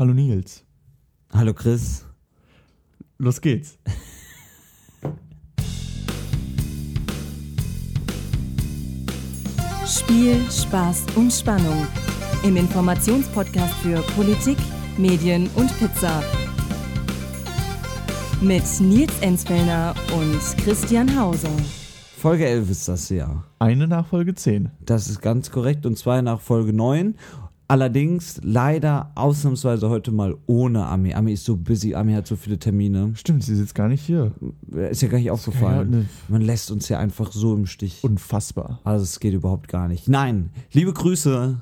Hallo 0.00 0.14
Nils. 0.14 0.64
Hallo 1.30 1.52
Chris. 1.52 2.06
Los 3.18 3.38
geht's. 3.38 3.76
Spiel, 9.86 10.40
Spaß 10.50 11.04
und 11.16 11.30
Spannung. 11.30 11.86
Im 12.44 12.56
Informationspodcast 12.56 13.74
für 13.82 14.00
Politik, 14.16 14.56
Medien 14.96 15.50
und 15.54 15.68
Pizza. 15.78 16.22
Mit 18.40 18.64
Nils 18.80 19.12
Enzfellner 19.20 19.94
und 20.18 20.40
Christian 20.64 21.14
Hauser. 21.14 21.54
Folge 22.16 22.46
11 22.46 22.70
ist 22.70 22.88
das 22.88 23.10
ja. 23.10 23.44
Eine 23.58 23.86
nach 23.86 24.06
Folge 24.06 24.34
10. 24.34 24.70
Das 24.80 25.08
ist 25.08 25.20
ganz 25.20 25.50
korrekt 25.50 25.84
und 25.84 25.98
zwei 25.98 26.22
nach 26.22 26.40
Folge 26.40 26.72
9. 26.72 27.16
Allerdings 27.70 28.40
leider 28.42 29.12
ausnahmsweise 29.14 29.88
heute 29.88 30.10
mal 30.10 30.36
ohne 30.46 30.86
Ami. 30.86 31.14
Ami 31.14 31.34
ist 31.34 31.44
so 31.44 31.56
busy, 31.56 31.94
Ami 31.94 32.14
hat 32.14 32.26
so 32.26 32.34
viele 32.34 32.58
Termine. 32.58 33.12
Stimmt, 33.14 33.44
sie 33.44 33.54
sitzt 33.54 33.76
gar 33.76 33.86
nicht 33.86 34.02
hier. 34.04 34.32
Ist 34.90 35.02
ja 35.02 35.08
gar 35.08 35.18
nicht 35.18 35.30
aufgefallen. 35.30 36.08
Man 36.26 36.42
lässt 36.42 36.72
uns 36.72 36.88
ja 36.88 36.98
einfach 36.98 37.30
so 37.30 37.54
im 37.54 37.66
Stich. 37.66 38.02
Unfassbar. 38.02 38.80
Also 38.82 39.04
es 39.04 39.20
geht 39.20 39.34
überhaupt 39.34 39.68
gar 39.68 39.86
nicht. 39.86 40.08
Nein, 40.08 40.50
liebe 40.72 40.92
Grüße 40.92 41.60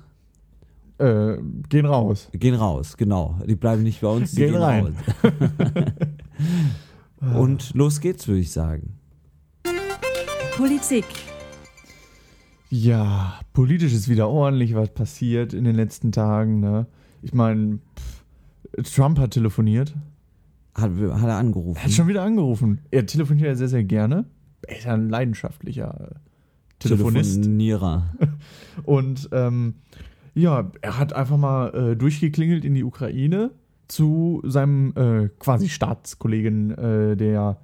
Äh, 0.96 1.36
gehen 1.68 1.84
raus. 1.84 2.28
gehen 2.32 2.54
raus, 2.54 2.96
genau. 2.96 3.38
Die 3.46 3.54
bleiben 3.54 3.82
nicht 3.82 4.00
bei 4.00 4.08
uns, 4.08 4.30
die 4.30 4.36
Gehen 4.38 4.52
gehen, 4.52 4.62
rein. 4.62 4.96
raus. 7.22 7.36
Und 7.38 7.74
los 7.74 8.00
geht's, 8.00 8.26
würde 8.26 8.40
ich 8.40 8.50
sagen. 8.50 8.94
Politik, 10.56 11.04
Ja, 12.70 13.40
politisch 13.52 13.94
ist 13.94 14.08
wieder 14.08 14.28
ordentlich 14.28 14.74
was 14.74 14.92
passiert 14.92 15.54
in 15.54 15.64
den 15.64 15.74
letzten 15.74 16.12
Tagen. 16.12 16.60
Ne? 16.60 16.86
Ich 17.22 17.32
meine, 17.32 17.78
Trump 18.82 19.18
hat 19.18 19.32
telefoniert. 19.32 19.94
Hat, 20.74 20.90
hat 20.92 21.28
er 21.28 21.36
angerufen. 21.36 21.78
Er 21.78 21.84
hat 21.84 21.92
schon 21.92 22.08
wieder 22.08 22.22
angerufen. 22.22 22.80
Er 22.90 23.06
telefoniert 23.06 23.48
ja 23.48 23.54
sehr, 23.54 23.68
sehr 23.68 23.84
gerne. 23.84 24.26
Er 24.62 24.78
ist 24.78 24.84
ja 24.84 24.94
ein 24.94 25.08
leidenschaftlicher 25.08 26.12
äh, 26.12 26.14
Telefonist. 26.78 27.34
Telefonierer. 27.42 28.14
Und 28.84 29.28
ähm, 29.32 29.74
ja, 30.34 30.70
er 30.82 30.98
hat 30.98 31.14
einfach 31.14 31.36
mal 31.36 31.74
äh, 31.74 31.96
durchgeklingelt 31.96 32.64
in 32.64 32.74
die 32.74 32.84
Ukraine 32.84 33.50
zu 33.88 34.42
seinem 34.44 34.92
äh, 34.94 35.30
quasi 35.38 35.68
Staatskollegen, 35.68 36.70
äh, 36.72 37.16
der 37.16 37.58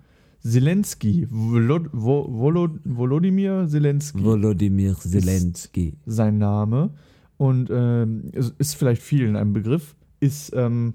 Zelensky, 0.45 1.27
Volod 1.31 1.89
Vo 1.93 2.29
Volod 2.29 2.73
Volodymyr 2.85 3.67
Zelensky, 3.67 4.23
Volodymyr 4.23 4.95
Zelensky. 4.95 5.97
sein 6.05 6.39
Name. 6.39 6.91
Und 7.39 7.71
ähm, 7.71 8.31
es 8.33 8.51
ist 8.59 8.75
vielleicht 8.75 9.03
vielen 9.03 9.37
ein 9.37 9.53
Begriff, 9.53 9.97
ist 10.21 10.53
ähm, 10.55 10.95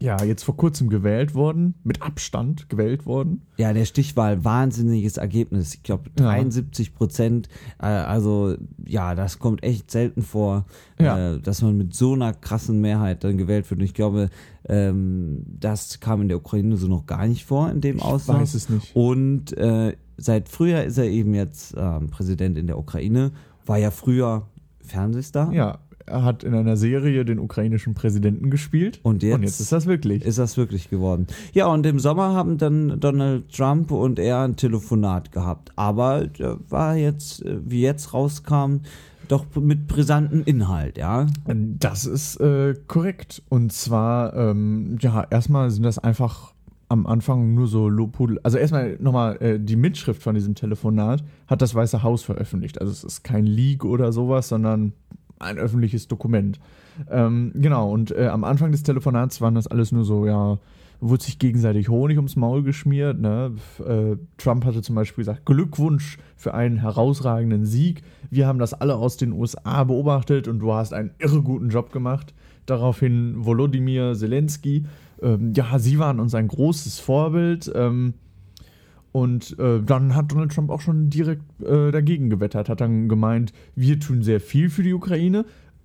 ja 0.00 0.22
jetzt 0.24 0.42
vor 0.42 0.56
kurzem 0.56 0.88
gewählt 0.88 1.34
worden, 1.34 1.74
mit 1.84 2.02
Abstand 2.02 2.68
gewählt 2.68 3.06
worden. 3.06 3.42
Ja, 3.56 3.72
der 3.72 3.84
Stichwahl, 3.84 4.44
wahnsinniges 4.44 5.16
Ergebnis. 5.16 5.74
Ich 5.74 5.82
glaube, 5.82 6.10
Ja. 6.18 6.26
73 6.26 6.94
Prozent. 6.94 7.48
Äh, 7.80 7.86
also, 7.86 8.56
ja, 8.86 9.14
das 9.14 9.38
kommt 9.38 9.62
echt 9.62 9.90
selten 9.90 10.22
vor, 10.22 10.66
Ja. 10.98 11.34
äh, 11.34 11.40
dass 11.40 11.62
man 11.62 11.76
mit 11.78 11.94
so 11.94 12.12
einer 12.14 12.32
krassen 12.34 12.80
Mehrheit 12.80 13.22
dann 13.24 13.38
gewählt 13.38 13.70
wird. 13.70 13.80
Und 13.80 13.84
ich 13.84 13.94
glaube, 13.94 14.30
ähm, 14.68 15.44
das 15.46 16.00
kam 16.00 16.22
in 16.22 16.28
der 16.28 16.38
Ukraine 16.38 16.76
so 16.76 16.88
noch 16.88 17.06
gar 17.06 17.26
nicht 17.26 17.44
vor 17.44 17.70
in 17.70 17.80
dem 17.80 17.96
Ich 17.96 18.02
Ausmaß. 18.02 18.40
weiß 18.40 18.54
es 18.54 18.68
nicht. 18.68 18.94
Und 18.96 19.56
äh, 19.56 19.96
seit 20.16 20.48
Frühjahr 20.48 20.84
ist 20.84 20.98
er 20.98 21.04
eben 21.04 21.34
jetzt 21.34 21.74
ähm, 21.76 22.08
Präsident 22.08 22.58
in 22.58 22.66
der 22.66 22.78
Ukraine. 22.78 23.32
War 23.66 23.78
ja 23.78 23.90
früher 23.90 24.48
Fernsehstar. 24.80 25.52
Ja, 25.52 25.78
er 26.06 26.22
hat 26.22 26.44
in 26.44 26.54
einer 26.54 26.76
Serie 26.76 27.24
den 27.24 27.38
ukrainischen 27.38 27.94
Präsidenten 27.94 28.50
gespielt. 28.50 29.00
Und 29.02 29.22
jetzt- 29.22 29.34
und 29.34 29.42
jetzt 29.42 29.60
ist 29.60 29.72
das 29.72 29.86
wirklich. 29.86 30.24
Ist 30.24 30.38
das 30.38 30.56
wirklich 30.56 30.90
geworden? 30.90 31.26
Ja, 31.52 31.66
und 31.66 31.86
im 31.86 31.98
Sommer 31.98 32.34
haben 32.34 32.58
dann 32.58 33.00
Donald 33.00 33.50
Trump 33.52 33.90
und 33.90 34.18
er 34.18 34.42
ein 34.42 34.56
Telefonat 34.56 35.32
gehabt. 35.32 35.72
Aber 35.76 36.22
äh, 36.22 36.56
war 36.68 36.96
jetzt, 36.96 37.44
äh, 37.44 37.58
wie 37.64 37.82
jetzt 37.82 38.12
rauskam, 38.12 38.80
doch 39.28 39.46
mit 39.58 39.86
brisantem 39.86 40.42
Inhalt, 40.44 40.98
ja. 40.98 41.26
Das 41.46 42.04
ist 42.04 42.36
äh, 42.40 42.74
korrekt. 42.86 43.42
Und 43.48 43.72
zwar, 43.72 44.34
ähm, 44.34 44.98
ja, 45.00 45.26
erstmal 45.30 45.70
sind 45.70 45.84
das 45.84 45.98
einfach 45.98 46.52
am 46.88 47.06
Anfang 47.06 47.54
nur 47.54 47.66
so 47.66 47.88
Lobhudel. 47.88 48.38
Also 48.42 48.58
erstmal 48.58 48.96
nochmal, 49.00 49.36
äh, 49.40 49.58
die 49.58 49.76
Mitschrift 49.76 50.22
von 50.22 50.34
diesem 50.34 50.54
Telefonat 50.54 51.24
hat 51.46 51.62
das 51.62 51.74
Weiße 51.74 52.02
Haus 52.02 52.22
veröffentlicht. 52.22 52.80
Also 52.80 52.92
es 52.92 53.02
ist 53.02 53.24
kein 53.24 53.46
Leak 53.46 53.84
oder 53.84 54.12
sowas, 54.12 54.48
sondern 54.48 54.92
ein 55.44 55.58
öffentliches 55.58 56.08
Dokument. 56.08 56.58
Ähm, 57.10 57.52
genau, 57.54 57.90
und 57.92 58.10
äh, 58.10 58.26
am 58.26 58.44
Anfang 58.44 58.72
des 58.72 58.82
Telefonats 58.82 59.40
waren 59.40 59.54
das 59.54 59.66
alles 59.66 59.92
nur 59.92 60.04
so, 60.04 60.26
ja, 60.26 60.58
wurde 61.00 61.22
sich 61.22 61.38
gegenseitig 61.38 61.88
Honig 61.88 62.16
ums 62.16 62.36
Maul 62.36 62.62
geschmiert. 62.62 63.20
Ne? 63.20 63.52
Äh, 63.86 64.16
Trump 64.38 64.64
hatte 64.64 64.82
zum 64.82 64.94
Beispiel 64.94 65.22
gesagt, 65.22 65.44
Glückwunsch 65.44 66.18
für 66.36 66.54
einen 66.54 66.78
herausragenden 66.78 67.66
Sieg. 67.66 68.02
Wir 68.30 68.46
haben 68.46 68.58
das 68.58 68.74
alle 68.74 68.96
aus 68.96 69.16
den 69.16 69.32
USA 69.32 69.84
beobachtet 69.84 70.48
und 70.48 70.60
du 70.60 70.72
hast 70.72 70.92
einen 70.92 71.10
irre 71.18 71.42
guten 71.42 71.68
Job 71.68 71.92
gemacht. 71.92 72.34
Daraufhin 72.66 73.44
Volodymyr 73.44 74.14
Zelensky. 74.14 74.86
Ähm, 75.20 75.52
ja, 75.54 75.78
sie 75.78 75.98
waren 75.98 76.20
uns 76.20 76.34
ein 76.34 76.48
großes 76.48 77.00
Vorbild. 77.00 77.70
Ähm, 77.74 78.14
und 79.14 79.56
äh, 79.60 79.80
dann 79.80 80.16
hat 80.16 80.32
Donald 80.32 80.52
Trump 80.52 80.70
auch 80.70 80.80
schon 80.80 81.08
direkt 81.08 81.44
äh, 81.62 81.92
dagegen 81.92 82.30
gewettert, 82.30 82.68
hat 82.68 82.80
dann 82.80 83.08
gemeint, 83.08 83.52
wir 83.76 84.00
tun 84.00 84.24
sehr 84.24 84.40
viel 84.40 84.70
für 84.70 84.82
die 84.82 84.92
Ukraine. 84.92 85.44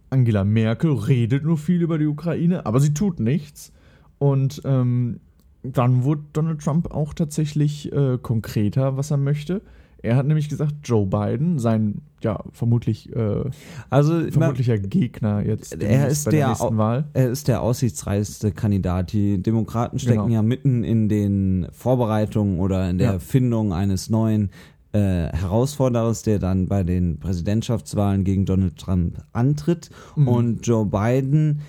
Angela 0.09 0.43
Merkel 0.43 0.93
redet 0.93 1.43
nur 1.43 1.59
viel 1.59 1.83
über 1.83 1.99
die 1.99 2.07
Ukraine, 2.07 2.65
aber 2.65 2.79
sie 2.79 2.95
tut 2.95 3.19
nichts. 3.19 3.71
Und 4.17 4.63
ähm, 4.65 5.19
dann 5.61 6.03
wurde 6.03 6.23
Donald 6.33 6.63
Trump 6.63 6.89
auch 6.89 7.13
tatsächlich 7.13 7.93
äh, 7.93 8.17
konkreter, 8.19 8.97
was 8.97 9.11
er 9.11 9.17
möchte. 9.17 9.61
Er 10.01 10.15
hat 10.15 10.25
nämlich 10.25 10.49
gesagt, 10.49 10.73
Joe 10.83 11.05
Biden, 11.05 11.59
sein 11.59 12.01
ja 12.21 12.43
vermutlich 12.51 13.15
äh, 13.15 13.43
Also, 13.89 14.13
man, 14.13 14.31
vermutlicher 14.31 14.77
Gegner 14.77 15.41
jetzt 15.45 15.81
Er 15.81 16.07
ist 16.07 16.25
bei 16.25 16.31
der 16.31 16.39
der 16.39 16.47
nächsten 16.49 16.77
Wahl. 16.77 17.05
er 17.13 17.29
ist 17.29 17.47
der 17.47 17.61
aussichtsreichste 17.61 18.51
Kandidat. 18.51 19.13
Die 19.13 19.41
Demokraten 19.41 19.99
stecken 19.99 20.23
Genau. 20.23 20.33
ja 20.33 20.41
mitten 20.41 20.83
in 20.83 21.07
den 21.09 21.67
Vorbereitungen 21.71 22.59
oder 22.59 22.89
in 22.89 22.97
der 22.97 23.13
Ja. 23.13 23.19
Findung 23.19 23.73
eines 23.73 24.09
neuen 24.09 24.49
äh, 24.91 25.27
Herausforderers, 25.31 26.23
der 26.23 26.39
dann 26.39 26.67
bei 26.67 26.83
den 26.83 27.19
Präsidentschaftswahlen 27.19 28.23
gegen 28.23 28.45
Donald 28.45 28.75
Trump 28.77 29.19
antritt. 29.33 29.89
Mhm. 30.15 30.27
Und 30.27 30.67
Joe 30.67 30.85
Biden 30.85 31.61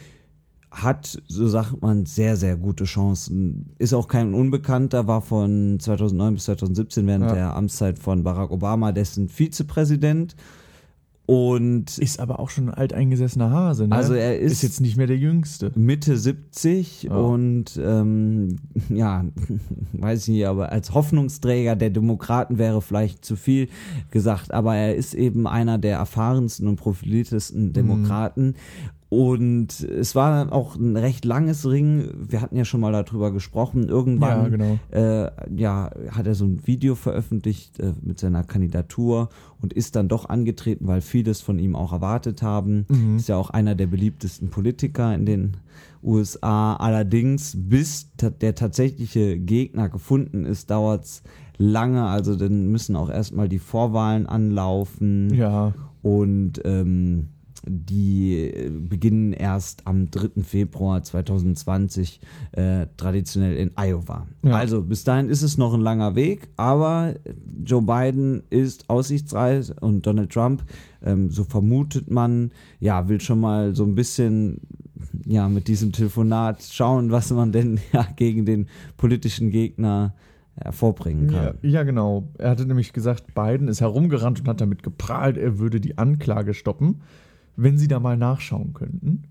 hat, 0.71 1.21
so 1.27 1.49
sagt 1.49 1.83
man, 1.83 2.07
sehr, 2.07 2.37
sehr 2.37 2.57
gute 2.57 2.85
Chancen. 2.85 3.71
Ist 3.79 3.93
auch 3.93 4.07
kein 4.09 4.35
Unbekannter, 4.35 5.07
war 5.09 5.21
von 5.21 5.79
2009 5.81 6.35
bis 6.35 6.45
2017 6.45 7.07
während 7.07 7.25
Ja. 7.27 7.35
der 7.35 7.57
Amtszeit 7.57 7.99
von 7.99 8.23
Barack 8.23 8.51
Obama 8.53 8.93
dessen 8.93 9.29
Vizepräsident. 9.29 10.37
Und 11.27 11.97
Ist 11.99 12.19
aber 12.19 12.41
auch 12.41 12.51
schon 12.51 12.69
ein 12.71 12.75
alteingesessener 12.75 13.53
Hase, 13.53 13.87
ne? 13.87 13.95
Also 13.95 14.15
er 14.15 14.41
ist- 14.41 14.53
ist 14.55 14.63
jetzt 14.63 14.81
nicht 14.81 14.97
mehr 14.97 15.07
der 15.07 15.17
Jüngste. 15.17 15.71
Mitte 15.77 16.17
70 16.17 17.05
Ja. 17.05 17.15
und 17.17 17.79
ähm, 17.81 18.57
ja, 18.89 19.25
weiß 19.93 20.23
ich 20.23 20.35
nicht, 20.35 20.47
aber 20.47 20.73
als 20.73 20.93
Hoffnungsträger 20.93 21.77
der 21.77 21.91
Demokraten 21.91 22.59
wäre 22.59 22.83
vielleicht 22.83 23.25
zu 23.25 23.37
viel 23.37 23.69
gesagt, 24.11 24.53
aber 24.53 24.75
er 24.75 24.97
ist 24.97 25.15
eben 25.15 25.47
einer 25.47 25.79
der 25.79 25.99
erfahrensten 25.99 26.67
und 26.67 26.75
Mhm. 26.75 26.79
profiliertesten 26.83 27.73
Demokraten. 27.73 28.55
Und 29.11 29.81
es 29.81 30.15
war 30.15 30.31
dann 30.31 30.51
auch 30.51 30.77
ein 30.77 30.97
recht 30.97 31.25
langes 31.25 31.69
Ring. 31.69 32.11
Wir 32.29 32.41
hatten 32.41 32.55
ja 32.57 32.65
schon 32.65 32.81
mal 32.81 32.93
darüber 32.93 33.33
gesprochen. 33.33 33.89
Irgendwann 33.89 34.45
Ja, 34.45 34.49
genau. 34.49 34.79
äh, 34.93 35.31
ja, 35.53 35.91
hat 36.13 36.29
er 36.29 36.37
so 36.37 36.45
ein 36.45 36.65
Video 36.65 36.95
veröffentlicht 36.95 37.81
äh, 37.81 37.93
mit 38.03 38.21
seiner 38.21 38.45
Kandidatur 38.45 39.29
und 39.61 39.73
ist 39.73 39.97
dann 39.97 40.07
doch 40.07 40.29
angetreten, 40.29 40.87
weil 40.87 41.01
vieles 41.01 41.41
von 41.41 41.59
ihm 41.59 41.75
auch 41.75 41.93
erwartet 41.93 42.41
haben. 42.43 42.87
Mhm. 42.89 43.17
Ist 43.17 43.29
ja 43.29 43.37
auch 43.37 43.51
einer 43.51 43.75
der 43.75 43.89
beliebtesten 43.89 44.49
Politiker 44.49 45.13
in 45.13 45.27
den 45.27 45.57
USA. 46.05 46.77
Allerdings, 46.77 47.57
bis 47.59 48.11
ta 48.17 48.31
der 48.31 48.55
tatsächliche 48.55 49.41
Gegner 49.41 49.89
gefunden 49.89 50.45
ist, 50.45 50.71
dauert's 50.71 51.25
lange. 51.59 52.05
Also 52.05 52.37
dann 52.37 52.69
müssen 52.69 52.95
auch 52.95 53.11
erstmal 53.11 53.49
die 53.49 53.59
Vorwahlen 53.59 54.27
anlaufen 54.27 55.35
Ja, 55.35 55.75
und 56.03 56.61
ähm, 56.65 57.31
die 57.67 58.35
äh, 58.35 58.71
beginnen 58.71 59.33
erst 59.33 59.87
am 59.87 60.11
3. 60.11 60.43
Februar 60.43 61.03
2020 61.03 62.21
äh, 62.53 62.87
traditionell 62.97 63.57
in 63.57 63.73
Iowa. 63.77 64.27
Ja. 64.43 64.53
Also 64.53 64.83
bis 64.83 65.05
dahin 65.05 65.29
ist 65.29 65.43
es 65.43 65.59
noch 65.59 65.75
ein 65.75 65.81
langer 65.81 66.15
Weg, 66.15 66.49
aber 66.57 67.15
Joe 67.65 67.83
Biden 67.83 68.43
ist 68.51 68.89
aussichtsreich 68.89 69.71
und 69.81 70.07
Donald 70.07 70.31
Trump, 70.31 70.65
ähm, 71.03 71.31
so 71.31 71.45
vermutet 71.45 72.11
man, 72.11 72.51
ja, 72.79 73.09
will 73.09 73.21
schon 73.21 73.41
mal 73.41 73.75
so 73.75 73.85
ein 73.85 73.95
bisschen 73.95 74.61
ja 75.27 75.49
mit 75.49 75.69
diesem 75.69 75.93
Telefonat 75.93 76.63
schauen, 76.63 77.11
was 77.11 77.31
man 77.31 77.53
denn 77.53 77.81
ja 77.93 78.07
gegen 78.17 78.45
den 78.45 78.69
politischen 78.97 79.51
Gegner 79.51 80.15
hervorbringen 80.57 81.31
kann. 81.31 81.59
ja, 81.63 81.71
ja, 81.71 81.83
genau. 81.85 82.29
Er 82.37 82.51
hatte 82.51 82.67
nämlich 82.67 82.93
gesagt, 82.93 83.35
Biden 83.35 83.69
ist 83.69 83.81
herumgerannt 83.81 84.41
und 84.41 84.49
hat 84.49 84.61
damit 84.61 84.83
geprahlt, 84.83 85.39
er 85.39 85.59
würde 85.59 85.81
die 85.81 85.97
Anklage 85.97 86.55
stoppen. 86.55 87.03
Wenn 87.63 87.79
Sie 87.79 87.89
da 87.89 88.01
mal 88.01 88.17
nachschauen 88.17 88.73
könnten. 88.73 89.25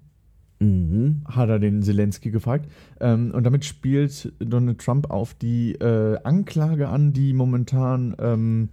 Mhm. 0.62 1.22
hat 1.26 1.48
er 1.48 1.58
den 1.58 1.82
Zelensky 1.82 2.32
gefragt. 2.32 2.70
Ähm, 3.00 3.32
und 3.34 3.46
damit 3.46 3.64
spielt 3.64 4.34
Donald 4.40 4.80
Trump 4.80 5.10
auf 5.10 5.34
die 5.34 5.76
äh, 5.76 6.18
Anklage 6.24 6.90
an, 6.90 7.14
die 7.14 7.32
momentan 7.32 8.14
ähm, 8.20 8.68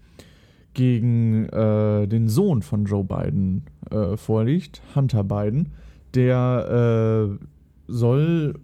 gegen 0.75 1.47
äh, 1.47 2.09
den 2.09 2.29
Sohn 2.29 2.63
von 2.63 2.87
Joe 2.87 3.05
Biden 3.05 3.67
äh, 3.91 4.17
vorliegt, 4.17 4.83
Hunter 4.97 5.23
Biden. 5.23 5.69
Der 6.15 7.29
äh, 7.39 7.45
soll 7.87 8.55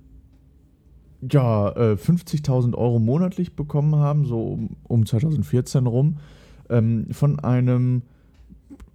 ja 1.31 1.69
äh, 1.71 1.94
50.000 1.94 2.75
Euro 2.75 2.99
monatlich 2.99 3.55
bekommen 3.55 3.97
haben, 3.97 4.27
so 4.27 4.43
um, 4.43 4.77
um 4.83 5.06
2014 5.06 5.87
rum, 5.87 6.19
ähm, 6.69 7.06
von 7.12 7.39
einem 7.39 8.03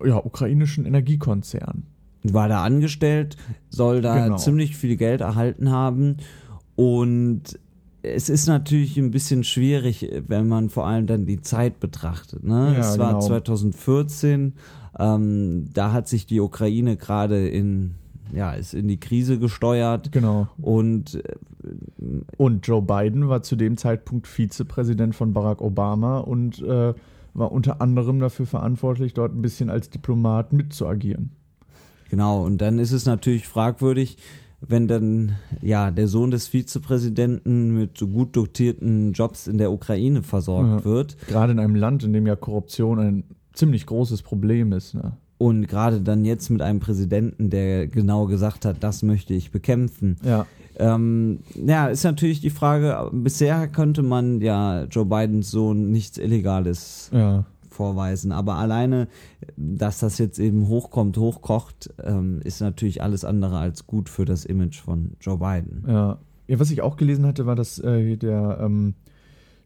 ja, 0.05 0.17
ukrainischen 0.17 0.85
Energiekonzern. 0.85 1.83
War 2.23 2.49
da 2.49 2.63
angestellt, 2.63 3.37
soll 3.69 4.01
da 4.01 4.23
Genau. 4.25 4.37
ziemlich 4.37 4.75
viel 4.75 4.95
Geld 4.97 5.21
erhalten 5.21 5.71
haben 5.71 6.17
und 6.75 7.41
es 8.03 8.29
ist 8.29 8.47
natürlich 8.47 8.97
ein 8.97 9.11
bisschen 9.11 9.43
schwierig, 9.43 10.09
wenn 10.27 10.47
man 10.47 10.69
vor 10.69 10.87
allem 10.87 11.07
dann 11.07 11.25
die 11.25 11.41
Zeit 11.41 11.79
betrachtet. 11.79 12.43
Ne? 12.43 12.73
Ja, 12.73 12.79
es 12.79 12.97
war 12.99 13.09
genau. 13.13 13.21
2014, 13.21 14.53
ähm, 14.99 15.65
da 15.73 15.91
hat 15.91 16.07
sich 16.07 16.25
die 16.25 16.39
Ukraine 16.39 16.95
gerade 16.97 17.47
in, 17.47 17.95
ja, 18.33 18.53
ist 18.53 18.73
in 18.73 18.87
die 18.87 18.99
Krise 18.99 19.39
gesteuert 19.39 20.11
Genau. 20.11 20.47
und 20.61 21.15
äh, 21.15 21.21
Und 22.37 22.65
Joe 22.67 22.81
Biden 22.81 23.27
war 23.27 23.41
zu 23.43 23.55
dem 23.55 23.75
Zeitpunkt 23.77 24.27
Vizepräsident 24.27 25.15
von 25.15 25.33
Barack 25.33 25.61
Obama 25.61 26.19
und 26.19 26.61
äh, 26.61 26.93
war 27.37 27.51
unter 27.51 27.81
anderem 27.81 28.19
dafür 28.19 28.45
verantwortlich, 28.45 29.13
dort 29.13 29.33
ein 29.33 29.41
bisschen 29.41 29.69
als 29.69 29.89
Diplomat 29.89 30.53
mitzuagieren. 30.53 31.31
Genau, 32.09 32.43
und 32.43 32.59
dann 32.59 32.79
ist 32.79 32.91
es 32.91 33.05
natürlich 33.05 33.47
fragwürdig, 33.47 34.17
wenn 34.61 34.87
dann 34.87 35.35
ja 35.61 35.91
der 35.91 36.07
Sohn 36.07 36.31
des 36.31 36.47
Vizepräsidenten 36.47 37.77
mit 37.77 37.97
so 37.97 38.07
gut 38.07 38.35
dotierten 38.35 39.13
Jobs 39.13 39.47
in 39.47 39.59
der 39.59 39.71
Ukraine 39.71 40.23
versorgt 40.23 40.83
Ja. 40.83 40.85
wird 40.85 41.17
Gerade 41.27 41.51
in 41.51 41.59
einem 41.59 41.75
Land, 41.75 42.03
in 42.03 42.13
dem 42.13 42.25
ja 42.25 42.35
Korruption 42.35 42.99
ein 42.99 43.23
ziemlich 43.53 43.85
großes 43.85 44.23
Problem 44.23 44.71
ist. 44.73 44.95
Ne? 44.95 45.13
und 45.37 45.67
gerade 45.67 46.01
dann 46.01 46.25
jetzt 46.25 46.49
mit 46.49 46.61
einem 46.61 46.79
Präsidenten, 46.79 47.49
der 47.49 47.87
genau 47.87 48.25
gesagt 48.25 48.65
hat, 48.65 48.77
das 48.81 49.03
möchte 49.03 49.33
ich 49.33 49.51
bekämpfen. 49.51 50.17
Ja, 50.23 50.47
Ähm, 50.79 51.39
ja, 51.55 51.87
ist 51.87 52.03
natürlich 52.03 52.41
die 52.41 52.49
Frage, 52.49 53.09
bisher 53.11 53.67
könnte 53.67 54.03
man 54.03 54.41
ja 54.41 54.83
Joe 54.83 55.05
Bidens 55.05 55.51
Sohn 55.51 55.91
nichts 55.91 56.17
Illegales 56.17 57.09
ja, 57.13 57.45
vorweisen. 57.69 58.31
Aber 58.31 58.55
alleine, 58.55 59.07
dass 59.55 59.99
das 59.99 60.17
jetzt 60.17 60.39
eben 60.39 60.67
hochkommt, 60.67 61.17
hochkocht, 61.17 61.93
ähm, 62.03 62.41
ist 62.43 62.61
natürlich 62.61 63.01
alles 63.01 63.25
andere 63.25 63.57
als 63.57 63.87
gut 63.87 64.09
für 64.09 64.25
das 64.25 64.45
Image 64.45 64.79
von 64.79 65.13
Joe 65.19 65.37
Biden. 65.37 65.83
ja. 65.87 66.19
Ja, 66.47 66.59
was 66.59 66.71
ich 66.71 66.81
auch 66.81 66.95
gelesen 66.95 67.25
hatte, 67.25 67.45
war, 67.45 67.55
dass 67.55 67.77
äh, 67.79 68.15
der 68.15 68.59
ähm, 68.61 68.95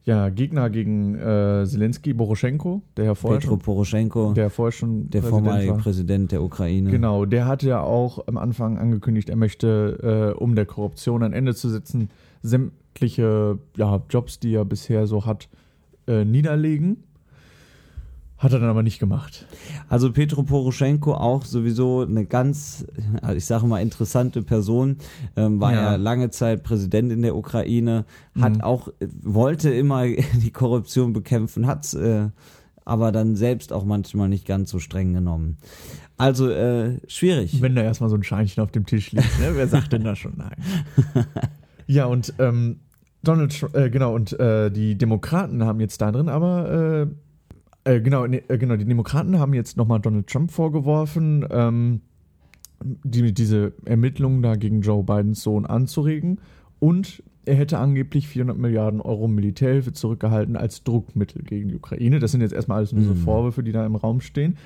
ja, 0.04 0.30
Gegner 0.30 0.68
gegen 0.68 1.14
äh, 1.14 1.64
Zelensky, 1.64 2.12
Boroschenko, 2.12 2.82
der 2.96 3.04
ja 3.04 3.14
vorher, 3.14 3.38
Petro 3.38 3.52
schon, 3.52 3.58
Poroshenko, 3.60 4.32
der 4.32 4.50
vorher 4.50 4.72
schon 4.72 5.10
der 5.10 5.20
Präsident 5.20 5.44
vormalige 5.44 5.72
war. 5.72 5.78
Präsident 5.78 6.32
der 6.32 6.42
Ukraine. 6.42 6.90
Genau, 6.90 7.24
der 7.24 7.46
hatte 7.46 7.68
ja 7.68 7.80
auch 7.80 8.26
am 8.26 8.36
Anfang 8.36 8.78
angekündigt, 8.78 9.30
er 9.30 9.36
möchte, 9.36 10.34
äh, 10.36 10.38
um 10.38 10.56
der 10.56 10.66
Korruption 10.66 11.22
ein 11.22 11.32
Ende 11.32 11.54
zu 11.54 11.68
setzen, 11.68 12.10
sämtliche 12.42 13.58
ja, 13.76 14.02
Jobs, 14.10 14.40
die 14.40 14.54
er 14.54 14.64
bisher 14.64 15.06
so 15.06 15.24
hat, 15.24 15.48
äh, 16.08 16.24
niederlegen. 16.24 17.04
Hat 18.42 18.52
er 18.52 18.58
dann 18.58 18.68
aber 18.70 18.82
nicht 18.82 18.98
gemacht. 18.98 19.46
Also 19.88 20.10
Petro 20.10 20.42
Poroschenko 20.42 21.14
auch 21.14 21.44
sowieso 21.44 22.00
eine 22.00 22.26
ganz, 22.26 22.84
also 23.20 23.36
ich 23.36 23.44
sage 23.46 23.66
mal, 23.66 23.78
interessante 23.80 24.42
Person. 24.42 24.96
Ähm, 25.36 25.60
war 25.60 25.72
ja. 25.72 25.82
Ja. 25.92 25.96
lange 25.96 26.30
Zeit 26.30 26.64
Präsident 26.64 27.12
in 27.12 27.22
der 27.22 27.36
Ukraine, 27.36 28.04
hat 28.40 28.56
Mhm. 28.56 28.60
auch, 28.62 28.88
äh, 28.88 29.06
wollte 29.22 29.70
immer 29.70 30.06
die 30.42 30.50
Korruption 30.50 31.12
bekämpfen, 31.12 31.68
hat 31.68 31.94
äh, 31.94 32.30
aber 32.84 33.12
dann 33.12 33.36
selbst 33.36 33.72
auch 33.72 33.84
manchmal 33.84 34.28
nicht 34.28 34.44
ganz 34.44 34.70
so 34.70 34.80
streng 34.80 35.12
genommen. 35.14 35.56
Also 36.18 36.50
äh, 36.50 36.98
schwierig. 37.06 37.62
Wenn 37.62 37.76
da 37.76 37.82
erstmal 37.82 38.10
so 38.10 38.16
ein 38.16 38.24
Scheinchen 38.24 38.60
auf 38.64 38.72
dem 38.72 38.86
Tisch 38.86 39.12
liegt, 39.12 39.38
ne? 39.38 39.52
wer 39.54 39.68
sagt 39.68 39.92
denn 39.92 40.02
da 40.02 40.16
schon 40.16 40.34
nein? 40.36 40.56
ja, 41.86 42.06
und 42.06 42.34
ähm, 42.40 42.80
Donald 43.22 43.56
Trump, 43.56 43.76
äh, 43.76 43.88
genau, 43.88 44.16
und 44.16 44.38
äh, 44.40 44.68
die 44.72 44.98
Demokraten 44.98 45.62
haben 45.64 45.78
jetzt 45.78 46.00
da 46.00 46.10
drin 46.10 46.28
aber, 46.28 47.06
äh, 47.84 48.00
genau, 48.00 48.26
ne, 48.26 48.42
genau, 48.42 48.76
die 48.76 48.84
Demokraten 48.84 49.38
haben 49.38 49.54
jetzt 49.54 49.76
nochmal 49.76 50.00
Donald 50.00 50.26
Trump 50.26 50.50
vorgeworfen, 50.50 51.46
ähm, 51.50 52.00
die, 52.82 53.32
diese 53.32 53.72
Ermittlungen 53.84 54.42
da 54.42 54.56
gegen 54.56 54.80
Joe 54.82 55.04
Bidens 55.04 55.42
Sohn 55.42 55.66
anzuregen 55.66 56.40
und 56.80 57.22
er 57.44 57.54
hätte 57.56 57.78
angeblich 57.78 58.28
400 58.28 58.56
Milliarden 58.56 59.00
Euro 59.00 59.26
Militärhilfe 59.28 59.92
zurückgehalten 59.92 60.56
als 60.56 60.84
Druckmittel 60.84 61.42
gegen 61.42 61.68
die 61.68 61.76
Ukraine. 61.76 62.20
Das 62.20 62.30
sind 62.32 62.40
jetzt 62.40 62.52
erstmal 62.52 62.78
alles 62.78 62.92
nur 62.92 63.04
so 63.04 63.14
Mhm. 63.14 63.18
Vorwürfe, 63.18 63.62
die 63.62 63.72
da 63.72 63.84
im 63.84 63.96
Raum 63.96 64.20
stehen. 64.20 64.56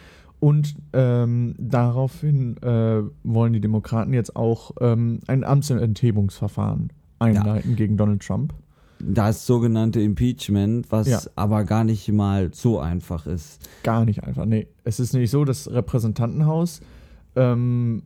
Und 0.41 0.77
ähm, 0.93 1.55
daraufhin 1.59 2.59
äh, 2.59 3.03
wollen 3.25 3.55
die 3.55 3.61
Demokraten 3.61 4.13
jetzt 4.13 4.37
auch 4.37 4.73
ähm, 4.81 5.21
ein 5.27 5.45
Amtsenthebungsverfahren 5.45 6.93
einleiten 7.19 7.77
gegen 7.77 7.97
Donald 7.97 8.21
Trump. 8.23 8.53
Das 8.99 9.47
sogenannte 9.47 10.01
Impeachment, 10.01 10.91
was 10.91 11.07
Ja. 11.09 11.21
aber 11.37 11.65
gar 11.65 11.85
nicht 11.85 12.11
mal 12.11 12.53
so 12.55 12.79
einfach 12.81 13.27
ist. 13.27 13.69
Gar 13.83 14.05
nicht 14.05 14.25
einfach. 14.25 14.47
Nee, 14.47 14.69
es 14.85 15.01
ist 15.01 15.13
nicht 15.13 15.31
so, 15.31 15.45
das 15.45 15.71
Repräsentantenhaus 15.71 16.81
ähm, 17.35 18.03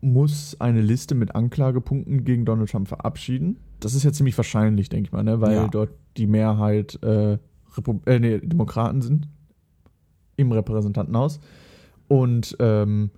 muss 0.00 0.56
eine 0.60 0.80
Liste 0.80 1.14
mit 1.14 1.34
Anklagepunkten 1.34 2.24
gegen 2.24 2.44
Donald 2.44 2.70
Trump 2.70 2.88
verabschieden. 2.88 3.58
Das 3.80 3.94
ist 3.94 4.04
ja 4.04 4.12
ziemlich 4.12 4.36
wahrscheinlich, 4.36 4.88
denke 4.88 5.08
ich 5.08 5.12
mal, 5.12 5.24
ne? 5.24 5.40
weil 5.40 5.54
Ja. 5.54 5.68
dort 5.68 5.90
die 6.16 6.26
Mehrheit 6.26 6.98
äh, 7.02 7.34
äh, 7.34 8.18
nee, 8.18 8.38
Demokraten 8.40 9.02
sind 9.02 9.28
im 10.36 10.52
Repräsentantenhaus. 10.52 11.40
Und 12.08 12.56
ähm, 12.60 13.10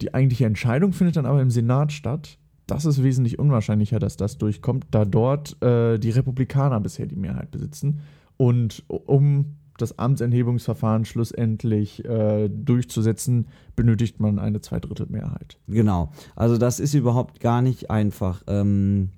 die 0.00 0.12
eigentliche 0.14 0.46
Entscheidung 0.46 0.92
findet 0.92 1.16
dann 1.16 1.26
aber 1.26 1.40
im 1.42 1.50
Senat 1.50 1.92
statt. 1.92 2.38
Das 2.66 2.84
ist 2.84 3.02
wesentlich 3.02 3.38
unwahrscheinlicher, 3.38 3.98
dass 3.98 4.16
das 4.16 4.38
durchkommt, 4.38 4.86
da 4.90 5.04
dort 5.04 5.60
äh, 5.62 5.98
die 5.98 6.10
Republikaner 6.10 6.80
bisher 6.80 7.06
die 7.06 7.16
Mehrheit 7.16 7.50
besitzen. 7.50 8.00
Und 8.36 8.84
um 8.88 9.56
das 9.76 9.98
Amtsenthebungsverfahren 9.98 11.04
schlussendlich 11.04 12.04
äh, 12.04 12.48
durchzusetzen, 12.48 13.48
benötigt 13.76 14.20
man 14.20 14.38
eine 14.38 14.60
Zweidrittelmehrheit. 14.60 15.58
Genau. 15.66 16.12
Also 16.36 16.58
das 16.58 16.80
ist 16.80 16.94
überhaupt 16.94 17.40
gar 17.40 17.60
nicht 17.60 17.90
einfach. 17.90 18.42
Ähm, 18.46 19.10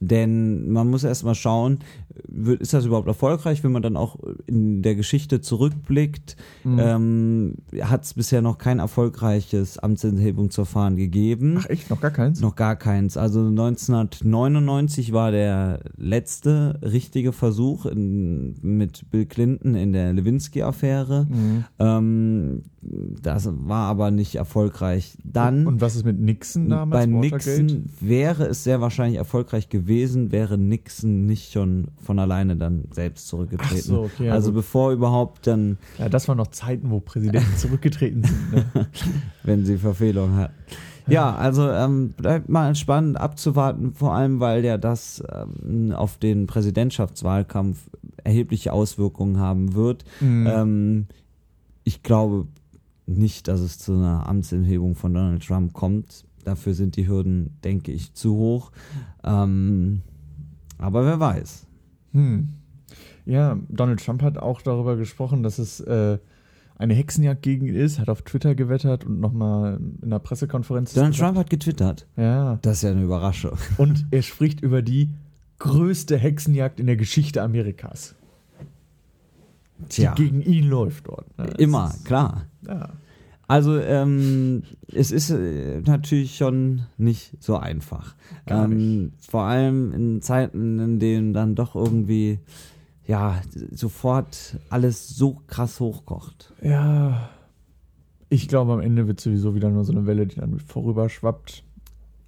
denn 0.00 0.70
man 0.70 0.88
muss 0.88 1.04
erstmal 1.04 1.34
schauen, 1.34 1.78
ist 2.60 2.72
das 2.74 2.84
überhaupt 2.84 3.08
erfolgreich, 3.08 3.64
wenn 3.64 3.72
man 3.72 3.82
dann 3.82 3.96
auch 3.96 4.16
in 4.46 4.82
der 4.82 4.94
Geschichte 4.94 5.40
zurückblickt, 5.40 6.36
Mhm. 6.64 6.78
ähm, 6.80 7.54
hat 7.82 8.04
es 8.04 8.14
bisher 8.14 8.42
noch 8.42 8.58
kein 8.58 8.78
erfolgreiches 8.80 9.78
Amtsenthebungsverfahren 9.78 10.96
gegeben. 10.96 11.56
Ach 11.58 11.66
echt, 11.68 11.90
noch 11.90 12.00
gar 12.00 12.10
keins? 12.10 12.40
Noch 12.40 12.56
gar 12.56 12.76
keins. 12.76 13.16
Also 13.16 13.40
1999 13.40 15.12
war 15.12 15.30
der 15.30 15.80
letzte 15.96 16.78
richtige 16.82 17.32
Versuch 17.32 17.86
in, 17.86 18.54
mit 18.62 19.10
Bill 19.10 19.26
Clinton 19.26 19.74
in 19.74 19.92
der 19.92 20.12
Lewinsky-Affäre. 20.12 21.26
Mhm. 21.28 21.64
Ähm, 21.78 22.62
das 22.80 23.48
war 23.52 23.88
aber 23.88 24.10
nicht 24.10 24.36
erfolgreich. 24.36 25.18
Dann 25.24 25.66
Und 25.66 25.80
was 25.80 25.96
ist 25.96 26.04
mit 26.04 26.20
Nixon 26.20 26.68
damals? 26.68 27.06
bei 27.06 27.12
Watergate? 27.12 27.62
Nixon 27.62 27.90
wäre 28.00 28.44
es 28.46 28.62
sehr 28.62 28.80
wahrscheinlich 28.80 29.18
erfolgreich 29.18 29.68
gewesen, 29.68 30.30
wäre 30.30 30.56
Nixon 30.56 31.26
nicht 31.26 31.52
schon 31.52 31.88
von 32.00 32.18
alleine 32.18 32.56
dann 32.56 32.84
selbst 32.92 33.26
zurückgetreten. 33.28 33.76
Ach 33.78 33.84
so, 33.84 34.02
okay, 34.02 34.26
ja, 34.26 34.32
also 34.32 34.50
gut. 34.50 34.58
bevor 34.58 34.92
überhaupt 34.92 35.46
dann, 35.46 35.78
Ja, 35.98 36.08
das 36.08 36.28
waren 36.28 36.36
noch 36.36 36.48
Zeiten, 36.48 36.90
wo 36.90 37.00
Präsidenten 37.00 37.52
zurückgetreten 37.56 38.22
sind. 38.22 38.52
Ne? 38.52 38.64
wenn 39.42 39.64
sie 39.64 39.76
Verfehlung 39.76 40.36
hatten. 40.36 40.54
Ja, 41.08 41.34
also 41.34 41.68
ähm, 41.70 42.10
bleibt 42.10 42.48
mal 42.48 42.74
spannend 42.74 43.18
abzuwarten, 43.18 43.94
vor 43.94 44.14
allem 44.14 44.40
weil 44.40 44.64
ja 44.64 44.76
das 44.76 45.22
ähm, 45.32 45.92
auf 45.92 46.18
den 46.18 46.46
Präsidentschaftswahlkampf 46.46 47.88
erhebliche 48.24 48.72
Auswirkungen 48.72 49.38
haben 49.38 49.74
wird. 49.74 50.04
Mhm. 50.20 50.46
Ähm, 50.46 51.06
ich 51.84 52.02
glaube 52.02 52.46
nicht, 53.08 53.48
dass 53.48 53.60
es 53.60 53.78
zu 53.78 53.94
einer 53.94 54.26
Amtsenthebung 54.28 54.94
von 54.94 55.14
Donald 55.14 55.46
Trump 55.46 55.72
kommt. 55.72 56.24
Dafür 56.44 56.74
sind 56.74 56.96
die 56.96 57.08
Hürden, 57.08 57.56
denke 57.64 57.92
ich, 57.92 58.14
zu 58.14 58.34
hoch. 58.34 58.70
Ähm, 59.24 60.02
aber 60.78 61.04
wer 61.04 61.18
weiß. 61.20 61.66
Hm. 62.12 62.48
Ja, 63.26 63.58
Donald 63.68 64.02
Trump 64.04 64.22
hat 64.22 64.38
auch 64.38 64.62
darüber 64.62 64.96
gesprochen, 64.96 65.42
dass 65.42 65.58
es 65.58 65.80
äh, 65.80 66.18
eine 66.76 66.94
Hexenjagd 66.94 67.42
gegen 67.42 67.66
ihn 67.66 67.74
ist, 67.74 67.98
hat 67.98 68.08
auf 68.08 68.22
Twitter 68.22 68.54
gewettert 68.54 69.04
und 69.04 69.20
nochmal 69.20 69.78
in 70.00 70.04
einer 70.04 70.18
Pressekonferenz. 70.20 70.94
Donald 70.94 71.12
gesagt- 71.12 71.26
Trump 71.28 71.38
hat 71.38 71.50
getwittert. 71.50 72.06
Ja. 72.16 72.58
Das 72.62 72.78
ist 72.78 72.82
ja 72.84 72.92
eine 72.92 73.02
Überraschung. 73.02 73.58
Und 73.76 74.06
er 74.10 74.22
spricht 74.22 74.60
über 74.62 74.80
die 74.80 75.10
größte 75.58 76.16
Hexenjagd 76.16 76.78
in 76.80 76.86
der 76.86 76.96
Geschichte 76.96 77.42
Amerikas, 77.42 78.14
Die 79.96 80.08
gegen 80.16 80.42
ihn 80.42 80.68
läuft 80.68 81.08
dort. 81.08 81.36
ne? 81.38 81.46
Immer, 81.58 81.90
ist- 81.90 82.04
klar. 82.04 82.46
Ja. 82.66 82.90
Also 83.46 83.78
ähm, 83.78 84.62
es 84.92 85.10
ist 85.10 85.30
äh, 85.30 85.80
natürlich 85.80 86.36
schon 86.36 86.82
nicht 86.98 87.42
so 87.42 87.56
einfach. 87.56 88.14
Ähm, 88.46 89.12
vor 89.18 89.44
allem 89.44 89.92
in 89.94 90.20
Zeiten, 90.20 90.78
in 90.78 90.98
denen 90.98 91.32
dann 91.32 91.54
doch 91.54 91.74
irgendwie 91.74 92.40
ja 93.06 93.40
sofort 93.72 94.58
alles 94.68 95.08
so 95.08 95.40
krass 95.46 95.80
hochkocht. 95.80 96.52
Ja. 96.62 97.30
Ich 98.28 98.48
glaube, 98.48 98.74
am 98.74 98.80
Ende 98.80 99.06
wird 99.06 99.18
sowieso 99.20 99.54
wieder 99.54 99.70
nur 99.70 99.84
so 99.86 99.92
eine 99.92 100.04
Welle, 100.06 100.26
die 100.26 100.36
dann 100.36 100.58
vorüber 100.60 101.08
schwappt. 101.08 101.64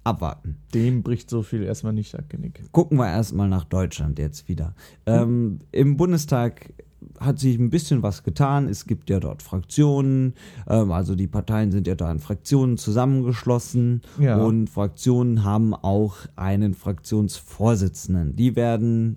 Abwarten. 0.03 0.57
Dem 0.73 1.03
bricht 1.03 1.29
so 1.29 1.43
viel 1.43 1.63
erstmal 1.63 1.93
nicht 1.93 2.13
das 2.13 2.27
Genick. 2.29 2.61
Gucken 2.71 2.97
wir 2.97 3.07
erstmal 3.07 3.47
nach 3.49 3.65
Deutschland 3.65 4.17
jetzt 4.19 4.47
wieder. 4.47 4.73
Ähm, 5.05 5.59
Im 5.71 5.95
Bundestag 5.97 6.73
hat 7.19 7.39
sich 7.39 7.57
ein 7.57 7.69
bisschen 7.69 8.01
was 8.03 8.23
getan. 8.23 8.67
Es 8.67 8.85
gibt 8.85 9.09
ja 9.09 9.19
dort 9.19 9.41
Fraktionen, 9.43 10.33
ähm, 10.67 10.91
also 10.91 11.15
die 11.15 11.27
Parteien 11.27 11.71
sind 11.71 11.87
ja 11.87 11.95
da 11.95 12.11
in 12.11 12.19
Fraktionen 12.19 12.77
zusammengeschlossen 12.77 14.01
Ja. 14.19 14.37
und 14.37 14.69
Fraktionen 14.69 15.43
haben 15.43 15.73
auch 15.73 16.15
einen 16.35 16.73
Fraktionsvorsitzenden. 16.73 18.35
Die 18.35 18.55
werden 18.55 19.15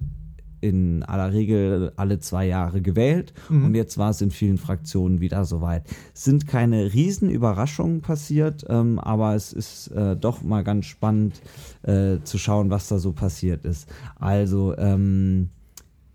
in 0.64 1.02
aller 1.02 1.32
Regel 1.32 1.92
alle 1.96 2.18
zwei 2.18 2.46
Jahre 2.46 2.80
gewählt 2.80 3.34
und 3.50 3.74
jetzt 3.74 3.98
war 3.98 4.10
es 4.10 4.22
in 4.22 4.30
vielen 4.30 4.56
Fraktionen 4.56 5.20
wieder 5.20 5.44
soweit. 5.44 5.84
Es 6.14 6.24
sind 6.24 6.46
keine 6.46 6.92
Riesenüberraschungen 6.94 8.00
passiert, 8.00 8.64
ähm, 8.68 8.98
aber 8.98 9.34
es 9.34 9.52
ist 9.52 9.88
äh, 9.88 10.16
doch 10.16 10.42
mal 10.42 10.64
ganz 10.64 10.86
spannend 10.86 11.42
äh, 11.82 12.16
zu 12.24 12.38
schauen, 12.38 12.70
was 12.70 12.88
da 12.88 12.98
so 12.98 13.12
passiert 13.12 13.64
ist. 13.64 13.88
Also 14.18 14.74
ähm, 14.78 15.50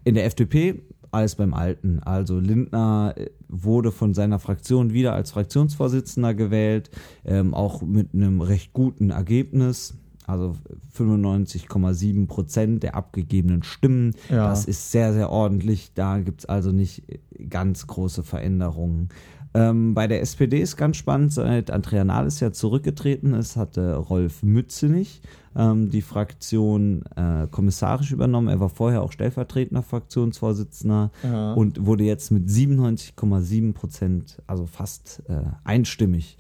in 0.04 0.16
der 0.16 0.26
FDP 0.26 0.82
alles 1.12 1.36
beim 1.36 1.54
Alten. 1.54 2.00
Also 2.00 2.40
Lindner 2.40 3.14
äh, 3.16 3.30
wurde 3.48 3.92
von 3.92 4.14
seiner 4.14 4.40
Fraktion 4.40 4.94
wieder 4.94 5.14
als 5.14 5.32
Fraktionsvorsitzender 5.32 6.34
gewählt, 6.34 6.90
ähm, 7.26 7.54
auch 7.54 7.82
mit 7.82 8.14
einem 8.14 8.42
recht 8.42 8.74
guten 8.74 9.10
Ergebnis. 9.12 9.96
Also 10.30 10.56
95,7 10.98 12.28
Prozent 12.28 12.84
der 12.84 12.96
abgegebenen 12.96 13.64
Stimmen. 13.64 14.14
Ja. 14.30 14.48
Das 14.50 14.66
ist 14.66 14.92
sehr, 14.92 15.14
sehr 15.14 15.30
ordentlich. 15.30 15.92
Da 15.96 16.20
gibt 16.20 16.42
es 16.42 16.46
also 16.46 16.72
nicht 16.72 17.04
ganz 17.50 17.88
große 17.88 18.24
Veränderungen. 18.24 19.10
Ähm, 19.56 19.96
bei 19.96 20.06
der 20.08 20.22
SPD 20.22 20.60
ist 20.62 20.78
ganz 20.78 20.98
spannend, 20.98 21.34
seit 21.34 21.72
Andrea 21.72 22.04
Nahles 22.04 22.40
ja 22.40 22.52
zurückgetreten 22.52 23.34
ist, 23.34 23.56
hatte 23.56 23.96
Rolf 23.96 24.44
Mützenich 24.44 25.22
ähm, 25.56 25.90
die 25.90 26.04
Fraktion 26.04 27.04
äh, 27.16 27.48
kommissarisch 27.50 28.12
übernommen. 28.12 28.48
Er 28.48 28.60
war 28.60 28.70
vorher 28.70 29.02
auch 29.02 29.12
stellvertretender 29.12 29.82
Fraktionsvorsitzender 29.82 31.10
Ja. 31.24 31.54
und 31.54 31.84
wurde 31.84 32.04
jetzt 32.04 32.30
mit 32.32 32.48
97,7 32.48 33.74
Prozent, 33.74 34.40
also 34.46 34.68
fast 34.68 35.24
äh, 35.28 35.42
einstimmig, 35.64 36.38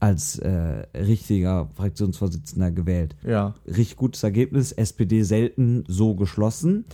als 0.00 0.38
äh, 0.38 0.86
richtiger 0.96 1.68
Fraktionsvorsitzender 1.74 2.70
gewählt 2.70 3.16
Ja. 3.24 3.54
richtig 3.66 3.96
gutes 3.96 4.22
Ergebnis. 4.22 4.72
SPD 4.72 5.22
selten 5.22 5.84
so 5.88 6.14
geschlossen. 6.14 6.84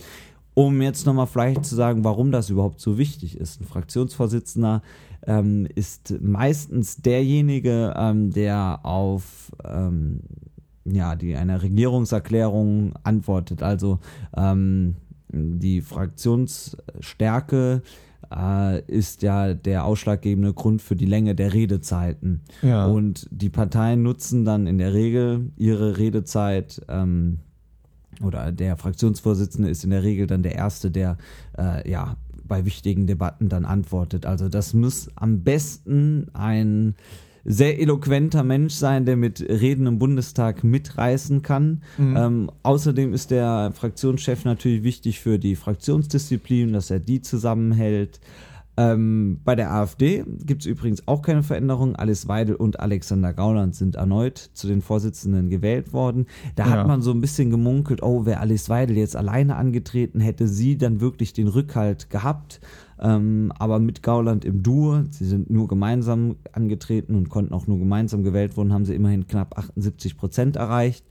Um 0.53 0.81
jetzt 0.81 1.05
nochmal 1.05 1.27
vielleicht 1.27 1.65
zu 1.65 1.75
sagen, 1.75 2.03
warum 2.05 2.31
das 2.31 2.49
überhaupt 2.49 2.79
so 2.79 2.97
wichtig 2.97 3.37
ist. 3.37 3.59
Ein 3.61 3.65
Fraktionsvorsitzender 3.65 4.81
ähm, 5.27 5.67
ist 5.75 6.15
meistens 6.21 6.97
derjenige, 6.97 7.93
ähm, 7.97 8.31
der 8.31 8.79
auf 8.83 9.51
ähm, 9.65 10.21
ja, 10.85 11.15
die 11.15 11.35
einer 11.35 11.61
Regierungserklärung 11.61 12.93
antwortet. 13.03 13.63
Also 13.63 13.99
ähm, 14.37 14.95
die 15.27 15.81
Fraktionsstärke 15.81 17.81
äh, 18.31 18.81
ist 18.87 19.21
ja 19.21 19.53
der 19.53 19.85
ausschlaggebende 19.85 20.53
Grund 20.53 20.81
für 20.81 20.95
die 20.95 21.05
Länge 21.05 21.35
der 21.35 21.53
Redezeiten. 21.53 22.41
Ja. 22.61 22.85
Und 22.85 23.27
die 23.31 23.49
Parteien 23.49 24.03
nutzen 24.03 24.45
dann 24.45 24.67
in 24.67 24.77
der 24.77 24.93
Regel 24.93 25.51
ihre 25.57 25.97
Redezeit 25.97 26.81
ähm, 26.87 27.39
oder 28.23 28.51
der 28.51 28.77
Fraktionsvorsitzende 28.77 29.69
ist 29.69 29.83
in 29.83 29.89
der 29.89 30.03
Regel 30.03 30.27
dann 30.27 30.43
der 30.43 30.55
Erste, 30.55 30.91
der 30.91 31.17
äh, 31.57 31.89
ja 31.89 32.15
bei 32.47 32.65
wichtigen 32.65 33.07
Debatten 33.07 33.49
dann 33.49 33.65
antwortet. 33.65 34.25
Also 34.25 34.49
das 34.49 34.73
muss 34.73 35.09
am 35.15 35.43
besten 35.43 36.27
ein 36.33 36.95
sehr 37.45 37.79
eloquenter 37.79 38.43
Mensch 38.43 38.73
sein, 38.73 39.05
der 39.05 39.15
mit 39.17 39.39
Reden 39.41 39.85
im 39.85 39.99
Bundestag 39.99 40.63
mitreißen 40.63 41.43
kann. 41.43 41.81
Ähm, 41.99 42.49
außerdem 42.63 43.13
ist 43.13 43.29
der 43.31 43.71
Fraktionschef 43.75 44.45
natürlich 44.45 44.83
wichtig 44.83 45.19
für 45.19 45.37
die 45.37 45.55
Fraktionsdisziplin, 45.55 46.73
dass 46.73 46.89
er 46.89 46.99
die 46.99 47.21
zusammenhält. 47.21 48.19
Ähm, 48.77 49.39
bei 49.45 49.55
der 49.55 49.71
AfD 49.71 50.25
gibt 50.45 50.63
es 50.63 50.65
übrigens 50.65 51.07
auch 51.07 51.21
keine 51.21 51.43
Veränderung. 51.43 51.95
Alice 51.95 52.27
Weidel 52.27 52.55
und 52.55 52.81
Alexander 52.81 53.31
Gauland 53.31 53.73
sind 53.73 53.95
erneut 53.95 54.37
zu 54.53 54.67
den 54.67 54.81
Vorsitzenden 54.81 55.49
gewählt 55.49 55.93
worden. 55.93 56.25
Da 56.55 56.65
Ja. 56.65 56.71
hat 56.71 56.87
man 56.87 57.01
so 57.01 57.11
ein 57.11 57.21
bisschen 57.21 57.51
gemunkelt, 57.51 58.03
oh, 58.03 58.25
wäre 58.25 58.41
Alice 58.41 58.67
Weidel 58.67 58.97
jetzt 58.97 59.15
alleine 59.15 59.55
angetreten, 59.55 60.19
hätte 60.19 60.49
sie 60.49 60.77
dann 60.77 60.99
wirklich 60.99 61.31
den 61.31 61.47
Rückhalt 61.47 62.09
gehabt. 62.09 62.59
Ähm, 62.99 63.51
aber 63.59 63.79
mit 63.79 64.03
Gauland 64.03 64.45
im 64.45 64.63
Duo, 64.63 65.03
sie 65.09 65.25
sind 65.25 65.49
nur 65.49 65.67
gemeinsam 65.67 66.37
angetreten 66.53 67.15
und 67.15 67.29
konnten 67.29 67.53
auch 67.53 67.67
nur 67.67 67.77
gemeinsam 67.77 68.23
gewählt 68.23 68.55
wurden, 68.55 68.73
haben 68.73 68.85
sie 68.85 68.95
immerhin 68.95 69.27
knapp 69.27 69.57
78 69.57 70.17
Prozent 70.17 70.55
erreicht. 70.55 71.05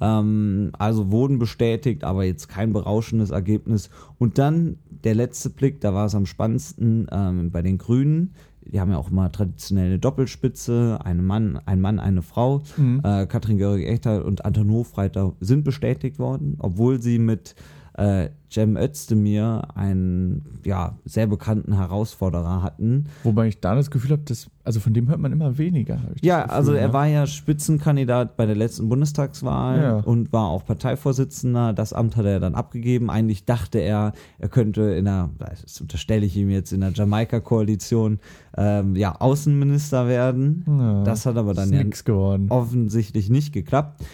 Ähm, 0.00 0.70
also 0.78 1.10
wurden 1.10 1.38
bestätigt, 1.38 2.04
aber 2.04 2.24
jetzt 2.24 2.48
kein 2.48 2.72
berauschendes 2.72 3.30
Ergebnis. 3.30 3.90
Und 4.18 4.38
dann 4.38 4.76
der 5.04 5.14
letzte 5.14 5.50
Blick, 5.50 5.80
da 5.80 5.92
war 5.94 6.06
es 6.06 6.14
am 6.14 6.26
spannendsten 6.26 7.06
ähm, 7.12 7.50
bei 7.50 7.62
den 7.62 7.78
Grünen. 7.78 8.34
Die 8.62 8.80
haben 8.80 8.90
ja 8.90 8.98
auch 8.98 9.10
immer 9.10 9.30
traditionelle 9.30 9.98
Doppelspitze, 9.98 10.98
ein 11.04 11.24
Mann, 11.24 11.60
ein 11.66 11.80
Mann, 11.80 12.00
eine 12.00 12.22
Frau. 12.22 12.62
Äh, 13.04 13.26
Katrin 13.26 13.58
Göring-Eckardt 13.58 14.24
und 14.24 14.44
Anton 14.44 14.70
Hofreiter 14.70 15.34
sind 15.40 15.62
bestätigt 15.62 16.18
worden, 16.18 16.56
obwohl 16.58 17.00
sie 17.00 17.18
mit 17.20 17.54
äh, 17.96 18.28
Cem 18.52 18.76
Özdemir 18.76 19.68
einen 19.74 20.44
ja, 20.64 20.98
sehr 21.04 21.26
bekannten 21.26 21.74
Herausforderer 21.76 22.62
hatten. 22.62 23.06
Wobei 23.24 23.48
ich 23.48 23.60
da 23.60 23.74
das 23.74 23.90
Gefühl 23.90 24.12
habe, 24.12 24.22
dass, 24.22 24.48
also 24.64 24.80
von 24.80 24.92
dem 24.94 25.08
hört 25.08 25.18
man 25.18 25.32
immer 25.32 25.58
weniger. 25.58 25.98
ich 26.14 26.22
Ja, 26.24 26.42
Gefühl, 26.42 26.54
also 26.54 26.72
er 26.74 26.88
ne? 26.88 26.92
war 26.92 27.06
ja 27.06 27.26
Spitzenkandidat 27.26 28.36
bei 28.36 28.46
der 28.46 28.54
letzten 28.54 28.88
Bundestagswahl 28.88 29.82
Ja. 29.82 29.96
und 29.98 30.32
war 30.32 30.48
auch 30.48 30.64
Parteivorsitzender. 30.64 31.72
Das 31.72 31.92
Amt 31.92 32.16
hat 32.16 32.24
er 32.26 32.38
dann 32.38 32.54
abgegeben. 32.54 33.10
Eigentlich 33.10 33.46
dachte 33.46 33.78
er, 33.78 34.12
er 34.38 34.48
könnte 34.48 34.82
in 34.82 35.06
der, 35.06 35.30
das 35.38 35.80
unterstelle 35.80 36.24
ich 36.26 36.36
ihm 36.36 36.50
jetzt, 36.50 36.72
in 36.72 36.82
der 36.82 36.92
Jamaika-Koalition 36.92 38.18
ähm, 38.56 38.94
ja, 38.94 39.16
Außenminister 39.20 40.06
werden. 40.06 40.64
Ja, 40.68 41.02
das 41.02 41.26
hat 41.26 41.36
aber 41.36 41.54
dann 41.54 41.72
ja 41.72 41.82
geworden. 41.82 42.46
offensichtlich 42.50 43.30
nicht 43.30 43.52
geklappt. 43.52 44.04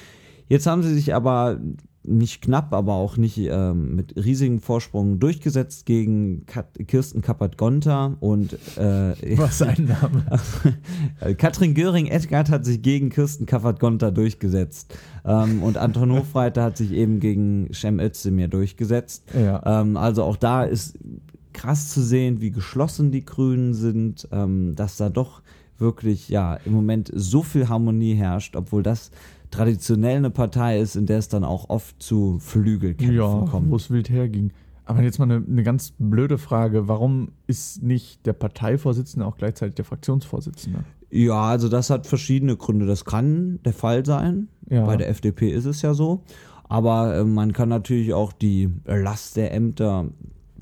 Jetzt 0.49 0.67
haben 0.67 0.83
sie 0.83 0.95
sich 0.95 1.15
aber 1.15 1.59
nicht 2.04 2.42
knapp, 2.42 2.73
aber 2.73 2.94
auch 2.94 3.16
nicht 3.16 3.38
ähm, 3.38 3.94
mit 3.94 4.14
riesigem 4.16 4.61
Vorsprung 4.61 5.21
durchgesetzt 5.21 5.87
gegen 5.87 6.47
Kat 6.47 6.66
Kirsten 6.87 7.23
Kappert-Gonter 7.23 8.16
und 8.21 8.54
äh, 8.76 9.38
Was 9.38 9.62
ein 9.62 9.85
Name. 9.87 10.25
Katrin 11.38 11.75
Göring-Edgard 11.75 12.50
hat 12.50 12.64
sich 12.64 12.82
gegen 12.82 13.11
Kirsten 13.11 13.47
Kappert-Gonter 13.47 14.11
durchgesetzt 14.11 14.97
ähm, 15.25 15.62
und 15.62 15.76
Anton 15.76 16.12
Hofreiter 16.18 16.64
hat 16.64 16.76
sich 16.76 16.92
eben 16.92 17.21
gegen 17.21 17.73
Cem 17.73 18.00
Özdemir 18.00 18.49
durchgesetzt. 18.49 19.25
Ja. 19.35 19.80
Ähm, 19.80 19.97
also 19.97 20.25
auch 20.25 20.37
da 20.37 20.64
ist 20.64 20.99
krass 21.52 21.90
zu 21.90 22.02
sehen, 22.02 22.40
wie 22.40 22.50
geschlossen 22.50 23.12
die 23.12 23.25
Grünen 23.25 23.75
sind, 23.75 24.28
ähm, 24.32 24.75
dass 24.75 24.97
da 24.97 25.09
doch 25.09 25.42
wirklich 25.78 26.28
ja 26.28 26.54
im 26.64 26.73
Moment 26.73 27.11
so 27.14 27.42
viel 27.42 27.68
Harmonie 27.68 28.14
herrscht, 28.14 28.56
obwohl 28.56 28.82
das 28.82 29.11
traditionell 29.52 30.16
eine 30.16 30.30
Partei 30.30 30.80
ist, 30.80 30.97
in 30.97 31.06
der 31.06 31.18
es 31.18 31.28
dann 31.28 31.44
auch 31.44 31.71
oft 31.71 32.02
zu 32.02 32.38
Flügelkämpfen 32.40 33.16
Ja, 33.16 33.40
wo 33.42 33.44
kommt. 33.44 33.73
es 33.75 33.90
wild 33.90 34.11
herging. 34.11 34.50
Aber 34.85 35.02
jetzt 35.02 35.18
mal 35.21 35.30
eine, 35.30 35.44
eine 35.47 35.62
ganz 35.62 35.92
blöde 35.99 36.38
Frage. 36.38 36.88
Warum 36.88 37.28
ist 37.47 37.82
nicht 37.85 38.26
der 38.26 38.32
Parteivorsitzende 38.32 39.25
auch 39.25 39.37
gleichzeitig 39.37 39.76
der 39.76 39.85
Fraktionsvorsitzende? 39.85 40.80
Ja, 41.11 41.42
also 41.42 41.68
das 41.68 41.88
hat 41.90 42.06
verschiedene 42.09 42.56
Gründe. 42.56 42.87
Das 42.87 43.04
kann 43.04 43.61
der 43.64 43.75
Fall 43.75 44.04
sein. 44.04 44.49
Ja. 44.68 44.85
Bei 44.85 44.97
der 44.97 45.09
FDP 45.09 45.50
ist 45.52 45.66
es 45.66 45.82
ja 45.82 45.94
so. 45.94 46.25
Aber 46.64 47.16
äh, 47.18 47.25
man 47.25 47.52
kann 47.52 47.68
natürlich 47.68 48.12
auch 48.14 48.32
die 48.32 48.71
Last 48.87 49.37
der 49.37 49.54
Ämter 49.54 50.06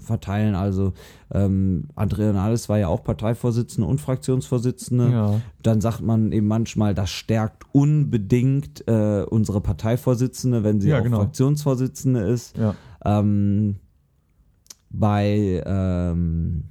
verteilen. 0.00 0.54
Also 0.54 0.92
ähm, 1.32 1.88
Andrea 1.94 2.32
Nahles 2.32 2.68
war 2.68 2.78
ja 2.78 2.88
auch 2.88 3.02
Parteivorsitzende 3.04 3.88
und 3.88 4.00
Fraktionsvorsitzende. 4.00 5.10
Ja. 5.10 5.40
Dann 5.62 5.80
sagt 5.80 6.00
man 6.00 6.32
eben 6.32 6.46
manchmal, 6.46 6.94
das 6.94 7.10
stärkt 7.10 7.64
unbedingt 7.72 8.86
äh, 8.88 9.24
unsere 9.28 9.60
Parteivorsitzende, 9.60 10.64
wenn 10.64 10.80
sie 10.80 10.90
Ja, 10.90 10.98
auch 10.98 11.04
genau. 11.04 11.18
Fraktionsvorsitzende 11.18 12.20
ist. 12.20 12.56
Ja. 12.56 12.74
Ähm, 13.04 13.76
bei 14.90 15.62
ähm, 15.64 16.64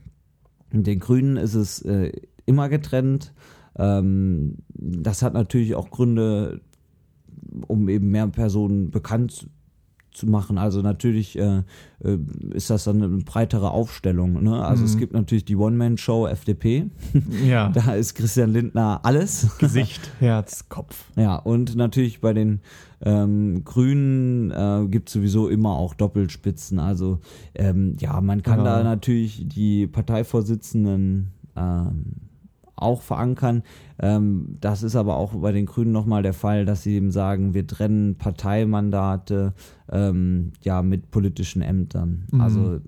den 0.71 0.99
Grünen 0.99 1.37
ist 1.37 1.55
es 1.55 1.81
äh, 1.81 2.11
immer 2.45 2.69
getrennt. 2.69 3.33
Ähm, 3.77 4.57
das 4.69 5.21
hat 5.21 5.33
natürlich 5.33 5.75
auch 5.75 5.89
Gründe, 5.89 6.61
um 7.67 7.87
eben 7.89 8.09
mehr 8.09 8.27
Personen 8.27 8.91
bekannt 8.91 9.47
zu 10.11 10.27
machen. 10.27 10.57
Also 10.57 10.81
natürlich 10.81 11.37
äh, 11.37 11.63
äh, 12.03 12.17
ist 12.51 12.69
das 12.69 12.83
dann 12.85 13.01
eine 13.01 13.17
breitere 13.23 13.71
Aufstellung. 13.71 14.43
Ne? 14.43 14.63
Also 14.63 14.83
es 14.83 14.97
gibt 14.97 15.13
natürlich 15.13 15.45
die 15.45 15.55
One-Man-Show 15.55 16.27
FDP. 16.27 16.87
Ja. 17.45 17.69
Da 17.73 17.93
ist 17.93 18.15
Christian 18.15 18.51
Lindner 18.51 18.99
alles. 19.03 19.57
Gesicht, 19.59 20.11
Herz, 20.19 20.67
Kopf. 20.69 21.05
Ja, 21.15 21.35
und 21.35 21.75
natürlich 21.75 22.19
bei 22.21 22.33
den 22.33 22.59
ähm, 23.01 23.63
Grünen 23.63 24.51
äh, 24.51 24.87
gibt 24.89 25.09
sowieso 25.09 25.47
immer 25.47 25.71
auch 25.77 25.93
Doppelspitzen. 25.93 26.79
Also 26.79 27.19
ähm, 27.55 27.95
ja, 27.99 28.19
man 28.21 28.43
kann 28.43 28.59
Ja. 28.59 28.65
da 28.77 28.83
natürlich 28.83 29.47
die 29.47 29.87
Parteivorsitzenden 29.87 31.31
ähm, 31.55 32.05
auch 32.81 33.01
verankern. 33.01 33.63
Ähm, 33.99 34.57
das 34.61 34.83
ist 34.83 34.95
aber 34.95 35.17
auch 35.17 35.33
bei 35.33 35.51
den 35.51 35.65
Grünen 35.65 35.91
nochmal 35.91 36.23
der 36.23 36.33
Fall, 36.33 36.65
dass 36.65 36.83
sie 36.83 36.95
eben 36.95 37.11
sagen, 37.11 37.53
wir 37.53 37.67
trennen 37.67 38.15
Parteimandate 38.15 39.53
ähm, 39.91 40.53
ja 40.61 40.81
mit 40.81 41.11
politischen 41.11 41.61
Ämtern. 41.61 42.25
Mhm. 42.31 42.41
Also 42.41 42.79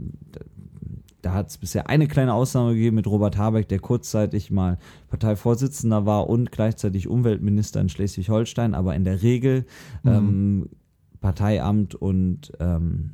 da 1.22 1.34
hat 1.34 1.50
es 1.50 1.58
bisher 1.58 1.88
eine 1.90 2.08
kleine 2.08 2.34
Ausnahme 2.34 2.74
gegeben 2.74 2.96
mit 2.96 3.08
Robert 3.08 3.38
Habeck, 3.38 3.68
der 3.70 3.80
kurzzeitig 3.80 4.50
mal 4.50 4.78
Parteivorsitzender 5.10 6.06
war 6.06 6.30
und 6.30 6.52
gleichzeitig 6.52 7.08
Umweltminister 7.08 7.80
in 7.80 7.90
Schleswig-Holstein, 7.90 8.74
aber 8.74 8.96
in 8.96 9.04
der 9.04 9.22
Regel 9.22 9.66
ähm, 10.06 10.68
Parteiamt 11.20 11.94
und 11.94 12.52
ähm, 12.60 13.12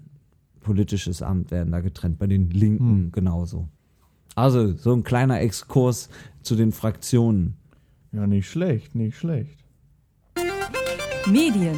politisches 0.62 1.22
Amt 1.22 1.52
werden 1.52 1.72
da 1.72 1.82
getrennt, 1.82 2.18
bei 2.18 2.28
den 2.28 2.50
Linken 2.50 3.06
Mhm. 3.06 3.12
genauso. 3.12 3.68
Also 4.38 4.74
so 4.78 4.94
ein 4.94 5.04
kleiner 5.04 5.42
Exkurs 5.42 6.10
zu 6.44 6.56
den 6.56 6.72
Fraktionen. 6.72 7.56
Ja, 8.12 8.28
nicht 8.28 8.48
schlecht, 8.48 8.94
nicht 8.94 9.18
schlecht. 9.18 9.58
Medien. 11.26 11.78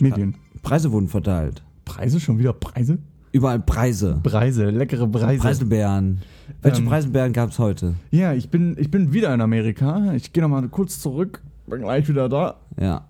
Medien. 0.00 0.34
Preise 0.64 0.90
wurden 0.90 1.06
verteilt. 1.06 1.62
Preise? 1.84 2.18
Schon 2.18 2.40
wieder 2.40 2.52
Preise? 2.52 2.98
Überall 3.30 3.60
Preise. 3.60 4.18
Preise, 4.24 4.70
leckere 4.70 5.06
Preise. 5.06 5.40
Preiselbeeren. 5.40 6.18
Welche 6.62 6.82
Ähm, 6.82 6.88
Preiselbeeren 6.88 7.32
gab 7.32 7.50
es 7.50 7.60
heute? 7.60 7.94
Ja, 8.10 8.32
ich 8.32 8.50
bin, 8.50 8.74
ich 8.76 8.90
bin 8.90 9.12
wieder 9.12 9.32
in 9.32 9.40
Amerika. 9.40 10.14
Ich 10.14 10.32
gehe 10.32 10.42
nochmal 10.42 10.68
kurz 10.68 10.98
zurück. 10.98 11.42
Bin 11.68 11.82
gleich 11.82 12.08
wieder 12.08 12.28
da. 12.28 12.56
Ja. 12.80 13.06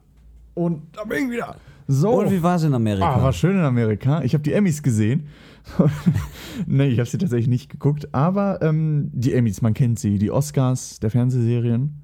Und 0.52 0.82
da 0.94 1.04
bin 1.04 1.24
ich 1.24 1.30
wieder. 1.30 1.56
So. 1.88 2.20
Und 2.20 2.30
wie 2.30 2.42
war 2.42 2.56
es 2.56 2.64
in 2.64 2.74
Amerika? 2.74 3.14
Ah, 3.14 3.22
war 3.22 3.32
schön 3.32 3.56
in 3.56 3.64
Amerika. 3.64 4.20
Ich 4.24 4.34
habe 4.34 4.42
die 4.42 4.52
Emmys 4.52 4.82
gesehen. 4.82 5.26
nee, 6.66 6.88
ich 6.88 6.98
habe 6.98 7.08
sie 7.08 7.18
tatsächlich 7.18 7.48
nicht 7.48 7.70
geguckt. 7.70 8.14
Aber 8.14 8.60
ähm, 8.62 9.10
die 9.12 9.32
Emmys, 9.34 9.62
man 9.62 9.74
kennt 9.74 9.98
sie. 9.98 10.18
Die 10.18 10.30
Oscars 10.30 11.00
der 11.00 11.10
Fernsehserien. 11.10 12.02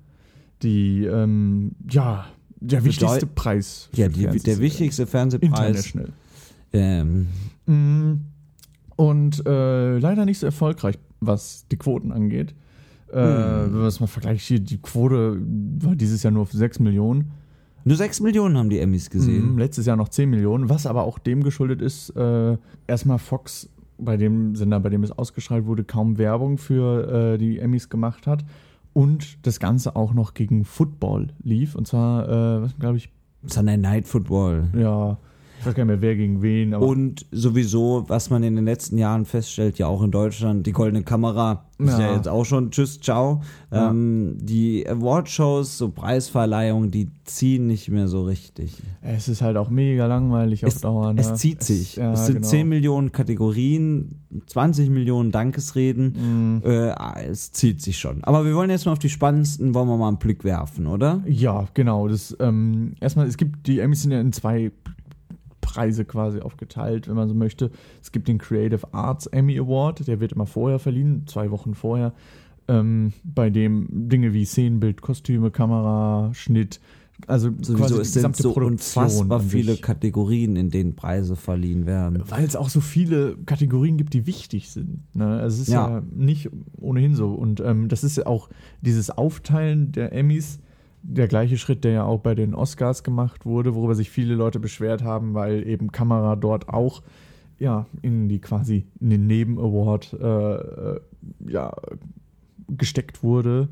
Die, 0.62 1.04
ähm, 1.04 1.72
ja, 1.90 2.26
der 2.60 2.84
wichtigste 2.84 3.26
Bedeut- 3.26 3.34
Preis. 3.34 3.88
für 3.92 4.00
ja, 4.02 4.08
die, 4.08 4.38
der 4.38 4.58
wichtigste 4.58 5.06
Fernsehpreis. 5.06 5.50
International. 5.52 6.08
Ähm, 6.72 7.26
Mm, 7.66 8.14
Und 8.96 9.46
äh, 9.46 9.98
leider 9.98 10.24
nicht 10.24 10.38
so 10.40 10.46
erfolgreich, 10.46 10.98
was 11.20 11.66
die 11.70 11.76
Quoten 11.76 12.10
angeht. 12.12 12.54
Äh, 13.12 13.20
Hm. 13.20 13.72
Wenn 13.72 13.78
man 13.78 13.86
es 13.86 14.00
mal 14.00 14.06
vergleicht, 14.08 14.44
hier, 14.46 14.58
die 14.58 14.78
Quote 14.78 15.38
war 15.80 15.94
dieses 15.94 16.22
Jahr 16.24 16.32
nur 16.32 16.42
auf 16.42 16.52
6 16.52 16.80
Millionen. 16.80 17.30
Nur 17.84 17.96
6 17.96 18.20
Millionen 18.20 18.56
haben 18.56 18.70
die 18.70 18.78
Emmys 18.78 19.10
gesehen. 19.10 19.52
Mhm, 19.52 19.58
letztes 19.58 19.86
Jahr 19.86 19.96
noch 19.96 20.08
10 20.08 20.30
Millionen, 20.30 20.68
was 20.68 20.86
aber 20.86 21.04
auch 21.04 21.18
dem 21.18 21.42
geschuldet 21.42 21.80
ist, 21.80 22.10
äh, 22.10 22.56
erstmal 22.86 23.18
Fox, 23.18 23.68
bei 23.98 24.16
dem 24.16 24.56
Sender, 24.56 24.80
bei 24.80 24.88
dem 24.88 25.02
es 25.04 25.12
ausgestrahlt 25.12 25.66
wurde, 25.66 25.84
kaum 25.84 26.18
Werbung 26.18 26.58
für 26.58 27.34
äh, 27.34 27.38
die 27.38 27.58
Emmys 27.58 27.88
gemacht 27.88 28.26
hat. 28.26 28.44
Und 28.92 29.46
das 29.46 29.58
Ganze 29.58 29.96
auch 29.96 30.12
noch 30.12 30.34
gegen 30.34 30.64
Football 30.64 31.28
lief. 31.42 31.74
Und 31.74 31.86
zwar, 31.86 32.28
äh, 32.28 32.62
was 32.62 32.78
glaube 32.78 32.98
ich, 32.98 33.10
Sunday 33.46 33.76
Night 33.76 34.06
Football. 34.06 34.68
ja, 34.76 35.18
ich 35.62 35.66
weiß 35.66 35.74
gar 35.76 35.84
nicht 35.84 35.92
mehr, 35.92 36.00
wer 36.00 36.16
gegen 36.16 36.42
wen, 36.42 36.74
Und 36.74 37.24
sowieso, 37.30 38.04
was 38.08 38.30
man 38.30 38.42
in 38.42 38.56
den 38.56 38.64
letzten 38.64 38.98
Jahren 38.98 39.24
feststellt, 39.24 39.78
ja 39.78 39.86
auch 39.86 40.02
in 40.02 40.10
Deutschland, 40.10 40.66
die 40.66 40.72
goldene 40.72 41.04
Kamera 41.04 41.66
ist 41.78 41.98
ja, 41.98 42.14
jetzt 42.16 42.28
auch 42.28 42.44
schon 42.44 42.70
Tschüss, 42.70 43.00
ciao. 43.00 43.42
Ja. 43.70 43.90
Ähm, 43.90 44.36
die 44.40 44.88
Awardshows, 44.88 45.78
so 45.78 45.90
Preisverleihungen, 45.90 46.90
die 46.90 47.10
ziehen 47.24 47.66
nicht 47.66 47.88
mehr 47.90 48.08
so 48.08 48.24
richtig. 48.24 48.74
es 49.02 49.28
ist 49.28 49.40
halt 49.40 49.56
auch 49.56 49.70
mega 49.70 50.06
langweilig 50.06 50.64
auf 50.64 50.74
Es, 50.74 50.80
Dauer. 50.80 51.12
Ne? 51.12 51.20
es 51.20 51.34
zieht 51.34 51.62
sich. 51.62 51.96
ja, 51.96 52.12
es 52.12 52.26
sind 52.26 52.36
genau. 52.36 52.48
10 52.48 52.68
Millionen 52.68 53.12
Kategorien, 53.12 54.20
20 54.46 54.90
Millionen 54.90 55.30
Dankesreden. 55.30 56.60
Mhm. 56.62 56.62
Äh, 56.64 56.94
es 57.28 57.52
zieht 57.52 57.80
sich 57.80 57.98
schon. 57.98 58.22
Aber 58.24 58.44
wir 58.44 58.54
wollen 58.54 58.70
jetzt 58.70 58.86
mal 58.86 58.92
auf 58.92 58.98
die 58.98 59.10
spannendsten, 59.10 59.74
wollen 59.74 59.88
wir 59.88 59.96
mal 59.96 60.08
einen 60.08 60.18
Blick 60.18 60.44
werfen, 60.44 60.86
oder? 60.86 61.22
Ja, 61.26 61.66
genau. 61.74 62.08
Das, 62.08 62.36
ähm, 62.40 62.94
erstmal, 63.00 63.26
es 63.26 63.36
gibt, 63.36 63.66
die 63.66 63.78
Emmys 63.78 64.02
sind 64.02 64.10
ja 64.10 64.20
in 64.20 64.32
zwei 64.32 64.72
Preise 65.62 66.04
quasi 66.04 66.40
aufgeteilt, 66.40 67.08
wenn 67.08 67.16
man 67.16 67.28
so 67.28 67.34
möchte. 67.34 67.70
Es 68.02 68.12
gibt 68.12 68.28
den 68.28 68.36
Creative 68.36 68.92
Arts 68.92 69.26
Emmy 69.26 69.58
Award, 69.58 70.06
der 70.06 70.20
wird 70.20 70.32
immer 70.32 70.46
vorher 70.46 70.78
verliehen, 70.78 71.22
zwei 71.26 71.50
Wochen 71.50 71.74
vorher, 71.74 72.12
ähm, 72.68 73.14
bei 73.24 73.48
dem 73.48 73.88
Dinge 73.90 74.34
wie 74.34 74.44
Szenenbild, 74.44 75.00
Kostüme, 75.00 75.50
Kamera, 75.50 76.30
Schnitt, 76.34 76.80
also 77.28 77.50
Sowieso, 77.60 78.00
es 78.00 78.12
sind 78.14 78.34
so 78.36 78.52
Produktion 78.52 78.72
unfassbar 78.72 79.40
viele. 79.40 79.76
Kategorien, 79.76 80.56
in 80.56 80.70
denen 80.70 80.96
Preise 80.96 81.36
verliehen 81.36 81.86
werden. 81.86 82.22
Weil 82.28 82.44
es 82.44 82.56
auch 82.56 82.68
so 82.68 82.80
viele 82.80 83.36
Kategorien 83.46 83.96
gibt, 83.96 84.12
die 84.14 84.26
wichtig 84.26 84.70
sind. 84.70 85.02
Ne? 85.14 85.26
Also 85.40 85.56
es 85.56 85.68
ist 85.68 85.72
ja, 85.72 85.88
Ja. 85.98 86.02
nicht 86.12 86.50
ohnehin 86.80 87.14
so. 87.14 87.28
Und 87.32 87.60
ähm, 87.60 87.88
das 87.88 88.02
ist 88.02 88.16
ja 88.16 88.26
auch 88.26 88.48
dieses 88.80 89.10
Aufteilen 89.10 89.92
der 89.92 90.12
Emmys, 90.12 90.58
der 91.02 91.28
gleiche 91.28 91.58
Schritt, 91.58 91.84
der 91.84 91.92
ja 91.92 92.04
auch 92.04 92.20
bei 92.20 92.34
den 92.34 92.54
Oscars 92.54 93.02
gemacht 93.02 93.44
wurde, 93.44 93.74
worüber 93.74 93.94
sich 93.94 94.10
viele 94.10 94.34
Leute 94.34 94.60
beschwert 94.60 95.02
haben, 95.02 95.34
weil 95.34 95.66
eben 95.66 95.90
Kamera 95.92 96.36
dort 96.36 96.68
auch 96.68 97.02
ja 97.58 97.86
in 98.02 98.28
die 98.28 98.40
quasi 98.40 98.86
in 99.00 99.10
den 99.10 99.26
Neben-Award 99.26 100.16
äh, 100.20 100.54
äh, 100.54 101.00
ja, 101.48 101.72
gesteckt 102.68 103.22
wurde. 103.22 103.68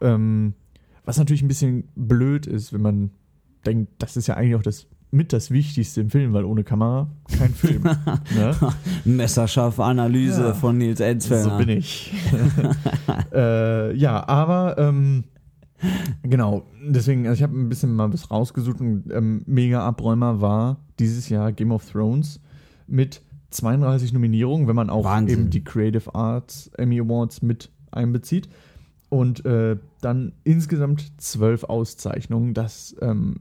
Ähm, 0.00 0.54
was 1.04 1.18
natürlich 1.18 1.42
ein 1.42 1.48
bisschen 1.48 1.88
blöd 1.94 2.46
ist, 2.46 2.72
wenn 2.72 2.82
man 2.82 3.10
denkt, 3.64 3.92
das 3.98 4.16
ist 4.16 4.26
ja 4.26 4.34
eigentlich 4.34 4.54
auch 4.56 4.62
das 4.62 4.86
mit 5.12 5.32
das 5.32 5.50
Wichtigste 5.50 6.00
im 6.00 6.10
Film, 6.10 6.32
weil 6.32 6.44
ohne 6.44 6.64
Kamera 6.64 7.08
kein 7.38 7.54
Film. 7.54 7.82
ne? 8.34 8.54
Messerscharfe 9.04 9.82
Analyse 9.84 10.42
Ja. 10.48 10.54
von 10.54 10.78
Nils 10.78 11.00
Enzfellner. 11.00 11.50
So 11.50 11.56
bin 11.58 11.68
ich. 11.70 12.12
äh, 13.32 13.94
ja, 13.96 14.26
aber 14.28 14.76
ähm, 14.78 15.24
genau, 16.22 16.64
deswegen, 16.82 17.26
also 17.26 17.36
ich 17.36 17.42
habe 17.42 17.58
ein 17.58 17.68
bisschen 17.68 17.94
mal 17.94 18.12
was 18.12 18.30
rausgesucht 18.30 18.80
und 18.80 19.04
ähm, 19.12 19.42
mega 19.46 19.86
Abräumer 19.86 20.40
war 20.40 20.78
dieses 20.98 21.28
Jahr 21.28 21.52
Game 21.52 21.72
of 21.72 21.90
Thrones 21.90 22.40
mit 22.86 23.22
32 23.50 24.12
Nominierungen, 24.12 24.68
wenn 24.68 24.76
man 24.76 24.90
auch 24.90 25.04
Wahnsinn. 25.04 25.40
eben 25.40 25.50
die 25.50 25.64
Creative 25.64 26.14
Arts 26.14 26.70
Emmy 26.76 27.00
Awards 27.00 27.42
mit 27.42 27.70
einbezieht. 27.90 28.48
Und 29.08 29.44
äh, 29.44 29.76
dann 30.00 30.32
insgesamt 30.44 31.12
zwölf 31.18 31.64
Auszeichnungen. 31.64 32.54
Das, 32.54 32.96
ähm, 33.00 33.36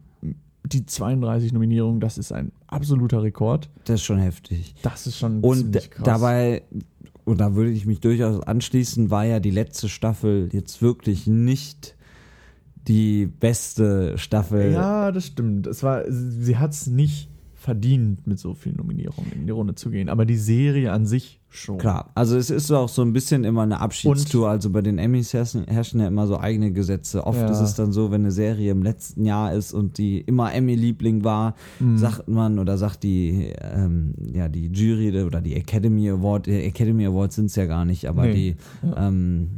die 0.64 0.86
32 0.86 1.54
Nominierungen, 1.54 2.00
das 2.00 2.18
ist 2.18 2.32
ein 2.32 2.52
absoluter 2.68 3.24
Rekord. 3.24 3.70
Das 3.86 3.96
ist 3.96 4.06
schon 4.06 4.20
heftig. 4.20 4.76
Das 4.84 5.08
ist 5.08 5.18
schon 5.18 5.42
Und 5.42 5.90
dabei, 6.04 6.64
und 7.24 7.40
da 7.40 7.56
würde 7.56 7.72
ich 7.72 7.86
mich 7.86 8.00
durchaus 8.00 8.42
anschließen, 8.42 9.10
war 9.10 9.26
ja 9.26 9.40
die 9.40 9.52
letzte 9.52 9.90
Staffel 9.90 10.50
jetzt 10.52 10.82
wirklich 10.82 11.28
nicht 11.28 11.95
die 12.88 13.26
beste 13.26 14.18
Staffel. 14.18 14.72
Ja, 14.72 15.12
das 15.12 15.28
stimmt. 15.28 15.68
Es 15.68 15.84
war, 15.84 16.04
sie 16.10 16.58
hat 16.58 16.72
es 16.72 16.88
nicht 16.88 17.30
verdient, 17.54 18.28
mit 18.28 18.38
so 18.40 18.54
vielen 18.54 18.76
Nominierungen 18.78 19.32
in 19.32 19.46
die 19.46 19.52
Runde 19.52 19.76
zu 19.76 19.90
gehen. 19.90 20.10
Aber 20.10 20.26
die 20.26 20.38
Serie 20.38 20.92
an 20.92 21.06
sich 21.06 21.40
schon. 21.56 21.78
Klar, 21.78 22.12
also 22.16 22.38
es 22.38 22.50
ist 22.50 22.72
auch 22.72 22.90
so 22.90 23.02
ein 23.02 23.14
bisschen 23.14 23.44
immer 23.44 23.64
eine 23.64 23.80
Abschiedstour. 23.80 24.50
also 24.50 24.70
bei 24.70 24.82
den 24.82 24.98
Emmys 24.98 25.34
herrschen, 25.34 25.66
herrschen 25.66 26.00
ja 26.00 26.08
immer 26.08 26.28
so 26.28 26.40
eigene 26.40 26.72
Gesetze. 26.72 27.26
Oft 27.26 27.40
Ja. 27.40 27.50
ist 27.50 27.60
es 27.62 27.76
dann 27.76 27.92
so, 27.92 28.12
wenn 28.12 28.22
eine 28.22 28.32
Serie 28.32 28.72
im 28.72 28.84
letzten 28.84 29.26
Jahr 29.26 29.54
ist 29.54 29.74
und 29.74 29.98
die 29.98 30.20
immer 30.22 30.54
Emmy-Liebling 30.54 31.24
war, 31.24 31.56
Mhm. 31.80 31.98
sagt 31.98 32.28
man 32.28 32.60
oder 32.60 32.78
sagt 32.78 33.04
die, 33.04 33.54
ähm, 33.60 34.14
ja, 34.34 34.48
die 34.50 34.68
Jury 34.68 35.24
oder 35.24 35.42
die 35.42 35.56
Academy 35.56 36.10
Award, 36.10 36.46
die 36.48 36.64
Academy 36.64 37.06
Awards 37.06 37.36
sind 37.36 37.46
es 37.48 37.56
ja 37.56 37.66
gar 37.66 37.86
nicht, 37.86 38.08
aber 38.08 38.26
Nee. 38.26 38.34
die 38.84 38.92
ähm, 38.98 39.50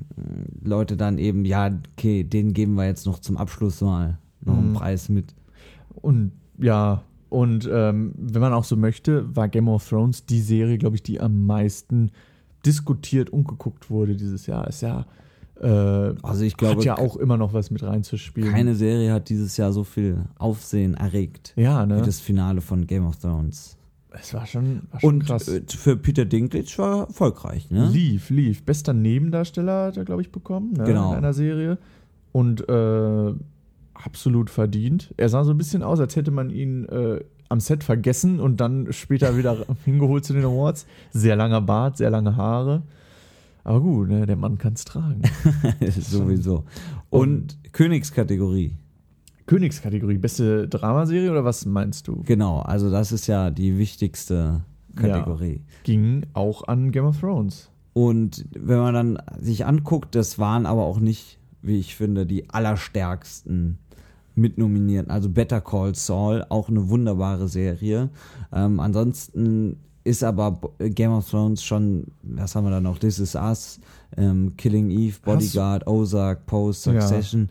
Leute 0.64 0.98
dann 0.98 1.18
eben, 1.18 1.46
ja, 1.46 1.70
okay, 1.98 2.24
den 2.24 2.54
geben 2.54 2.76
wir 2.76 2.86
jetzt 2.86 3.06
noch 3.06 3.20
zum 3.20 3.38
Abschluss 3.38 3.82
mal 3.82 4.18
noch 4.46 4.58
einen 4.58 4.70
Mhm. 4.72 4.74
Preis 4.76 5.10
mit. 5.10 5.34
Und 6.02 6.32
ja, 6.60 7.04
und 7.30 7.68
ähm, 7.72 8.14
wenn 8.18 8.42
man 8.42 8.54
auch 8.54 8.64
so 8.64 8.76
möchte, 8.76 9.36
war 9.36 9.48
Game 9.48 9.68
of 9.68 9.88
Thrones 9.88 10.26
die 10.26 10.42
Serie, 10.42 10.78
glaube 10.78 10.96
ich, 10.96 11.04
die 11.04 11.20
am 11.20 11.46
meisten 11.46 12.12
diskutiert 12.66 13.30
und 13.30 13.48
geguckt 13.48 13.90
wurde 13.90 14.16
dieses 14.16 14.46
Jahr. 14.48 14.68
Ist 14.68 14.82
ja, 14.82 15.06
äh, 15.62 15.68
Also 16.24 16.44
ich 16.44 16.58
glaube, 16.58 16.78
hat 16.78 16.84
ja 16.86 16.98
auch 16.98 17.16
immer 17.18 17.38
noch 17.38 17.54
was 17.54 17.72
mit 17.72 17.84
reinzuspielen. 17.84 18.52
keine 18.52 18.76
Serie 18.76 19.14
hat 19.14 19.30
dieses 19.30 19.58
Jahr 19.58 19.72
so 19.72 19.84
viel 19.84 20.26
Aufsehen 20.38 20.94
erregt. 20.96 21.54
ja, 21.56 21.84
wie 21.88 21.94
ne? 21.94 22.02
das 22.02 22.20
Finale 22.20 22.62
von 22.62 22.86
Game 22.88 23.06
of 23.06 23.18
Thrones. 23.18 23.78
Es 24.20 24.34
war 24.34 24.46
schon, 24.48 24.82
war 24.92 25.00
schon 25.00 25.10
Und 25.16 25.26
krass. 25.26 25.48
äh, 25.48 25.62
für 25.68 25.96
Peter 25.96 26.26
Dinklage 26.26 26.78
war 26.78 27.08
erfolgreich, 27.08 27.70
ne? 27.70 27.88
Lief, 27.92 28.30
lief. 28.32 28.64
Bester 28.64 28.94
Nebendarsteller 28.94 29.88
hat 29.88 29.98
er, 29.98 30.06
glaube 30.06 30.22
ich, 30.24 30.32
bekommen 30.32 30.74
ne, 30.74 30.86
Genau. 30.86 31.12
in 31.12 31.18
einer 31.18 31.34
Serie. 31.34 31.78
Und 32.32 32.68
äh, 32.68 33.34
absolut 34.04 34.50
verdient. 34.50 35.14
Er 35.18 35.30
sah 35.30 35.44
so 35.44 35.52
ein 35.52 35.58
bisschen 35.58 35.84
aus, 35.84 36.00
als 36.00 36.16
hätte 36.16 36.32
man 36.32 36.50
ihn 36.50 36.86
äh, 36.86 37.20
am 37.50 37.60
Set 37.60 37.84
vergessen 37.84 38.40
und 38.40 38.58
dann 38.58 38.92
später 38.92 39.38
wieder 39.38 39.66
hingeholt 39.86 40.26
zu 40.26 40.34
den 40.34 40.46
Awards. 40.46 40.86
Sehr 41.12 41.36
langer 41.36 41.62
Bart, 41.62 41.98
sehr 41.98 42.10
lange 42.10 42.36
Haare. 42.36 42.84
Aber 43.64 43.82
gut, 43.82 44.10
ne, 44.10 44.26
der 44.26 44.38
Mann 44.38 44.58
kann 44.58 44.74
es 44.74 44.86
tragen. 44.86 45.22
Sowieso. 45.90 46.64
Und 47.10 47.58
Königskategorie. 47.74 48.76
Königskategorie, 49.46 50.18
beste 50.18 50.68
Dramaserie 50.68 51.32
oder 51.32 51.44
was 51.44 51.66
meinst 51.66 52.08
du? 52.08 52.24
Genau, 52.26 52.60
also 52.60 52.90
das 52.90 53.12
ist 53.12 53.28
ja 53.28 53.50
die 53.50 53.78
wichtigste 53.78 54.64
Kategorie. 54.96 55.62
Ging 55.84 56.26
auch 56.34 56.68
an 56.68 56.92
Game 56.92 57.06
of 57.06 57.20
Thrones. 57.20 57.70
Und 57.94 58.46
wenn 58.52 58.78
man 58.78 58.94
dann 58.94 59.18
sich 59.40 59.66
anguckt, 59.66 60.16
das 60.16 60.38
waren 60.38 60.66
aber 60.66 60.84
auch 60.84 61.00
nicht, 61.00 61.40
wie 61.62 61.80
ich 61.80 61.96
finde, 61.96 62.26
die 62.26 62.50
allerstärksten 62.50 63.80
mitnominierten. 64.38 65.12
Also 65.12 65.30
Better 65.30 65.62
Call 65.62 65.96
Saul, 65.96 66.46
auch 66.50 66.70
eine 66.70 66.90
wunderbare 66.90 67.48
Serie. 67.48 68.10
Ähm, 68.54 68.80
ansonsten 68.80 69.78
ist 70.04 70.24
aber 70.24 70.60
Game 70.80 71.12
of 71.12 71.30
Thrones 71.30 71.64
schon, 71.64 72.06
was 72.24 72.56
haben 72.56 72.64
wir 72.66 72.72
da 72.72 72.80
noch? 72.80 72.98
This 73.00 73.20
Is 73.20 73.36
Us, 73.36 73.80
ähm, 74.16 74.54
Killing 74.56 74.90
Eve, 74.90 75.18
Bodyguard, 75.24 75.86
Ozark, 75.88 76.46
Post, 76.46 76.84
Succession. 76.84 77.50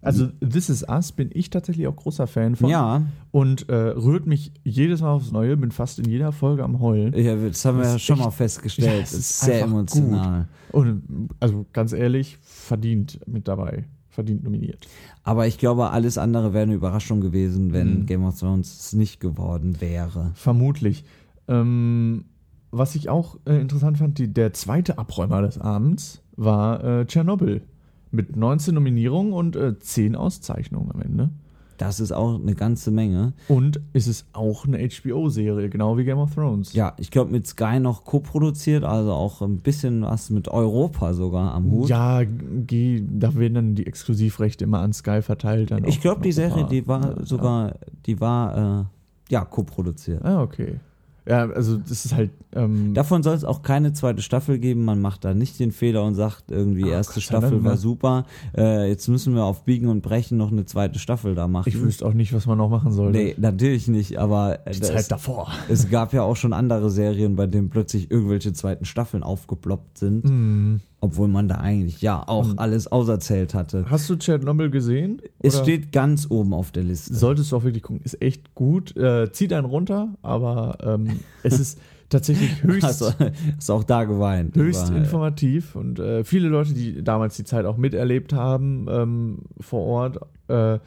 Also 0.00 0.26
This 0.40 0.68
Is 0.68 0.84
Us 0.88 1.12
bin 1.12 1.30
ich 1.32 1.48
tatsächlich 1.50 1.86
auch 1.86 1.96
großer 1.96 2.26
Fan 2.26 2.56
von. 2.56 2.68
Ja. 2.70 3.02
Und 3.30 3.68
äh, 3.70 3.74
rührt 3.74 4.26
mich 4.26 4.52
jedes 4.62 5.00
Mal 5.00 5.12
aufs 5.12 5.32
Neue, 5.32 5.56
bin 5.56 5.70
fast 5.70 5.98
in 5.98 6.04
jeder 6.06 6.30
Folge 6.32 6.62
am 6.62 6.80
Heulen. 6.80 7.14
Ja, 7.16 7.36
das 7.36 7.64
haben 7.64 7.78
wir 7.78 7.82
Das 7.84 7.92
ja 7.92 7.96
ist 7.96 8.02
schon 8.02 8.16
echt- 8.16 8.24
mal 8.26 8.30
festgestellt. 8.30 8.86
Ja, 8.96 9.02
es 9.02 9.12
ist 9.12 9.18
ist 9.20 9.40
sehr 9.40 9.62
emotional. 9.62 10.48
Und 10.72 11.02
also 11.40 11.64
ganz 11.72 11.92
ehrlich, 11.92 12.38
verdient 12.42 13.18
mit 13.26 13.48
dabei. 13.48 13.84
Verdient 14.14 14.44
nominiert. 14.44 14.86
Aber 15.24 15.46
ich 15.46 15.58
glaube, 15.58 15.90
alles 15.90 16.18
andere 16.18 16.52
wäre 16.52 16.62
eine 16.62 16.74
Überraschung 16.74 17.20
gewesen, 17.20 17.72
wenn 17.72 18.00
Mhm. 18.00 18.06
Game 18.06 18.24
of 18.24 18.38
Thrones 18.38 18.78
es 18.78 18.92
nicht 18.92 19.20
geworden 19.20 19.80
wäre. 19.80 20.30
Vermutlich. 20.34 21.04
Ähm, 21.48 22.24
was 22.70 22.94
ich 22.94 23.08
auch 23.08 23.38
äh, 23.44 23.60
interessant 23.60 23.98
fand, 23.98 24.18
die, 24.18 24.32
der 24.32 24.52
zweite 24.52 24.98
Abräumer 24.98 25.42
des 25.42 25.58
Abends 25.58 26.22
war 26.36 26.82
äh, 26.84 27.06
Tschernobyl. 27.06 27.62
Mit 28.10 28.36
19 28.36 28.74
Nominierungen 28.74 29.32
und 29.32 29.56
äh, 29.56 29.78
10 29.78 30.14
Auszeichnungen 30.14 30.90
am 30.92 31.00
Ende. 31.02 31.30
Das 31.78 32.00
ist 32.00 32.12
auch 32.12 32.40
eine 32.40 32.54
ganze 32.54 32.90
Menge. 32.90 33.32
Und 33.48 33.80
es 33.92 34.06
ist 34.06 34.26
auch 34.32 34.66
eine 34.66 34.78
HBO-Serie, 34.78 35.68
genau 35.68 35.96
wie 35.98 36.04
Game 36.04 36.18
of 36.18 36.34
Thrones. 36.34 36.72
Ja, 36.72 36.94
ich 36.98 37.10
glaube 37.10 37.30
mit 37.30 37.46
Sky 37.46 37.80
noch 37.80 38.04
co-produziert, 38.04 38.84
also 38.84 39.12
auch 39.12 39.42
ein 39.42 39.58
bisschen 39.58 40.02
was 40.02 40.30
mit 40.30 40.48
Europa 40.48 41.14
sogar 41.14 41.52
am 41.54 41.70
Hut. 41.70 41.88
Ja, 41.88 42.22
geh, 42.24 43.02
da 43.06 43.34
werden 43.34 43.54
dann 43.54 43.74
die 43.74 43.86
Exklusivrechte 43.86 44.64
immer 44.64 44.80
an 44.80 44.92
Sky 44.92 45.22
verteilt. 45.22 45.70
Dann 45.70 45.84
ich 45.84 46.00
glaube, 46.00 46.22
die 46.22 46.32
Serie, 46.32 46.66
die 46.70 46.86
war 46.86 47.24
sogar, 47.24 47.74
die 48.06 48.20
war 48.20 48.80
äh, 48.80 48.84
ja 49.30 49.44
co-produziert. 49.44 50.24
Ah, 50.24 50.42
okay. 50.42 50.80
Ja, 51.26 51.48
also 51.48 51.78
das 51.78 52.04
ist 52.04 52.14
halt. 52.14 52.30
Ähm, 52.54 52.92
Davon 52.92 53.22
soll 53.22 53.34
es 53.34 53.44
auch 53.44 53.62
keine 53.62 53.94
zweite 53.94 54.20
Staffel 54.20 54.58
geben. 54.58 54.84
Man 54.84 55.00
macht 55.00 55.24
da 55.24 55.32
nicht 55.32 55.58
den 55.58 55.72
Fehler 55.72 56.04
und 56.04 56.14
sagt 56.14 56.50
irgendwie, 56.50 56.84
Ach, 56.84 56.88
erste 56.96 57.20
Staffel 57.22 57.64
war 57.64 57.72
ne? 57.72 57.78
super. 57.78 58.26
Äh, 58.56 58.88
jetzt 58.90 59.08
müssen 59.08 59.34
wir 59.34 59.44
auf 59.44 59.64
Biegen 59.64 59.88
und 59.88 60.02
Brechen 60.02 60.36
noch 60.36 60.52
eine 60.52 60.66
zweite 60.66 60.98
Staffel 60.98 61.34
da 61.34 61.48
machen. 61.48 61.68
ich 61.68 61.80
wüsste 61.80 62.04
auch 62.04 62.12
nicht, 62.12 62.32
was 62.34 62.44
man 62.46 62.58
noch 62.58 62.68
machen 62.68 62.92
sollte. 62.92 63.18
Nee, 63.18 63.34
natürlich 63.38 63.88
nicht, 63.88 64.18
aber 64.18 64.66
äh, 64.66 64.72
Die 64.72 64.80
Zeit 64.82 65.00
ist- 65.00 65.10
davor. 65.12 65.50
es 65.70 65.88
gab 65.88 66.12
ja 66.12 66.22
auch 66.22 66.36
schon 66.36 66.52
andere 66.52 66.90
Serien, 66.90 67.36
bei 67.36 67.46
denen 67.46 67.70
plötzlich 67.70 68.10
irgendwelche 68.10 68.52
zweiten 68.52 68.84
Staffeln 68.84 69.22
aufgeploppt 69.22 69.98
sind, 69.98 70.28
Hm. 70.28 70.80
Obwohl 71.04 71.28
man 71.28 71.48
da 71.48 71.56
eigentlich 71.56 72.00
ja 72.02 72.22
auch 72.26 72.48
Mhm. 72.48 72.58
alles 72.58 72.90
auserzählt 72.90 73.54
hatte. 73.54 73.86
Hast 73.90 74.08
du 74.08 74.16
Tschernobyl 74.16 74.70
gesehen? 74.70 75.20
Es 75.40 75.54
Oder- 75.56 75.64
steht 75.64 75.92
ganz 75.92 76.26
oben 76.30 76.52
auf 76.54 76.72
der 76.72 76.82
Liste. 76.84 77.14
Solltest 77.14 77.52
du 77.52 77.56
auch 77.56 77.64
wirklich 77.64 77.82
gucken. 77.82 78.00
Ist 78.04 78.20
echt 78.22 78.54
gut. 78.54 78.96
Äh, 78.96 79.30
zieht 79.32 79.52
einen 79.52 79.66
runter, 79.66 80.08
aber 80.22 80.78
ähm, 80.82 81.20
es 81.42 81.60
ist 81.60 81.78
tatsächlich 82.08 82.62
höchst, 82.62 82.82
Hast, 82.84 83.00
du- 83.02 83.32
hast 83.56 83.70
auch 83.70 83.84
da 83.84 84.04
geweint. 84.04 84.56
höchst 84.56 84.88
Aber, 84.88 84.96
informativ. 84.96 85.76
Und 85.76 85.98
äh, 85.98 86.24
viele 86.24 86.48
Leute, 86.48 86.72
die 86.74 87.02
damals 87.04 87.36
die 87.36 87.44
Zeit 87.44 87.64
auch 87.66 87.76
miterlebt 87.76 88.32
haben 88.32 88.86
ähm, 88.88 89.38
vor 89.60 89.82
Ort, 89.82 90.18
äh, 90.48 90.78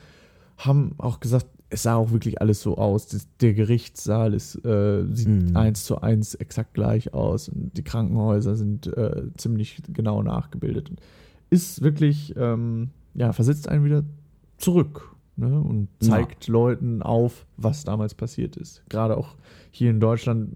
haben 0.58 0.96
auch 0.98 1.20
gesagt, 1.20 1.46
es 1.70 1.84
sah 1.84 1.96
auch 1.96 2.12
wirklich 2.12 2.42
alles 2.42 2.62
so 2.62 2.78
aus. 2.78 3.08
Das, 3.08 3.28
der 3.42 3.54
Gerichtssaal 3.54 4.34
ist, 4.34 4.64
äh, 4.66 5.04
sieht 5.12 5.28
Mhm. 5.50 5.56
eins 5.58 5.84
zu 5.84 6.02
eins 6.02 6.34
exakt 6.36 6.74
gleich 6.74 7.14
aus. 7.14 7.50
Und 7.50 7.78
die 7.78 7.84
Krankenhäuser 7.84 8.56
sind 8.56 8.88
äh, 8.88 9.24
ziemlich 9.38 9.82
genau 9.92 10.24
nachgebildet. 10.24 10.92
Ist 11.50 11.82
wirklich, 11.82 12.34
ähm, 12.38 12.90
ja, 13.16 13.34
versetzt 13.34 13.68
einen 13.68 13.84
wieder 13.84 14.04
zurück 14.58 15.14
ne? 15.36 15.60
und 15.60 15.88
Ja. 16.02 16.10
zeigt 16.12 16.48
Leuten 16.48 17.02
auf, 17.02 17.46
was 17.58 17.84
damals 17.84 18.14
passiert 18.16 18.56
ist. 18.58 18.84
Gerade 18.90 19.18
auch 19.18 19.36
hier 19.72 19.90
in 19.90 20.00
Deutschland 20.00 20.56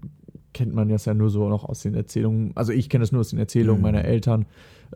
kennt 0.54 0.74
man 0.74 0.88
das 0.88 1.04
ja 1.06 1.14
nur 1.14 1.30
so 1.30 1.48
noch 1.48 1.64
aus 1.64 1.80
den 1.82 1.94
Erzählungen. 1.94 2.52
Also 2.56 2.72
ich 2.72 2.88
kenne 2.90 3.02
das 3.02 3.12
nur 3.12 3.20
aus 3.20 3.30
den 3.30 3.38
Erzählungen 3.38 3.80
Mhm. 3.80 3.82
meiner 3.82 4.04
Eltern, 4.04 4.46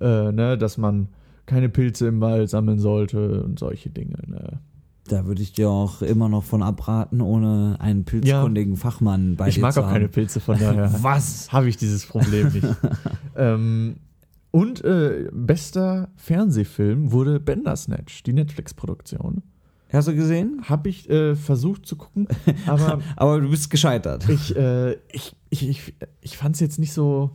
äh, 0.00 0.33
ne? 0.33 0.57
dass 0.59 0.76
man 0.79 1.09
keine 1.46 1.68
Pilze 1.68 2.09
im 2.09 2.20
Wald 2.20 2.50
sammeln 2.50 2.79
sollte 2.79 3.42
und 3.44 3.59
solche 3.59 3.88
Dinge. 3.90 4.16
Ne? 4.26 4.61
Da 5.06 5.26
würde 5.26 5.42
ich 5.42 5.52
dir 5.52 5.68
auch 5.68 6.02
immer 6.02 6.28
noch 6.28 6.44
von 6.44 6.62
abraten, 6.62 7.20
ohne 7.20 7.76
einen 7.80 8.04
pilzkundigen 8.04 8.76
Fachmann 8.76 9.36
bei 9.36 9.48
ich 9.48 9.56
dir 9.56 9.60
mag 9.62 9.72
zu 9.72 9.84
auch 9.84 9.88
keine. 9.90 10.08
Pilze, 10.08 10.40
von 10.40 10.58
daher 10.58 10.92
Was? 11.02 11.52
habe 11.52 11.68
ich 11.68 11.76
dieses 11.76 12.06
Problem 12.06 12.52
nicht. 12.52 12.66
ähm, 13.36 13.96
und 14.50 14.84
äh, 14.84 15.28
bester 15.32 16.08
Fernsehfilm 16.16 17.12
wurde 17.12 17.40
Bandersnatch, 17.40 18.22
die 18.22 18.32
Netflix-Produktion. 18.32 19.42
Hast 19.92 20.08
du 20.08 20.14
gesehen? 20.14 20.62
Habe 20.68 20.88
ich 20.88 21.08
äh, 21.08 21.36
versucht 21.36 21.86
zu 21.86 21.96
gucken, 21.96 22.26
aber 22.66 23.00
Aber 23.16 23.40
du 23.40 23.50
bist 23.50 23.70
gescheitert. 23.70 24.28
ich, 24.28 24.56
äh, 24.56 24.94
ich, 25.12 25.36
ich, 25.50 25.68
ich, 25.68 25.94
ich 26.20 26.36
fand 26.36 26.54
es 26.56 26.60
jetzt 26.60 26.78
nicht 26.78 26.92
so. 26.92 27.30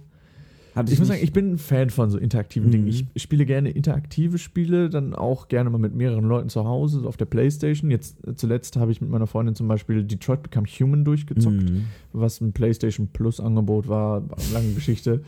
Hatte 0.76 0.94
Ich 0.94 1.00
muss 1.00 1.08
sagen, 1.10 1.20
ich 1.22 1.34
bin 1.34 1.54
ein 1.54 1.58
Fan 1.58 1.90
von 1.90 2.10
so 2.10 2.18
interaktiven 2.18 2.68
Mhm. 2.70 2.72
Dingen. 2.72 2.88
Ich 2.88 3.06
spiele 3.22 3.46
gerne 3.46 3.70
interaktive 3.72 4.38
Spiele, 4.38 4.90
dann 4.90 5.14
auch 5.14 5.48
gerne 5.50 5.70
mal 5.70 5.78
mit 5.78 5.94
mehreren 5.96 6.24
Leuten 6.26 6.50
zu 6.50 6.64
Hause, 6.66 7.02
so 7.02 7.08
auf 7.08 7.18
der 7.18 7.26
Playstation. 7.26 7.92
Jetzt 7.92 8.26
äh, 8.26 8.36
zuletzt 8.36 8.78
habe 8.78 8.92
ich 8.92 9.02
mit 9.02 9.10
meiner 9.10 9.28
Freundin 9.28 9.56
zum 9.56 9.68
Beispiel 9.68 10.04
Detroit 10.04 10.44
Become 10.44 10.68
Human 10.68 11.04
durchgezockt, 11.04 11.70
Mhm. 11.70 11.84
was 12.14 12.40
ein 12.42 12.54
PlayStation 12.54 13.08
Plus 13.08 13.40
Angebot 13.40 13.88
war, 13.88 14.24
lange 14.54 14.74
Geschichte. 14.74 15.24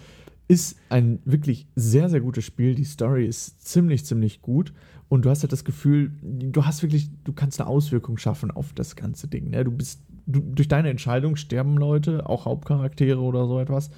Ist 0.47 0.77
ein 0.89 1.19
wirklich 1.25 1.67
sehr, 1.75 2.09
sehr 2.09 2.21
gutes 2.21 2.43
Spiel. 2.45 2.75
Die 2.75 2.83
Story 2.83 3.25
ist 3.25 3.65
ziemlich, 3.65 4.05
ziemlich 4.05 4.41
gut. 4.41 4.73
Und 5.09 5.25
du 5.25 5.29
hast 5.29 5.41
halt 5.43 5.51
das 5.51 5.63
Gefühl, 5.63 6.11
du 6.21 6.65
hast 6.65 6.81
wirklich, 6.83 7.09
du 7.23 7.33
kannst 7.33 7.59
eine 7.61 7.69
Auswirkung 7.69 8.17
schaffen 8.17 8.49
auf 8.51 8.73
das 8.73 8.95
ganze 8.95 9.27
Ding. 9.27 9.51
Ne? 9.51 9.63
Du 9.63 9.71
bist, 9.71 10.01
du, 10.25 10.39
durch 10.39 10.67
deine 10.67 10.89
Entscheidung 10.89 11.35
sterben 11.35 11.77
Leute, 11.77 12.27
auch 12.29 12.45
Hauptcharaktere 12.45 13.19
oder 13.19 13.45
so 13.47 13.59
etwas. 13.59 13.89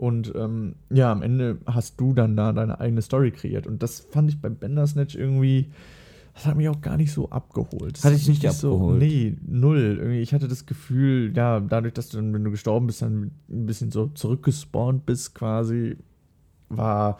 Und 0.00 0.32
ähm, 0.34 0.76
ja, 0.88 1.12
am 1.12 1.20
Ende 1.20 1.58
hast 1.66 2.00
du 2.00 2.14
dann 2.14 2.34
da 2.34 2.54
deine 2.54 2.80
eigene 2.80 3.02
Story 3.02 3.32
kreiert. 3.32 3.66
Und 3.66 3.82
das 3.82 4.00
fand 4.00 4.30
ich 4.30 4.40
bei 4.40 4.48
Bandersnatch 4.48 5.14
irgendwie, 5.14 5.72
das 6.32 6.46
hat 6.46 6.56
mich 6.56 6.70
auch 6.70 6.80
gar 6.80 6.96
nicht 6.96 7.12
so 7.12 7.28
abgeholt. 7.28 7.98
Das 7.98 8.04
Hat 8.04 8.14
dich 8.14 8.26
nicht 8.26 8.50
so, 8.52 8.72
abgeholt? 8.72 8.98
nee, 8.98 9.36
null. 9.46 9.98
Irgendwie, 10.00 10.20
ich 10.20 10.32
hatte 10.32 10.48
das 10.48 10.64
Gefühl, 10.64 11.34
ja, 11.36 11.60
dadurch, 11.60 11.92
dass 11.92 12.08
du 12.08 12.16
dann, 12.16 12.32
wenn 12.32 12.42
du 12.42 12.50
gestorben 12.50 12.86
bist, 12.86 13.02
dann 13.02 13.30
ein 13.50 13.66
bisschen 13.66 13.90
so 13.90 14.06
zurückgespawnt 14.06 15.04
bist 15.04 15.34
quasi, 15.34 15.98
war, 16.70 17.18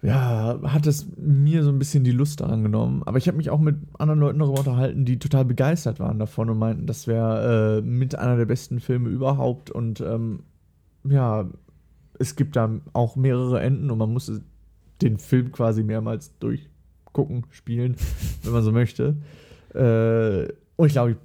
ja, 0.00 0.60
hat 0.62 0.86
es 0.86 1.08
mir 1.16 1.64
so 1.64 1.70
ein 1.70 1.80
bisschen 1.80 2.04
die 2.04 2.12
Lust 2.12 2.40
daran 2.40 2.62
genommen. 2.62 3.02
Aber 3.04 3.18
ich 3.18 3.26
habe 3.26 3.36
mich 3.36 3.50
auch 3.50 3.58
mit 3.58 3.78
anderen 3.98 4.20
Leuten 4.20 4.38
darüber 4.38 4.60
unterhalten, 4.60 5.04
die 5.04 5.18
total 5.18 5.44
begeistert 5.44 5.98
waren 5.98 6.20
davon 6.20 6.50
und 6.50 6.58
meinten, 6.60 6.86
das 6.86 7.08
wäre 7.08 7.78
äh, 7.78 7.82
mit 7.82 8.14
einer 8.16 8.36
der 8.36 8.46
besten 8.46 8.78
Filme 8.78 9.08
überhaupt. 9.08 9.72
Und 9.72 10.00
ähm, 10.02 10.44
ja, 11.02 11.48
es 12.18 12.36
gibt 12.36 12.56
da 12.56 12.70
auch 12.92 13.16
mehrere 13.16 13.60
Enden 13.60 13.90
und 13.90 13.98
man 13.98 14.12
muss 14.12 14.30
den 15.02 15.18
Film 15.18 15.52
quasi 15.52 15.82
mehrmals 15.82 16.36
durchgucken, 16.38 17.46
spielen, 17.50 17.96
wenn 18.42 18.52
man 18.52 18.62
so 18.62 18.72
möchte. 18.72 19.16
Äh, 19.74 20.52
und 20.76 20.86
ich 20.86 20.92
glaube, 20.92 21.12
ich, 21.12 21.16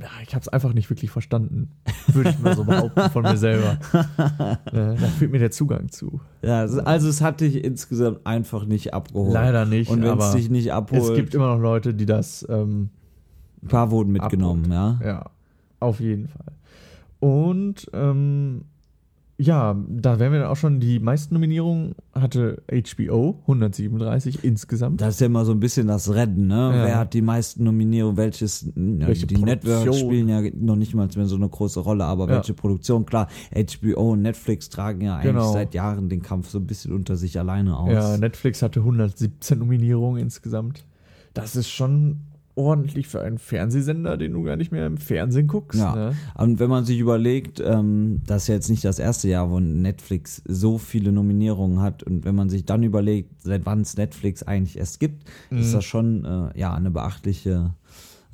ja, 0.00 0.08
ich 0.22 0.34
habe 0.34 0.42
es 0.42 0.48
einfach 0.48 0.72
nicht 0.72 0.88
wirklich 0.90 1.10
verstanden, 1.10 1.72
würde 2.12 2.30
ich 2.30 2.38
mal 2.38 2.54
so 2.54 2.64
behaupten 2.64 3.10
von 3.10 3.22
mir 3.22 3.36
selber. 3.36 3.78
äh, 4.66 4.72
da 4.72 4.96
fehlt 5.18 5.32
mir 5.32 5.40
der 5.40 5.50
Zugang 5.50 5.90
zu. 5.90 6.20
Ja, 6.42 6.60
also 6.60 7.08
es 7.08 7.20
hat 7.20 7.40
dich 7.40 7.64
insgesamt 7.64 8.24
einfach 8.24 8.64
nicht 8.64 8.94
abgeholt. 8.94 9.32
Leider 9.32 9.64
nicht, 9.64 9.90
Und 9.90 10.02
wenn 10.02 10.18
es 10.18 10.32
dich 10.32 10.50
nicht 10.50 10.72
abholt, 10.72 11.02
es 11.02 11.14
gibt 11.14 11.34
immer 11.34 11.54
noch 11.54 11.60
Leute, 11.60 11.94
die 11.94 12.06
das, 12.06 12.46
ähm, 12.48 12.90
ein 13.62 13.68
paar 13.68 13.90
wurden 13.90 14.12
mitgenommen, 14.12 14.70
ja. 14.70 15.00
ja, 15.04 15.30
auf 15.80 15.98
jeden 15.98 16.28
Fall. 16.28 16.52
Und 17.18 17.90
ähm, 17.92 18.62
ja, 19.40 19.76
da 19.88 20.18
wären 20.18 20.32
wir 20.32 20.40
dann 20.40 20.48
auch 20.48 20.56
schon, 20.56 20.80
die 20.80 20.98
meisten 20.98 21.32
Nominierungen 21.34 21.94
hatte 22.12 22.60
HBO, 22.70 23.38
137 23.42 24.42
insgesamt. 24.42 25.00
Das 25.00 25.14
ist 25.14 25.20
ja 25.20 25.26
immer 25.26 25.44
so 25.44 25.52
ein 25.52 25.60
bisschen 25.60 25.86
das 25.86 26.12
Rennen, 26.12 26.48
ne? 26.48 26.72
Ja. 26.74 26.84
Wer 26.84 26.98
hat 26.98 27.14
die 27.14 27.22
meisten 27.22 27.62
Nominierungen, 27.62 28.16
welches, 28.16 28.72
Welche 28.74 29.28
die 29.28 29.36
Networks 29.36 29.84
Produktion? 29.84 30.08
spielen 30.10 30.28
ja 30.28 30.40
noch 30.58 30.74
nicht 30.74 30.94
mal 30.94 31.08
mehr 31.14 31.26
so 31.26 31.36
eine 31.36 31.48
große 31.48 31.78
Rolle, 31.78 32.04
aber 32.04 32.24
Ja. 32.28 32.36
welche 32.36 32.52
Produktion, 32.52 33.06
klar, 33.06 33.28
HBO 33.54 34.12
und 34.14 34.22
Netflix 34.22 34.70
tragen 34.70 35.02
ja 35.02 35.14
eigentlich 35.16 35.32
Genau. 35.34 35.52
seit 35.52 35.72
Jahren 35.72 36.08
den 36.08 36.22
Kampf 36.22 36.48
so 36.50 36.58
ein 36.58 36.66
bisschen 36.66 36.92
unter 36.92 37.16
sich 37.16 37.38
alleine 37.38 37.76
aus. 37.78 37.92
Ja, 37.92 38.16
Netflix 38.18 38.60
hatte 38.62 38.80
117 38.80 39.56
Nominierungen 39.60 40.20
insgesamt. 40.20 40.84
Das 41.34 41.54
ist 41.54 41.68
schon 41.70 42.22
ordentlich 42.58 43.06
für 43.08 43.22
einen 43.22 43.38
Fernsehsender, 43.38 44.16
den 44.16 44.32
du 44.32 44.42
gar 44.42 44.56
nicht 44.56 44.72
mehr 44.72 44.86
im 44.86 44.96
Fernsehen 44.98 45.46
guckst. 45.46 45.78
Ja. 45.80 45.94
Ne? 45.94 46.12
Und 46.34 46.58
wenn 46.58 46.68
man 46.68 46.84
sich 46.84 46.98
überlegt, 46.98 47.60
ähm, 47.64 48.20
das 48.26 48.42
ist 48.42 48.48
ja 48.48 48.54
jetzt 48.56 48.68
nicht 48.68 48.84
das 48.84 48.98
erste 48.98 49.28
Jahr, 49.28 49.50
wo 49.50 49.60
Netflix 49.60 50.42
so 50.44 50.76
viele 50.78 51.12
Nominierungen 51.12 51.80
hat 51.80 52.02
und 52.02 52.24
wenn 52.24 52.34
man 52.34 52.50
sich 52.50 52.64
dann 52.64 52.82
überlegt, 52.82 53.42
seit 53.42 53.64
wann 53.64 53.80
es 53.82 53.96
Netflix 53.96 54.42
eigentlich 54.42 54.76
erst 54.76 54.98
gibt, 55.00 55.24
Mhm. 55.50 55.58
ist 55.58 55.72
das 55.72 55.84
schon 55.84 56.24
äh, 56.24 56.58
ja 56.58 56.74
eine 56.74 56.90
beachtliche 56.90 57.74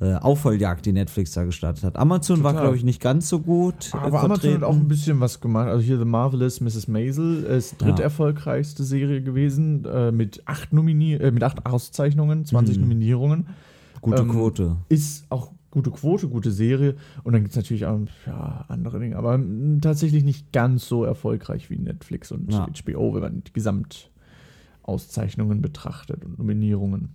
äh, 0.01 0.15
Aufholjagd, 0.15 0.85
die 0.85 0.91
Netflix 0.91 1.31
da 1.31 1.45
gestartet 1.45 1.83
hat. 1.85 1.95
Amazon 1.95 2.43
war, 2.43 2.51
Total. 2.51 2.65
glaube 2.65 2.75
ich, 2.77 2.83
nicht 2.83 3.01
ganz 3.01 3.29
so 3.29 3.39
gut. 3.39 3.91
äh, 3.93 3.97
Aber 3.97 4.23
Amazon 4.23 4.53
hat 4.55 4.63
auch 4.63 4.75
ein 4.75 4.89
bisschen 4.89 5.21
was 5.21 5.39
gemacht. 5.39 5.69
Also 5.69 5.81
hier 5.83 5.97
The 5.97 6.03
Marvelous 6.03 6.59
Mrs. 6.59 6.89
Maisel 6.89 7.43
ist 7.43 7.79
Ja. 7.81 7.87
dritterfolgreichste 7.87 8.83
Serie 8.83 9.21
gewesen 9.21 9.85
äh, 9.85 10.11
mit 10.11 10.41
acht 10.47 10.73
Nominier 10.73 11.21
äh, 11.21 11.31
mit 11.31 11.43
acht 11.43 11.65
Auszeichnungen, 11.65 12.43
20 12.43 12.75
Mhm. 12.75 12.81
Nominierungen. 12.81 13.47
Gute 14.05 14.21
ähm, 14.21 14.29
Quote. 14.29 14.77
Ist 14.89 15.25
auch 15.29 15.51
gute 15.71 15.89
Quote, 15.91 16.27
gute 16.29 16.51
Serie. 16.51 16.95
Und 17.23 17.33
dann 17.33 17.41
gibt 17.41 17.51
es 17.51 17.57
natürlich 17.57 17.85
auch 17.85 17.99
ja, 18.25 18.63
andere 18.69 18.99
Dinge, 18.99 19.17
aber 19.17 19.37
mm, 19.37 19.81
tatsächlich 19.81 20.23
nicht 20.23 20.53
ganz 20.53 20.87
so 20.87 21.03
erfolgreich 21.03 21.69
wie 21.69 21.77
Netflix 21.77 22.31
und 22.31 22.49
Ja. 22.51 22.67
HBO, 22.67 23.13
wenn 23.13 23.21
man 23.21 23.43
die 23.43 23.53
Gesamtauszeichnungen 23.53 25.61
betrachtet 25.61 26.23
und 26.23 26.39
Nominierungen. 26.39 27.09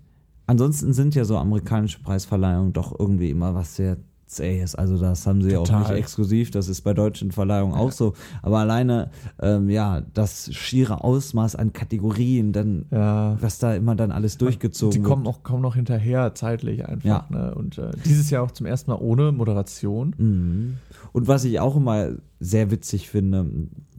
Ansonsten 0.47 0.93
sind 0.93 1.15
ja 1.15 1.25
so 1.25 1.39
amerikanische 1.39 2.01
Preisverleihungen 2.01 2.73
doch 2.73 2.99
irgendwie 2.99 3.31
immer 3.31 3.55
was 3.55 3.77
sehr 3.77 3.97
zähes. 4.31 4.75
Also 4.75 4.97
das 4.99 5.27
haben 5.27 5.43
sie 5.43 5.51
ja 5.51 5.59
auch 5.59 5.67
Total. 5.67 5.81
nicht 5.83 5.91
exklusiv, 5.99 6.51
das 6.51 6.69
ist 6.69 6.83
bei 6.83 6.95
deutschen 6.95 7.33
Verleihungen 7.33 7.75
auch 7.75 7.93
so. 7.93 8.15
Aber 8.43 8.59
alleine, 8.59 9.11
ähm, 9.41 9.69
ja, 9.69 10.03
das 10.15 10.53
schiere 10.55 11.03
Ausmaß 11.05 11.57
an 11.57 11.73
Kategorien, 11.73 12.53
dann, 12.53 12.87
Ja. 12.91 13.37
was 13.41 13.59
da 13.59 13.75
immer 13.75 13.95
dann 13.97 14.13
alles 14.13 14.39
durchgezogen 14.39 15.03
Die 15.03 15.09
kommen 15.09 15.25
wird. 15.25 15.35
auch 15.37 15.43
kaum 15.43 15.61
noch 15.61 15.75
hinterher, 15.75 16.35
zeitlich 16.35 16.87
einfach. 16.89 17.05
Ja. 17.05 17.27
Ne? 17.31 17.55
Und 17.55 17.79
äh, 17.79 17.91
dieses 18.05 18.31
Jahr 18.31 18.43
auch 18.45 18.51
zum 18.53 18.67
ersten 18.67 18.91
Mal 18.91 18.99
ohne 19.01 19.33
Moderation. 19.33 20.15
Mhm. 20.17 20.75
Und 21.13 21.27
was 21.29 21.45
ich 21.45 21.59
auch 21.61 21.77
immer 21.77 22.11
sehr 22.39 22.71
witzig 22.71 23.09
finde, 23.11 23.47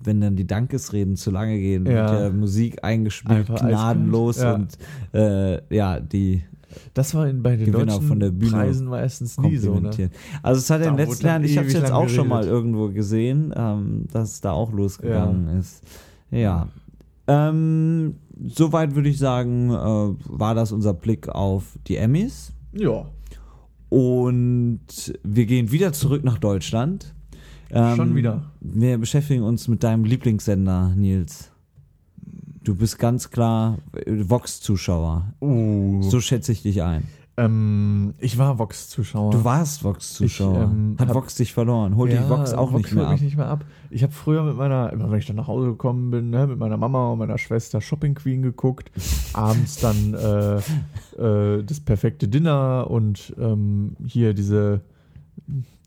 wenn 0.03 0.21
dann 0.21 0.35
die 0.35 0.47
Dankesreden 0.47 1.15
zu 1.15 1.29
lange 1.29 1.59
gehen, 1.59 1.85
Ja. 1.85 2.09
wird 2.09 2.21
der 2.21 2.29
Musik 2.31 2.83
eingespielt, 2.83 3.47
gnadenlos 3.47 4.41
Ja. 4.41 4.55
und 4.55 4.77
äh, 5.13 5.61
ja, 5.75 5.99
die 5.99 6.43
Das 6.93 7.13
war 7.15 7.27
in, 7.27 7.41
bei 7.43 7.55
den 7.55 7.65
Gewinner 7.67 7.85
deutschen 7.93 8.07
von 8.07 8.19
der 8.19 8.31
Bühne 8.31 8.51
Preisen 8.51 8.87
meistens 8.87 9.37
nie 9.37 9.57
so. 9.57 9.79
Ne? 9.79 9.91
Also 10.43 10.59
es 10.59 10.69
hat 10.69 10.81
in 10.81 10.83
Da 10.83 10.89
den 10.91 10.97
wurde 10.97 11.03
letzten 11.09 11.25
Jahren, 11.25 11.43
ich 11.43 11.57
habe 11.57 11.67
es 11.67 11.73
jetzt 11.73 11.91
auch 11.91 12.09
schon 12.09 12.27
mal 12.27 12.41
geredet. 12.41 12.53
irgendwo 12.53 12.89
gesehen, 12.89 13.53
ähm, 13.55 14.05
dass 14.11 14.31
es 14.33 14.41
da 14.41 14.51
auch 14.51 14.71
losgegangen 14.71 15.59
ist. 15.59 15.83
Ja. 16.31 16.67
Ähm, 17.27 18.15
soweit 18.47 18.95
würde 18.95 19.09
ich 19.09 19.17
sagen, 19.19 19.69
äh, 19.69 19.73
war 20.29 20.55
das 20.55 20.71
unser 20.71 20.93
Blick 20.93 21.29
auf 21.29 21.77
die 21.87 21.97
Emmys. 21.97 22.51
Ja, 22.73 23.05
Und 23.89 24.79
wir 25.23 25.45
gehen 25.45 25.71
wieder 25.71 25.91
zurück 25.93 26.23
nach 26.23 26.37
Deutschland. 26.37 27.13
Ähm, 27.71 27.95
Schon 27.95 28.15
wieder. 28.15 28.51
Wir 28.61 28.97
beschäftigen 28.97 29.43
uns 29.43 29.67
mit 29.67 29.83
deinem 29.83 30.03
Lieblingssender, 30.05 30.93
Nils. 30.95 31.50
Du 32.63 32.75
bist 32.75 32.99
ganz 32.99 33.29
klar 33.31 33.79
äh, 33.95 34.29
Vox-Zuschauer. 34.29 35.33
uh. 35.41 36.01
So 36.03 36.19
schätze 36.19 36.51
ich 36.51 36.61
dich 36.61 36.83
ein. 36.83 37.07
ähm, 37.37 38.13
ich 38.19 38.37
war 38.37 38.59
Vox-Zuschauer. 38.59 39.31
Du 39.31 39.43
warst 39.43 39.83
Vox-Zuschauer. 39.83 40.63
Ähm, 40.63 40.95
Hat 40.99 41.07
hab- 41.09 41.15
Vox 41.15 41.35
dich 41.35 41.53
verloren? 41.53 41.95
Hol 41.95 42.09
die 42.09 42.19
Vox 42.29 42.53
auch 42.53 42.71
nicht 42.71 42.91
mehr 42.93 43.05
ab. 43.07 43.13
mich 43.13 43.21
nicht 43.21 43.37
mehr 43.37 43.47
ab. 43.47 43.65
Ich 43.89 44.03
habe 44.03 44.13
früher 44.13 44.43
mit 44.43 44.57
meiner, 44.57 44.93
immer 44.93 45.09
wenn 45.09 45.17
ich 45.17 45.25
dann 45.25 45.37
nach 45.37 45.47
Hause 45.47 45.67
gekommen 45.69 46.11
bin, 46.11 46.29
ne, 46.29 46.45
mit 46.45 46.59
meiner 46.59 46.77
Mama 46.77 47.11
und 47.11 47.19
meiner 47.19 47.37
Schwester 47.39 47.81
Shopping 47.81 48.13
Queen 48.13 48.43
geguckt. 48.43 48.91
Abends 49.33 49.77
dann 49.79 50.13
äh, 50.13 50.57
äh, 51.19 51.63
das 51.63 51.79
perfekte 51.79 52.27
Dinner 52.27 52.87
und 52.91 53.33
ähm, 53.39 53.95
hier 54.05 54.33
diese 54.35 54.81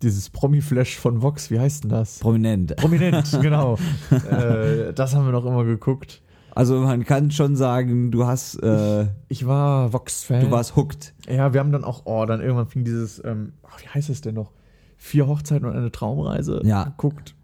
dieses 0.02 0.28
Promi-Flash 0.28 0.96
von 0.98 1.22
Vox, 1.22 1.50
wie 1.50 1.58
heißt 1.60 1.84
denn 1.84 1.90
das? 1.90 2.18
Prominent. 2.18 2.74
Prominent, 2.76 3.38
genau. 3.42 3.78
äh, 4.10 4.92
das 4.92 5.14
haben 5.14 5.24
wir 5.24 5.32
noch 5.32 5.46
immer 5.46 5.64
geguckt. 5.64 6.20
Also 6.54 6.80
man 6.80 7.04
kann 7.04 7.30
schon 7.30 7.56
sagen, 7.56 8.10
du 8.10 8.26
hast, 8.26 8.56
äh, 8.62 9.06
Ich 9.28 9.46
war 9.46 9.92
Vox-Fan. 9.92 10.42
du 10.42 10.50
warst 10.50 10.76
hooked. 10.76 11.14
Ja, 11.28 11.52
wir 11.52 11.60
haben 11.60 11.72
dann 11.72 11.84
auch, 11.84 12.02
oh, 12.06 12.24
dann 12.26 12.40
irgendwann 12.40 12.66
fing 12.68 12.84
dieses, 12.84 13.22
ähm, 13.24 13.54
ach, 13.62 13.80
wie 13.82 13.88
heißt 13.88 14.08
es 14.10 14.20
denn 14.20 14.34
noch? 14.34 14.52
Vier 14.96 15.26
Hochzeiten 15.26 15.66
und 15.66 15.76
eine 15.76 15.90
Traumreise 15.90 16.60
Ja. 16.64 16.84
geguckt. 16.84 17.34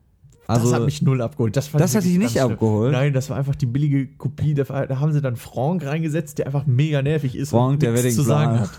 Also 0.46 0.64
das 0.70 0.74
hat 0.74 0.84
mich 0.84 1.00
null 1.02 1.22
abgeholt. 1.22 1.56
Das, 1.56 1.70
das 1.70 1.94
hat 1.94 2.02
dich 2.02 2.18
nicht 2.18 2.32
schlimm. 2.32 2.52
abgeholt? 2.52 2.90
Nein, 2.90 3.12
das 3.12 3.30
war 3.30 3.36
einfach 3.36 3.54
die 3.54 3.66
billige 3.66 4.08
Kopie. 4.16 4.54
Da, 4.54 4.66
haben 4.98 5.12
sie 5.12 5.20
dann 5.20 5.36
Franck 5.36 5.84
reingesetzt, 5.86 6.38
der 6.38 6.46
einfach 6.46 6.66
mega 6.66 7.02
nervig 7.02 7.36
ist 7.36 7.50
Franck, 7.50 7.74
und 7.74 7.82
der 7.82 7.92
nichts 7.92 8.16
zu 8.16 8.22
sagen 8.22 8.58
hat. 8.58 8.70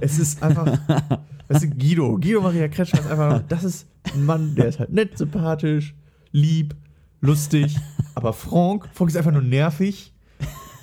Es 0.00 0.18
ist 0.18 0.42
einfach, 0.42 0.66
weißt 1.48 1.64
du, 1.64 1.68
Guido, 1.70 2.14
Guido 2.18 2.40
Maria 2.40 2.68
Kretschmer 2.68 3.00
ist 3.00 3.10
einfach, 3.10 3.42
das 3.46 3.64
ist 3.64 3.86
ein 4.14 4.24
Mann, 4.24 4.54
der 4.54 4.68
ist 4.68 4.78
halt 4.78 4.90
nett, 4.90 5.18
sympathisch, 5.18 5.94
lieb, 6.32 6.74
lustig, 7.20 7.76
aber 8.14 8.32
Franck, 8.32 8.88
Franck 8.92 9.10
ist 9.10 9.16
einfach 9.16 9.32
nur 9.32 9.42
nervig 9.42 10.12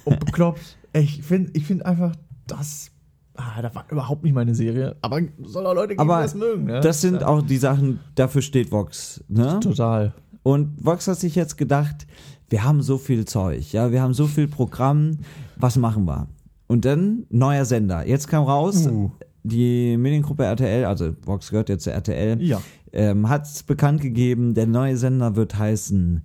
und 0.04 0.20
bekloppt. 0.20 0.78
Ich 0.94 1.22
finde 1.24 1.52
ich 1.54 1.66
find 1.66 1.86
einfach, 1.86 2.16
das, 2.48 2.92
ah, 3.36 3.62
das 3.62 3.76
war 3.76 3.86
überhaupt 3.92 4.24
nicht 4.24 4.34
meine 4.34 4.56
Serie, 4.56 4.96
aber 5.02 5.20
soll 5.44 5.66
auch 5.66 5.74
Leute 5.74 5.90
geben, 5.96 6.02
Aber 6.02 6.18
die 6.18 6.24
das 6.24 6.36
mögen. 6.36 6.66
Ne? 6.66 6.80
Das 6.82 7.02
sind 7.02 7.24
auch 7.24 7.42
die 7.42 7.58
Sachen, 7.58 8.00
dafür 8.16 8.42
steht 8.42 8.72
Vox. 8.72 9.24
Ne? 9.28 9.60
total. 9.62 10.14
Und 10.44 10.84
Vox 10.86 11.08
hat 11.08 11.20
sich 11.20 11.36
jetzt 11.36 11.58
gedacht, 11.58 12.06
wir 12.50 12.64
haben 12.64 12.82
so 12.84 12.98
viel 12.98 13.26
Zeug, 13.26 13.74
ja, 13.74 13.92
wir 13.92 14.02
haben 14.02 14.14
so 14.14 14.28
viel 14.28 14.48
Programm, 14.48 15.18
was 15.58 15.76
machen 15.78 16.06
wir? 16.06 16.28
Und 16.68 16.86
dann 16.86 17.26
neuer 17.30 17.66
Sender. 17.66 18.08
Jetzt 18.08 18.28
kam 18.28 18.44
raus, 18.44 18.88
Uh. 18.88 19.12
die 19.44 19.98
Mediengruppe 19.98 20.44
RTL, 20.46 20.86
also 20.86 21.16
Vox 21.26 21.50
gehört 21.50 21.70
jetzt 21.70 21.84
zu 21.84 21.92
RTL, 21.92 22.42
Ja. 22.42 22.62
Ähm, 22.96 23.30
hat 23.30 23.46
es 23.46 23.64
bekannt 23.64 24.02
gegeben, 24.02 24.54
der 24.54 24.68
neue 24.68 24.98
Sender 24.98 25.36
wird 25.36 25.58
heißen 25.58 26.24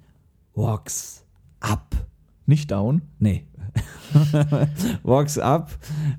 Vox 0.55 1.25
Up. 1.61 2.07
Nicht 2.47 2.71
down. 2.71 3.03
Nee. 3.19 3.47
Vox 5.03 5.39
Up. 5.39 5.71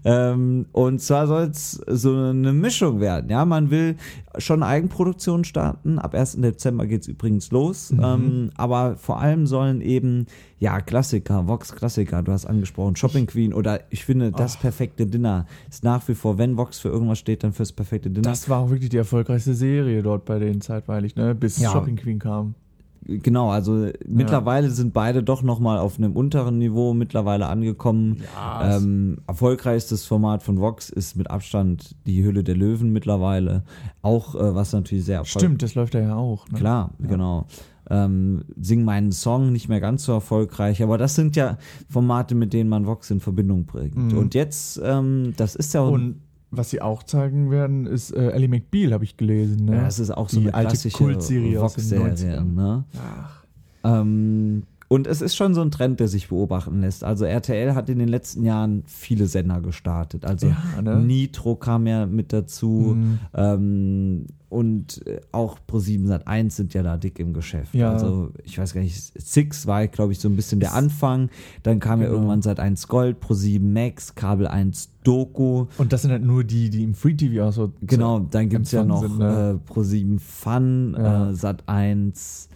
Ähm, 0.03 0.65
und 0.71 1.01
zwar 1.01 1.27
soll 1.27 1.43
es 1.43 1.73
so 1.87 2.15
eine 2.15 2.53
Mischung 2.53 2.99
werden. 2.99 3.29
Ja, 3.29 3.45
man 3.45 3.69
will 3.69 3.95
schon 4.37 4.63
Eigenproduktion 4.63 5.43
starten. 5.43 5.99
Ab 5.99 6.15
1. 6.15 6.37
Dezember 6.41 6.85
geht's 6.87 7.07
übrigens 7.07 7.51
los. 7.51 7.91
Ähm, 7.91 8.51
aber 8.55 8.95
vor 8.95 9.19
allem 9.19 9.45
sollen 9.47 9.81
eben, 9.81 10.27
ja, 10.59 10.79
Klassiker, 10.79 11.47
Vox 11.47 11.73
Klassiker, 11.75 12.23
du 12.23 12.31
hast 12.31 12.45
angesprochen, 12.45 12.95
Shopping 12.95 13.25
Queen 13.27 13.53
oder 13.53 13.81
ich 13.89 14.05
finde, 14.05 14.31
das 14.31 14.57
perfekte 14.57 15.05
Dinner 15.05 15.45
ist 15.69 15.83
nach 15.83 16.07
wie 16.07 16.15
vor, 16.15 16.37
wenn 16.37 16.57
Vox 16.57 16.79
für 16.79 16.89
irgendwas 16.89 17.19
steht, 17.19 17.43
dann 17.43 17.53
fürs 17.53 17.71
perfekte 17.71 18.09
Dinner. 18.09 18.29
Das 18.29 18.47
war 18.47 18.59
auch 18.59 18.69
wirklich 18.69 18.89
die 18.89 18.97
erfolgreichste 18.97 19.53
Serie 19.53 20.01
dort 20.03 20.25
bei 20.25 20.39
denen 20.39 20.61
zeitweilig, 20.61 21.15
ne? 21.15 21.35
Bis 21.35 21.59
Ja. 21.59 21.71
Shopping 21.71 21.95
Queen 21.95 22.19
kam. 22.19 22.55
Genau, 23.03 23.49
also 23.49 23.89
mittlerweile 24.07 24.69
sind 24.69 24.93
beide 24.93 25.23
doch 25.23 25.41
nochmal 25.41 25.79
auf 25.79 25.97
einem 25.97 26.15
unteren 26.15 26.59
Niveau 26.59 26.93
mittlerweile 26.93 27.47
angekommen. 27.47 28.17
Ja, 28.35 28.77
ähm, 28.77 29.17
erfolgreichstes 29.27 30.05
Format 30.05 30.43
von 30.43 30.59
Vox 30.59 30.89
ist 30.89 31.15
mit 31.15 31.29
Abstand 31.29 31.95
die 32.05 32.23
Hülle 32.23 32.43
der 32.43 32.55
Löwen 32.55 32.91
mittlerweile. 32.91 33.63
Auch 34.01 34.35
äh, 34.35 34.55
was 34.55 34.73
natürlich 34.73 35.05
sehr 35.05 35.17
erfolgreich 35.17 35.41
Stimmt, 35.41 35.63
das 35.63 35.75
läuft 35.75 35.95
ja 35.95 36.15
auch. 36.15 36.47
Ne? 36.49 36.59
Klar, 36.59 36.91
genau. 36.99 37.47
Ähm, 37.89 38.43
Sing 38.59 38.85
meinen 38.85 39.11
Song 39.11 39.51
nicht 39.51 39.67
mehr 39.67 39.81
ganz 39.81 40.05
so 40.05 40.13
erfolgreich, 40.13 40.83
aber 40.83 40.97
das 40.97 41.15
sind 41.15 41.35
ja 41.35 41.57
Formate, 41.89 42.35
mit 42.35 42.53
denen 42.53 42.69
man 42.69 42.85
Vox 42.85 43.09
in 43.09 43.19
Verbindung 43.19 43.65
bringt. 43.65 43.95
Mhm. 43.95 44.17
Und 44.17 44.35
jetzt, 44.35 44.79
ähm, 44.83 45.33
das 45.37 45.55
ist 45.55 45.73
ja 45.73 45.81
Und 45.81 46.21
was 46.51 46.69
sie 46.69 46.81
auch 46.81 47.03
zeigen 47.03 47.49
werden, 47.49 47.85
ist 47.87 48.11
äh, 48.11 48.29
Ellie 48.31 48.49
McBeal, 48.49 48.93
habe 48.93 49.03
ich 49.05 49.17
gelesen. 49.17 49.65
Ne? 49.65 49.77
ja, 49.77 49.83
das 49.83 49.99
ist 49.99 50.11
auch 50.11 50.29
so 50.29 50.39
die 50.39 50.47
eine 50.47 50.53
alte 50.53 50.69
klassische 50.71 50.97
Kultserie 50.97 51.61
aus 51.61 51.75
den 51.75 51.83
Vox-Serie. 51.89 52.39
90ern. 52.39 52.53
Ne? 52.53 52.83
Ach, 52.97 53.43
Ähm, 53.83 54.63
und 54.91 55.07
es 55.07 55.21
ist 55.21 55.37
schon 55.37 55.53
so 55.53 55.61
ein 55.61 55.71
Trend, 55.71 56.01
der 56.01 56.09
sich 56.09 56.27
beobachten 56.27 56.81
lässt. 56.81 57.05
Also 57.05 57.23
RTL 57.23 57.75
hat 57.75 57.89
in 57.89 57.97
den 57.97 58.09
letzten 58.09 58.43
Jahren 58.43 58.83
viele 58.87 59.27
Sender 59.27 59.61
gestartet. 59.61 60.25
Also 60.25 60.47
Ja, 60.47 60.81
ne? 60.81 60.97
Nitro 60.99 61.55
kam 61.55 61.87
ja 61.87 62.05
mit 62.05 62.33
dazu 62.33 62.95
Mhm. 62.97 63.19
ähm, 63.33 64.25
und 64.49 65.07
äh, 65.07 65.21
auch 65.31 65.57
Pro7 65.65 66.07
Sat 66.07 66.27
1 66.27 66.53
sind 66.57 66.73
ja 66.73 66.83
da 66.83 66.97
dick 66.97 67.19
im 67.19 67.31
Geschäft. 67.31 67.73
Ja. 67.73 67.93
Also 67.93 68.31
ich 68.43 68.57
weiß 68.57 68.73
gar 68.73 68.81
nicht, 68.81 68.97
Six 69.17 69.65
war, 69.65 69.87
glaube 69.87 70.11
ich, 70.11 70.19
so 70.19 70.27
ein 70.27 70.35
bisschen 70.35 70.59
der 70.59 70.73
Anfang. 70.73 71.29
Dann 71.63 71.79
kam 71.79 72.01
ja 72.01 72.07
Genau. 72.07 72.17
irgendwann 72.17 72.41
Sat 72.41 72.59
1 72.59 72.89
Gold, 72.89 73.23
Pro7 73.23 73.61
Max, 73.61 74.13
Kabel 74.15 74.47
1 74.47 74.89
Doku. 75.05 75.67
Und 75.77 75.93
das 75.93 76.01
sind 76.01 76.11
halt 76.11 76.25
nur 76.25 76.43
die, 76.43 76.69
die 76.69 76.83
im 76.83 76.95
Free 76.95 77.13
TV 77.13 77.47
auch 77.47 77.53
so. 77.53 77.71
Genau, 77.81 78.19
dann 78.19 78.49
gibt 78.49 78.65
es 78.65 78.73
ja 78.73 78.83
noch 78.83 79.03
sind, 79.03 79.19
ne? 79.19 79.57
äh, 79.67 79.71
Pro7 79.71 80.19
Fun, 80.19 80.97
Ja. 80.99 81.29
äh, 81.29 81.33
Sat 81.33 81.63
1. 81.69 82.49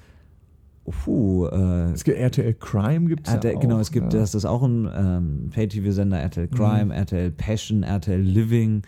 Puh, 0.86 1.48
äh, 1.48 1.92
Es 1.94 2.04
gibt 2.04 2.18
RTL 2.18 2.54
Crime 2.56 3.08
gibt 3.08 3.28
es 3.28 3.34
ja 3.34 3.40
auch. 3.56 3.60
genau, 3.60 3.80
es 3.80 3.92
gibt, 3.92 4.14
ja. 4.14 4.20
das 4.20 4.36
ist 4.36 4.46
auch 4.46 4.62
ein 4.64 4.88
ähm, 4.96 5.50
Pay-TV-Sender, 5.52 6.20
RTL 6.20 6.48
Crime, 6.48 6.86
Mhm. 6.86 6.92
RTL 6.92 7.32
Passion, 7.32 7.84
RTL 7.84 8.22
Living. 8.22 8.84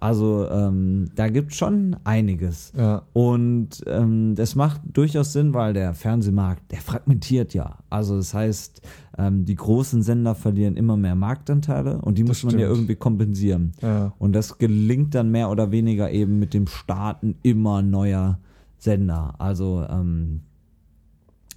Also 0.00 0.48
ähm, 0.48 1.06
da 1.16 1.28
gibt 1.28 1.54
schon 1.54 1.96
einiges. 2.04 2.72
Ja. 2.76 3.02
Und 3.14 3.82
ähm, 3.86 4.34
das 4.36 4.54
macht 4.54 4.80
durchaus 4.92 5.32
Sinn, 5.32 5.54
weil 5.54 5.72
der 5.74 5.92
Fernsehmarkt, 5.94 6.70
der 6.70 6.78
fragmentiert 6.78 7.52
ja. 7.54 7.78
Also 7.90 8.16
das 8.16 8.32
heißt, 8.32 8.80
ähm, 9.18 9.44
die 9.44 9.56
großen 9.56 10.02
Sender 10.02 10.36
verlieren 10.36 10.76
immer 10.76 10.96
mehr 10.96 11.16
Marktanteile 11.16 12.00
und 12.02 12.16
die 12.16 12.22
muss 12.22 12.44
man 12.44 12.52
ja 12.54 12.60
stimmt. 12.66 12.76
irgendwie 12.76 12.94
kompensieren. 12.94 13.72
Ja. 13.82 14.12
Und 14.18 14.34
das 14.34 14.58
gelingt 14.58 15.16
dann 15.16 15.30
mehr 15.32 15.50
oder 15.50 15.72
weniger 15.72 16.10
eben 16.12 16.38
mit 16.38 16.54
dem 16.54 16.68
Starten 16.68 17.34
immer 17.42 17.82
neuer 17.82 18.38
Sender. 18.78 19.34
Also 19.38 19.84
ähm, 19.90 20.42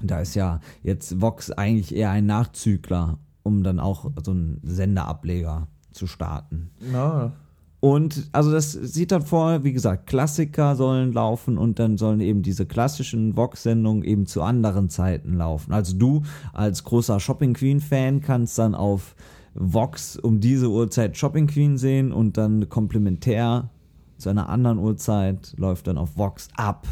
da 0.04 0.20
ist 0.20 0.36
ja 0.36 0.60
jetzt 0.84 1.22
Vox 1.22 1.52
eigentlich 1.52 1.96
eher 1.96 2.12
ein 2.12 2.26
Nachzügler, 2.26 3.20
um 3.44 3.64
dann 3.64 3.80
auch 3.80 4.12
so 4.24 4.32
einen 4.32 4.60
Senderableger 4.64 5.68
zu 5.92 6.08
starten. 6.08 6.72
Na, 6.80 7.34
Und 7.80 8.30
also 8.32 8.52
das 8.52 8.72
sieht 8.72 9.12
dann 9.12 9.24
vor, 9.24 9.64
wie 9.64 9.74
gesagt, 9.74 10.06
Klassiker 10.06 10.76
sollen 10.76 11.14
laufen 11.14 11.58
und 11.58 11.80
dann 11.80 11.98
sollen 11.98 12.22
eben 12.22 12.44
diese 12.44 12.68
klassischen 12.68 13.36
Vox-Sendungen 13.36 14.04
eben 14.04 14.28
zu 14.28 14.44
anderen 14.44 14.90
Zeiten 14.90 15.34
laufen. 15.38 15.74
Also 15.74 15.98
du 15.98 16.22
als 16.54 16.84
großer 16.84 17.20
Shopping 17.20 17.54
Queen-Fan 17.54 18.22
kannst 18.22 18.60
dann 18.60 18.76
auf 18.76 19.16
Vox 19.56 20.16
um 20.16 20.40
diese 20.40 20.70
Uhrzeit 20.70 21.18
Shopping 21.18 21.48
Queen 21.48 21.78
sehen 21.78 22.12
und 22.12 22.38
dann 22.38 22.70
komplementär 22.70 23.70
zu 24.18 24.30
einer 24.30 24.50
anderen 24.50 24.78
Uhrzeit 24.78 25.56
läuft 25.58 25.88
dann 25.88 25.98
auf 25.98 26.16
Vox 26.16 26.50
ab 26.56 26.88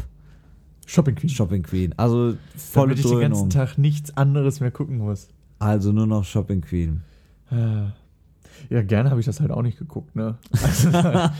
Shopping 0.90 1.14
Queen. 1.14 1.30
Shopping 1.30 1.62
Queen. 1.62 1.94
Also 1.96 2.36
volle 2.56 2.94
Damit 2.94 3.04
ich 3.04 3.10
den 3.10 3.20
ganzen 3.20 3.48
Tag 3.48 3.78
nichts 3.78 4.16
anderes 4.16 4.58
mehr 4.58 4.72
gucken 4.72 4.98
muss. 4.98 5.28
Also 5.60 5.92
nur 5.92 6.08
noch 6.08 6.24
Shopping 6.24 6.62
Queen. 6.62 7.02
Ja, 7.52 7.92
Ja, 8.70 8.82
gerne 8.82 9.10
habe 9.10 9.20
ich 9.20 9.26
das 9.26 9.38
halt 9.38 9.52
auch 9.52 9.62
nicht 9.62 9.78
geguckt, 9.78 10.16
ne? 10.16 10.36
Also, 10.50 10.90
das 10.90 11.30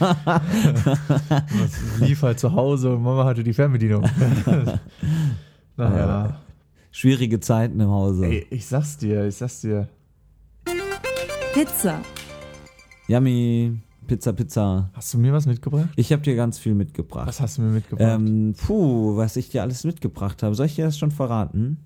lief 2.01 2.23
halt 2.23 2.39
zu 2.39 2.53
Hause 2.53 2.95
und 2.95 3.03
Mama 3.03 3.25
hatte 3.25 3.43
die 3.43 3.53
Fernbedienung. 3.53 4.03
naja. 5.77 5.97
Ja. 5.97 6.41
Schwierige 6.93 7.41
Zeiten 7.41 7.81
im 7.81 7.91
Hause. 7.91 8.27
Ey, 8.27 8.47
ich 8.51 8.67
sag's 8.67 8.99
dir, 8.99 9.27
ich 9.27 9.35
sag's 9.35 9.63
dir. 9.63 9.89
Pizza. 11.55 11.99
Yummy, 13.09 13.81
Pizza, 14.07 14.33
Pizza. 14.33 14.91
Hast 14.93 15.15
du 15.15 15.19
mir 15.19 15.33
was 15.33 15.47
mitgebracht? 15.47 15.89
Ich 15.97 16.13
habe 16.13 16.23
dir 16.23 16.35
ganz 16.35 16.59
viel 16.59 16.75
mitgebracht. 16.75 17.29
Was 17.29 17.41
hast 17.41 17.59
du 17.59 17.63
mir 17.63 17.71
mitgebracht? 17.71 18.09
Ähm, 18.13 18.55
puh, 18.67 19.17
was 19.17 19.37
ich 19.37 19.51
dir 19.51 19.63
alles 19.63 19.85
mitgebracht 19.85 20.43
habe. 20.43 20.55
Soll 20.55 20.67
ich 20.67 20.75
dir 20.75 20.85
das 20.85 20.99
schon 20.99 21.11
verraten? 21.11 21.79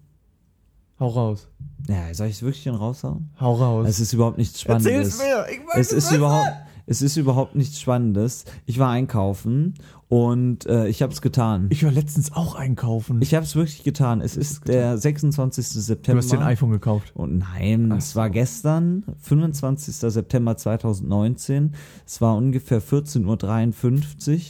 Hau 1.01 1.09
raus. 1.09 1.49
Ja, 1.89 2.15
soll 2.15 2.29
ich 2.29 2.37
es 2.37 2.43
wirklich 2.43 2.63
schon 2.63 2.77
raushauen? 2.77 3.31
Hau 3.41 3.55
raus. 3.55 3.89
Es 3.89 4.01
ist 4.01 4.13
überhaupt 4.13 4.39
nichts 4.39 4.61
Spannendes. 4.61 5.19
mir. 5.19 5.45
Ich 5.51 5.61
Es 5.75 5.93
ist 5.93 6.13
überhaupt, 6.13 6.49
es 6.87 7.03
ist 7.03 7.17
überhaupt 7.17 7.55
nichts 7.55 7.81
Spannendes. 7.81 8.45
Ich 8.67 8.79
war 8.79 8.91
einkaufen 8.91 9.75
und 10.09 10.67
äh, 10.67 10.87
ich 10.89 11.03
habe 11.03 11.13
es 11.13 11.23
getan. 11.23 11.67
Ich, 11.71 11.83
war 11.85 11.91
letztens 11.91 12.33
auch 12.33 12.55
einkaufen. 12.55 13.21
ich 13.23 13.35
habe 13.35 13.45
es 13.45 13.57
wirklich 13.57 13.83
getan. 13.85 14.21
Es 14.21 14.37
ist 14.37 14.69
der 14.69 14.99
26. 14.99 15.71
du 15.73 15.81
September. 15.81 16.19
hast 16.19 16.33
den 16.33 16.43
iPhone 16.43 16.71
gekauft. 16.71 17.13
Und 17.15 17.39
nein, 17.39 17.91
es 17.93 18.15
war 18.15 18.29
gestern, 18.31 19.05
25. 19.23 19.95
September 19.97 20.57
2019. 20.57 21.73
Es 22.07 22.21
war 22.21 22.37
ungefähr 22.37 22.83
14.53 22.83 23.25
Uhr. 23.27 24.47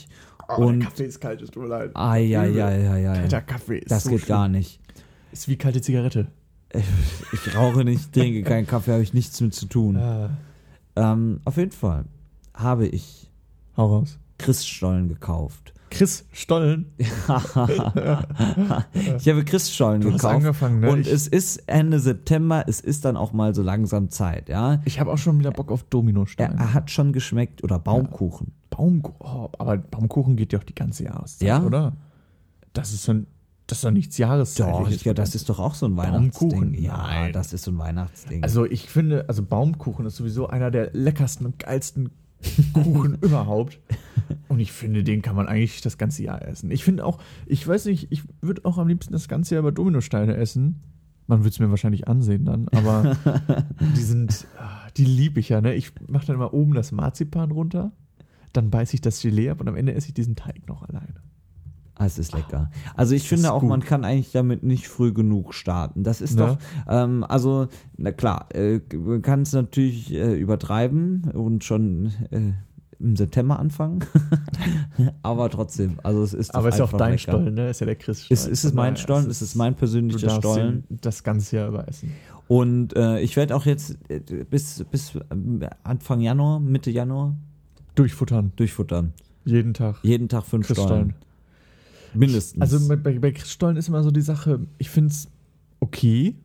der 0.49 0.57
und 0.57 0.79
Kaffee 0.81 1.05
ist 1.05 1.19
kalt, 1.21 1.41
es 1.41 1.51
tut 1.51 1.63
mir 1.63 1.69
leid. 1.69 1.91
ai, 1.95 2.37
ai, 2.37 2.63
ai, 2.63 2.89
ai, 2.89 3.09
ai. 3.09 3.19
Kalter 3.21 3.41
Kaffee 3.41 3.77
ist 3.79 3.91
Das 3.91 4.03
so 4.03 4.09
geht 4.09 4.21
schlimm. 4.21 4.35
gar 4.35 4.47
nicht. 4.49 4.79
Ist 5.31 5.47
wie 5.47 5.55
kalte 5.57 5.81
Zigarette. 5.81 6.27
Ich 7.31 7.55
rauche 7.55 7.85
nicht, 7.85 8.11
trinke 8.13 8.43
keinen 8.43 8.67
Kaffee, 8.67 8.91
habe 8.91 9.03
ich 9.03 9.13
nichts 9.13 9.39
mit 9.39 9.53
zu 9.53 9.65
tun. 9.67 9.95
Ah. 9.95 10.29
Ähm, 10.97 11.39
auf 11.45 11.57
jeden 11.57 11.71
Fall 11.71 12.05
habe 12.55 12.87
ich 12.87 13.29
Hau 13.77 13.87
raus. 13.97 14.17
Christstollen 14.37 15.07
gekauft. 15.09 15.73
Chris 15.91 16.25
Stollen. 16.33 16.87
Ich 19.17 19.29
habe 19.29 19.45
Christstollen 19.45 20.01
Du 20.01 20.07
hast 20.11 20.17
gekauft. 20.21 20.35
angefangen, 20.35 20.79
ne? 20.81 20.89
Und 20.91 21.01
Ich- 21.01 21.11
es 21.11 21.27
ist 21.27 21.63
Ende 21.67 21.99
September, 21.99 22.65
es 22.67 22.79
ist 22.81 23.05
dann 23.05 23.15
auch 23.17 23.33
mal 23.33 23.53
so 23.55 23.61
langsam 23.61 24.09
Zeit, 24.09 24.49
ja. 24.49 24.81
Ich 24.85 24.99
habe 24.99 25.11
auch 25.11 25.17
schon 25.17 25.39
wieder 25.39 25.51
Bock 25.51 25.71
auf 25.71 25.83
Dominosteine. 25.83 26.55
er 26.57 26.73
hat 26.73 26.91
schon 26.91 27.13
geschmeckt 27.13 27.63
oder 27.63 27.79
Baumkuchen. 27.79 28.51
Baumkuchen. 28.69 29.15
Oh, 29.19 29.49
aber 29.57 29.77
Baumkuchen 29.77 30.35
geht 30.35 30.53
ja 30.53 30.59
auch 30.59 30.63
die 30.63 30.75
ganze 30.75 31.03
Jahreszeit, 31.05 31.47
Ja? 31.47 31.63
oder? 31.63 31.93
Das 32.73 32.91
ist 32.91 33.03
so 33.03 33.13
ein, 33.13 33.27
das 33.67 33.77
ist 33.79 33.83
doch 33.85 33.91
nichts 33.91 34.17
Jahreszeitliches. 34.17 34.99
Doch, 34.99 35.05
ja, 35.05 35.13
das 35.13 35.33
ist 35.33 35.47
doch 35.49 35.59
auch 35.59 35.75
so 35.75 35.85
ein 35.85 35.95
Baumkuchen? 35.95 36.51
Weihnachtsding. 36.51 36.83
Ja, 36.83 36.97
Nein. 36.97 37.31
das 37.33 37.53
ist 37.53 37.63
so 37.63 37.71
ein 37.71 37.77
Weihnachtsding. 37.77 38.43
Also 38.43 38.65
ich 38.65 38.89
finde, 38.89 39.25
also 39.29 39.43
Baumkuchen 39.43 40.05
ist 40.05 40.17
sowieso 40.17 40.47
einer 40.47 40.71
der 40.71 40.91
leckersten 40.93 41.45
und 41.45 41.59
geilsten 41.59 42.09
Kuchen 42.73 43.15
überhaupt. 43.21 43.79
Und 44.47 44.59
ich 44.59 44.71
finde, 44.71 45.03
den 45.03 45.21
kann 45.21 45.35
man 45.35 45.47
eigentlich 45.47 45.81
das 45.81 45.97
ganze 45.97 46.23
Jahr 46.23 46.41
essen. 46.41 46.71
Ich 46.71 46.83
finde 46.83 47.05
auch, 47.05 47.19
ich 47.45 47.67
weiß 47.67 47.85
nicht, 47.85 48.11
ich 48.11 48.23
würde 48.41 48.65
auch 48.65 48.77
am 48.77 48.87
liebsten 48.87 49.13
das 49.13 49.27
ganze 49.27 49.55
Jahr 49.55 49.61
über 49.61 49.71
Dominosteine 49.71 50.35
essen. 50.35 50.81
Man 51.27 51.39
würde 51.39 51.49
es 51.49 51.59
mir 51.59 51.69
wahrscheinlich 51.69 52.07
ansehen 52.07 52.45
dann, 52.45 52.67
aber 52.69 53.17
die 53.95 54.01
sind, 54.01 54.45
ah, 54.59 54.87
die 54.95 55.05
liebe 55.05 55.39
ich 55.39 55.49
ja, 55.49 55.59
ne? 55.59 55.73
Ich 55.73 55.91
mache 56.07 56.27
dann 56.27 56.35
immer 56.35 56.53
oben 56.53 56.73
das 56.73 56.91
Marzipan 56.91 57.51
runter, 57.51 57.91
dann 58.53 58.69
beiße 58.69 58.93
ich 58.93 59.01
das 59.01 59.21
Gelee 59.21 59.49
ab 59.49 59.59
und 59.59 59.67
am 59.67 59.75
Ende 59.75 59.93
esse 59.93 60.09
ich 60.09 60.13
diesen 60.13 60.35
Teig 60.35 60.67
noch 60.67 60.83
alleine. 60.83 61.21
Ah, 61.97 62.05
es 62.05 62.19
ist 62.19 62.33
lecker. 62.33 62.69
Also 62.95 63.15
ich 63.15 63.21
Das 63.23 63.29
finde 63.29 63.43
ist 63.45 63.49
auch, 63.51 63.61
gut. 63.61 63.69
man 63.69 63.81
kann 63.81 64.03
eigentlich 64.03 64.31
damit 64.33 64.63
nicht 64.63 64.87
früh 64.87 65.13
genug 65.13 65.53
starten. 65.53 66.03
Das 66.03 66.19
ist 66.21 66.35
Ne? 66.35 66.45
doch, 66.45 66.57
ähm, 66.93 67.23
also, 67.23 67.67
na 67.97 68.11
klar, 68.11 68.47
äh, 68.53 68.81
man 68.97 69.21
kann 69.21 69.43
es 69.43 69.53
natürlich 69.53 70.13
äh, 70.13 70.33
übertreiben 70.35 71.31
und 71.33 71.63
schon 71.63 72.11
äh, 72.31 72.51
im 72.99 73.15
September 73.15 73.59
anfangen. 73.59 73.99
Aber 75.21 75.49
trotzdem, 75.49 75.99
also 76.03 76.23
es 76.23 76.33
ist 76.33 76.53
Aber 76.53 76.69
ist 76.69 76.79
ja 76.79 76.85
auch 76.85 76.93
dein 76.93 77.11
lecker. 77.11 77.19
Stollen, 77.31 77.53
ne? 77.53 77.69
Ist 77.69 77.79
ja 77.81 77.85
der 77.85 77.95
Chris 77.95 78.29
Ist, 78.29 78.47
ist 78.47 78.63
es 78.65 78.73
mein 78.73 78.97
Stollen? 78.97 79.29
Ist 79.29 79.41
es 79.41 79.55
mein 79.55 79.73
Du 79.73 79.79
persönlicher 79.79 80.27
darfst 80.27 80.39
Stollen? 80.41 80.83
das 80.89 81.23
ganze 81.23 81.55
Jahr 81.57 81.67
über 81.69 81.87
essen. 81.87 82.11
Und 82.47 82.95
äh, 82.95 83.19
ich 83.21 83.35
werde 83.37 83.55
auch 83.55 83.65
jetzt 83.65 83.97
äh, 84.09 84.19
bis, 84.49 84.83
bis 84.91 85.13
ähm, 85.31 85.61
Anfang 85.83 86.21
Januar, 86.21 86.59
Mitte 86.59 86.91
Januar 86.91 87.35
Durchfuttern. 87.95 88.51
durchfuttern. 88.57 89.13
Jeden 89.45 89.73
Tag. 89.73 89.97
Jeden 90.01 90.27
Tag 90.29 90.43
fünf 90.45 90.67
Chris 90.67 90.77
Stollen. 90.81 91.13
Mindestens. 92.15 92.61
Also 92.61 92.87
bei, 92.87 92.95
bei, 93.19 93.31
Christstollen 93.31 93.77
ist 93.77 93.87
immer 93.87 94.03
so 94.03 94.11
die 94.11 94.21
Sache, 94.21 94.59
ich 94.77 94.89
finde 94.89 95.11
es 95.11 95.27
okay. 95.79 96.35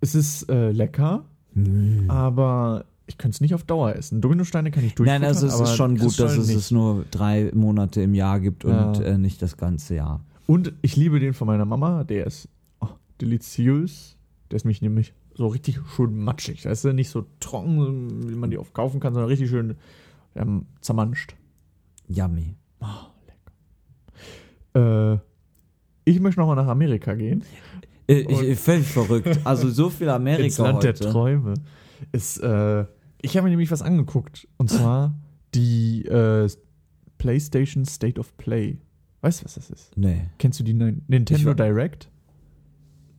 Es 0.00 0.14
ist 0.14 0.48
äh, 0.50 0.70
lecker, 0.72 1.24
Hm. 1.54 2.10
aber 2.10 2.86
ich 3.06 3.18
könnte 3.18 3.34
es 3.34 3.40
nicht 3.40 3.54
auf 3.54 3.62
Dauer 3.64 3.94
essen. 3.94 4.20
Dominosteine 4.20 4.70
kann 4.70 4.84
ich 4.84 4.94
durchfuttern, 4.94 5.22
Nein, 5.22 5.28
also 5.28 5.46
es 5.46 5.60
ist 5.60 5.76
schon 5.76 5.96
gut, 5.98 6.18
dass 6.18 6.36
es 6.36 6.48
nicht. 6.48 6.56
es 6.56 6.70
nur 6.70 7.04
drei 7.10 7.50
Monate 7.54 8.00
im 8.00 8.14
Jahr 8.14 8.40
gibt 8.40 8.64
und 8.64 8.72
Ja. 8.72 8.92
äh, 9.02 9.18
nicht 9.18 9.42
das 9.42 9.56
ganze 9.56 9.96
Jahr. 9.96 10.24
Und 10.46 10.72
ich 10.82 10.96
liebe 10.96 11.20
den 11.20 11.34
von 11.34 11.46
meiner 11.46 11.64
Mama, 11.66 12.04
der 12.04 12.26
ist 12.26 12.48
oh, 12.80 12.88
deliziös. 13.20 14.16
Der 14.50 14.56
ist 14.56 14.64
mich 14.64 14.82
nämlich 14.82 15.12
so 15.34 15.46
richtig 15.46 15.78
schön 15.94 16.16
matschig. 16.18 16.62
Der 16.62 16.72
ist 16.72 16.84
nicht 16.84 17.10
so 17.10 17.24
trocken, 17.40 18.28
wie 18.28 18.34
man 18.34 18.50
die 18.50 18.58
oft 18.58 18.74
kaufen 18.74 19.00
kann, 19.00 19.14
sondern 19.14 19.28
richtig 19.28 19.50
schön 19.50 19.76
ähm, 20.34 20.66
zermanscht. 20.80 21.34
Yummy. 22.08 22.54
Äh, 24.74 25.14
ich 26.04 26.20
möchte 26.20 26.40
nochmal 26.40 26.56
nach 26.56 26.66
Amerika 26.68 27.14
gehen. 27.14 27.44
Äh, 28.08 28.20
ich, 28.28 28.58
völlig 28.58 28.86
verrückt. 28.88 29.38
Also 29.44 29.68
so 29.70 29.88
viel 29.90 30.08
Amerika 30.08 30.44
ins 30.46 30.58
Land 30.58 30.76
heute. 30.78 30.92
der 30.92 31.10
Träume. 31.12 31.54
Ist, 32.10 32.38
äh, 32.38 32.84
ich 33.20 33.36
habe 33.36 33.44
mir 33.44 33.50
nämlich 33.50 33.70
was 33.70 33.82
angeguckt. 33.82 34.48
Und 34.56 34.70
zwar 34.70 35.14
die 35.54 36.04
äh, 36.06 36.48
PlayStation 37.18 37.84
State 37.84 38.18
of 38.18 38.36
Play. 38.36 38.78
Weißt 39.20 39.40
du, 39.40 39.44
was 39.44 39.54
das 39.54 39.70
ist? 39.70 39.96
Nee. 39.96 40.22
Kennst 40.38 40.58
du 40.58 40.64
die 40.64 40.74
Nin- 40.74 41.02
Nintendo 41.06 41.50
Ich 41.50 41.56
Direct? 41.56 42.10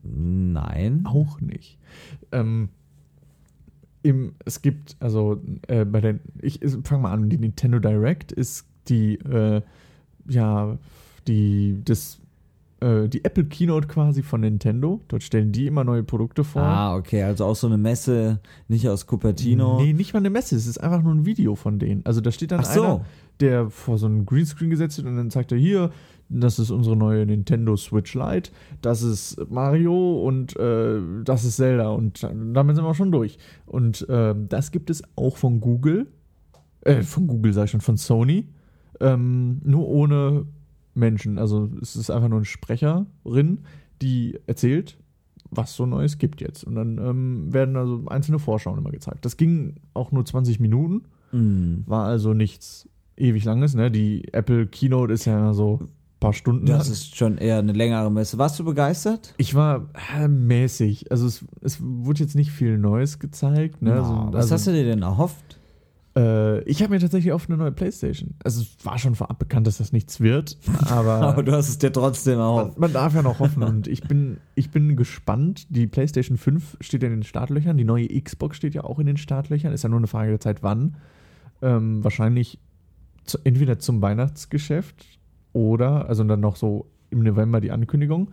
Nein. 0.03 1.03
Auch 1.05 1.39
nicht. 1.39 1.77
Ähm, 2.33 2.69
im, 4.01 4.33
es 4.43 4.61
gibt, 4.61 4.97
also 4.99 5.41
äh, 5.67 5.85
bei 5.85 6.01
den, 6.01 6.19
ich 6.41 6.59
fange 6.83 7.03
mal 7.03 7.13
an, 7.13 7.29
die 7.29 7.37
Nintendo 7.37 7.79
Direct 7.79 8.33
ist 8.33 8.65
die, 8.89 9.15
äh, 9.15 9.61
ja, 10.27 10.77
die, 11.27 11.81
das, 11.83 12.19
äh, 12.79 13.07
die 13.07 13.23
Apple 13.23 13.45
Keynote 13.45 13.88
quasi 13.88 14.23
von 14.23 14.41
Nintendo. 14.41 15.01
Dort 15.07 15.23
stellen 15.23 15.51
die 15.51 15.67
immer 15.67 15.83
neue 15.83 16.03
Produkte 16.03 16.43
vor. 16.43 16.62
Ah, 16.62 16.95
okay. 16.95 17.23
Also 17.23 17.45
auch 17.45 17.55
so 17.55 17.67
eine 17.67 17.77
Messe, 17.77 18.39
nicht 18.67 18.88
aus 18.88 19.07
Cupertino. 19.07 19.81
Nee, 19.81 19.93
nicht 19.93 20.13
mal 20.13 20.19
eine 20.19 20.29
Messe, 20.29 20.55
es 20.55 20.67
ist 20.67 20.77
einfach 20.77 21.01
nur 21.01 21.13
ein 21.13 21.25
Video 21.25 21.55
von 21.55 21.79
denen. 21.79 22.05
Also 22.05 22.21
da 22.21 22.31
steht 22.31 22.51
dann 22.51 22.62
Ach 22.62 22.65
so. 22.65 22.83
einer, 22.83 23.05
der 23.39 23.69
vor 23.69 23.97
so 23.97 24.05
einen 24.05 24.25
Greenscreen 24.25 24.69
gesetzt 24.69 24.97
wird 24.97 25.07
und 25.07 25.17
dann 25.17 25.31
zeigt 25.31 25.51
er 25.51 25.57
hier, 25.57 25.91
das 26.29 26.59
ist 26.59 26.71
unsere 26.71 26.95
neue 26.95 27.25
Nintendo 27.25 27.75
Switch 27.75 28.15
Lite, 28.15 28.51
das 28.81 29.03
ist 29.03 29.38
Mario 29.49 30.23
und 30.25 30.55
äh, 30.57 30.99
das 31.23 31.43
ist 31.43 31.57
Zelda 31.57 31.89
und 31.89 32.23
damit 32.23 32.75
sind 32.75 32.86
wir 32.86 32.95
schon 32.95 33.12
durch. 33.12 33.38
Und 33.65 34.05
ähm, 34.09 34.47
das 34.49 34.71
gibt 34.71 34.89
es 34.89 35.03
auch 35.15 35.38
von 35.38 35.59
Google, 35.61 36.07
äh, 36.82 37.01
von 37.01 37.28
Google 37.28 37.53
sag 37.53 37.65
ich 37.65 37.71
schon, 37.71 37.82
von 37.82 37.97
Sony, 37.97 38.47
ähm, 38.99 39.61
nur 39.63 39.88
ohne 39.88 40.45
Menschen. 40.93 41.37
Also 41.37 41.69
es 41.81 41.95
ist 41.95 42.09
einfach 42.09 42.29
nur 42.29 42.39
eine 42.39 42.45
Sprecherin, 42.45 43.59
die 44.01 44.39
erzählt, 44.47 44.97
was 45.49 45.75
so 45.75 45.85
Neues 45.85 46.17
gibt 46.17 46.41
jetzt. 46.41 46.63
Und 46.63 46.75
dann 46.75 46.97
ähm, 46.97 47.53
werden 47.53 47.75
also 47.75 48.03
einzelne 48.07 48.39
Vorschauen 48.39 48.77
immer 48.77 48.91
gezeigt. 48.91 49.25
Das 49.25 49.37
ging 49.37 49.75
auch 49.93 50.11
nur 50.11 50.25
20 50.25 50.59
Minuten, 50.59 51.03
Mm. 51.31 51.81
war 51.87 52.05
also 52.05 52.33
nichts 52.35 52.87
ewig 53.17 53.43
lang 53.43 53.63
ist. 53.63 53.73
Ne? 53.73 53.89
Die 53.89 54.31
Apple 54.33 54.67
Keynote 54.67 55.11
ist 55.13 55.25
ja 55.25 55.51
so 55.53 55.79
ein 55.81 55.87
paar 56.19 56.33
Stunden. 56.33 56.67
Das 56.67 56.85
lang. 56.85 56.93
ist 56.93 57.15
schon 57.15 57.37
eher 57.39 57.57
eine 57.57 57.73
längere 57.73 58.11
Messe. 58.11 58.37
Warst 58.37 58.59
du 58.59 58.63
begeistert? 58.63 59.33
ich 59.37 59.55
war 59.55 59.89
äh, 60.15 60.27
mäßig. 60.27 61.11
Also 61.11 61.25
es, 61.25 61.43
es 61.61 61.79
wurde 61.81 62.19
jetzt 62.19 62.35
nicht 62.35 62.51
viel 62.51 62.77
Neues 62.77 63.17
gezeigt. 63.17 63.81
Ne? 63.81 63.89
Ja, 63.91 63.95
also, 64.03 64.13
was 64.31 64.35
also, 64.43 64.53
hast 64.55 64.67
du 64.67 64.71
dir 64.73 64.85
denn 64.85 65.01
erhofft? 65.01 65.59
Äh, 66.16 66.61
ich 66.64 66.82
habe 66.82 66.93
mir 66.93 66.99
tatsächlich 66.99 67.32
auf 67.32 67.49
eine 67.49 67.57
neue 67.57 67.72
Playstation. 67.72 68.36
Also 68.43 68.61
es 68.61 68.86
war 68.86 68.97
schon 68.99 69.16
vorab 69.16 69.39
bekannt, 69.39 69.68
dass 69.68 69.78
das 69.78 69.91
nichts 69.91 70.20
wird. 70.20 70.57
Aber 70.86 71.14
Aber 71.22 71.43
du 71.43 71.51
hast 71.51 71.70
es 71.70 71.78
dir 71.78 71.91
trotzdem 71.91 72.38
man, 72.38 72.47
erhofft. 72.47 72.80
man 72.80 72.93
darf 72.93 73.16
ja 73.16 73.22
noch 73.22 73.39
hoffen. 73.39 73.64
Und 73.64 73.88
ich 73.88 74.01
bin, 74.01 74.38
ich 74.55 74.70
bin 74.70 74.95
gespannt. 74.95 75.66
Die 75.70 75.88
PlayStation 75.88 76.38
5 76.38 76.78
steht 76.82 77.01
ja 77.03 77.09
in 77.09 77.16
den 77.16 77.24
Startlöchern. 77.24 77.78
Die 77.78 77.84
neue 77.84 78.07
Xbox 78.07 78.57
steht 78.57 78.76
ja 78.76 78.84
auch 78.84 78.99
in 78.99 79.07
den 79.07 79.18
Startlöchern. 79.18 79.74
Ist 79.74 79.84
ja 79.84 79.89
nur 79.89 79.99
eine 79.99 80.07
Frage 80.07 80.30
der 80.30 80.39
Zeit, 80.39 80.61
wann. 80.61 80.95
Ähm, 81.61 82.03
wahrscheinlich 82.03 82.59
zu, 83.26 83.39
entweder 83.43 83.80
zum 83.80 84.01
Weihnachtsgeschäft 84.01 85.20
oder, 85.53 86.09
also 86.09 86.24
dann 86.24 86.41
noch 86.41 86.57
so 86.57 86.88
im 87.09 87.24
November 87.24 87.61
die 87.61 87.72
Ankündigung. 87.72 88.32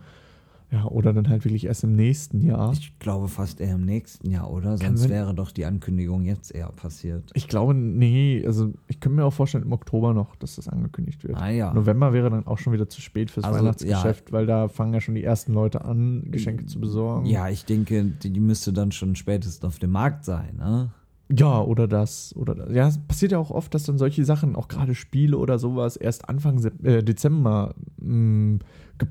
Ja, 0.71 0.85
oder 0.85 1.11
dann 1.11 1.27
halt 1.27 1.43
wirklich 1.43 1.65
erst 1.65 1.83
im 1.83 1.97
nächsten 1.97 2.39
Jahr. 2.39 2.71
Ich 2.71 2.97
glaube 2.97 3.27
fast 3.27 3.59
eher 3.59 3.75
im 3.75 3.83
nächsten 3.83 4.31
Jahr, 4.31 4.49
oder? 4.49 4.77
Kann 4.77 4.95
Sonst 4.95 5.09
wäre 5.09 5.33
doch 5.35 5.51
die 5.51 5.65
Ankündigung 5.65 6.23
jetzt 6.23 6.55
eher 6.55 6.69
passiert. 6.69 7.29
Ich 7.33 7.49
glaube, 7.49 7.73
nee, 7.73 8.41
also 8.45 8.73
ich 8.87 9.01
könnte 9.01 9.17
mir 9.17 9.25
auch 9.25 9.33
vorstellen, 9.33 9.65
im 9.65 9.73
Oktober 9.73 10.13
noch, 10.13 10.37
dass 10.37 10.55
das 10.55 10.69
angekündigt 10.69 11.25
wird. 11.25 11.37
Ah 11.37 11.49
ja. 11.49 11.73
November 11.73 12.13
wäre 12.13 12.29
dann 12.29 12.47
auch 12.47 12.57
schon 12.57 12.71
wieder 12.71 12.87
zu 12.87 13.01
spät 13.01 13.29
fürs 13.31 13.45
Also, 13.45 13.59
Weihnachtsgeschäft, 13.59 14.31
weil 14.31 14.45
da 14.45 14.69
fangen 14.69 14.93
ja 14.93 15.01
schon 15.01 15.15
die 15.15 15.25
ersten 15.25 15.53
Leute 15.53 15.83
an, 15.83 16.31
Geschenke 16.31 16.65
zu 16.67 16.79
besorgen. 16.79 17.25
Ja, 17.25 17.49
ich 17.49 17.65
denke, 17.65 18.05
die, 18.05 18.39
müsste 18.39 18.71
dann 18.71 18.93
schon 18.93 19.17
spätestens 19.17 19.65
auf 19.65 19.77
dem 19.77 19.91
Markt 19.91 20.23
sein, 20.23 20.55
ne? 20.57 20.91
Ja, 21.33 21.61
oder 21.61 21.87
das, 21.87 22.33
oder 22.37 22.55
das. 22.55 22.73
Ja, 22.73 22.87
es 22.87 22.97
passiert 22.97 23.33
ja 23.33 23.39
auch 23.39 23.51
oft, 23.51 23.73
dass 23.73 23.83
dann 23.83 23.97
solche 23.97 24.23
Sachen, 24.25 24.55
auch 24.55 24.67
gerade 24.69 24.95
Spiele 24.95 25.37
oder 25.37 25.59
sowas, 25.59 25.95
erst 25.97 26.29
Anfang 26.29 26.59
Sep- 26.59 26.85
äh, 26.85 27.03
Dezember 27.03 27.75
mh, 28.01 28.59
ge 28.97 29.09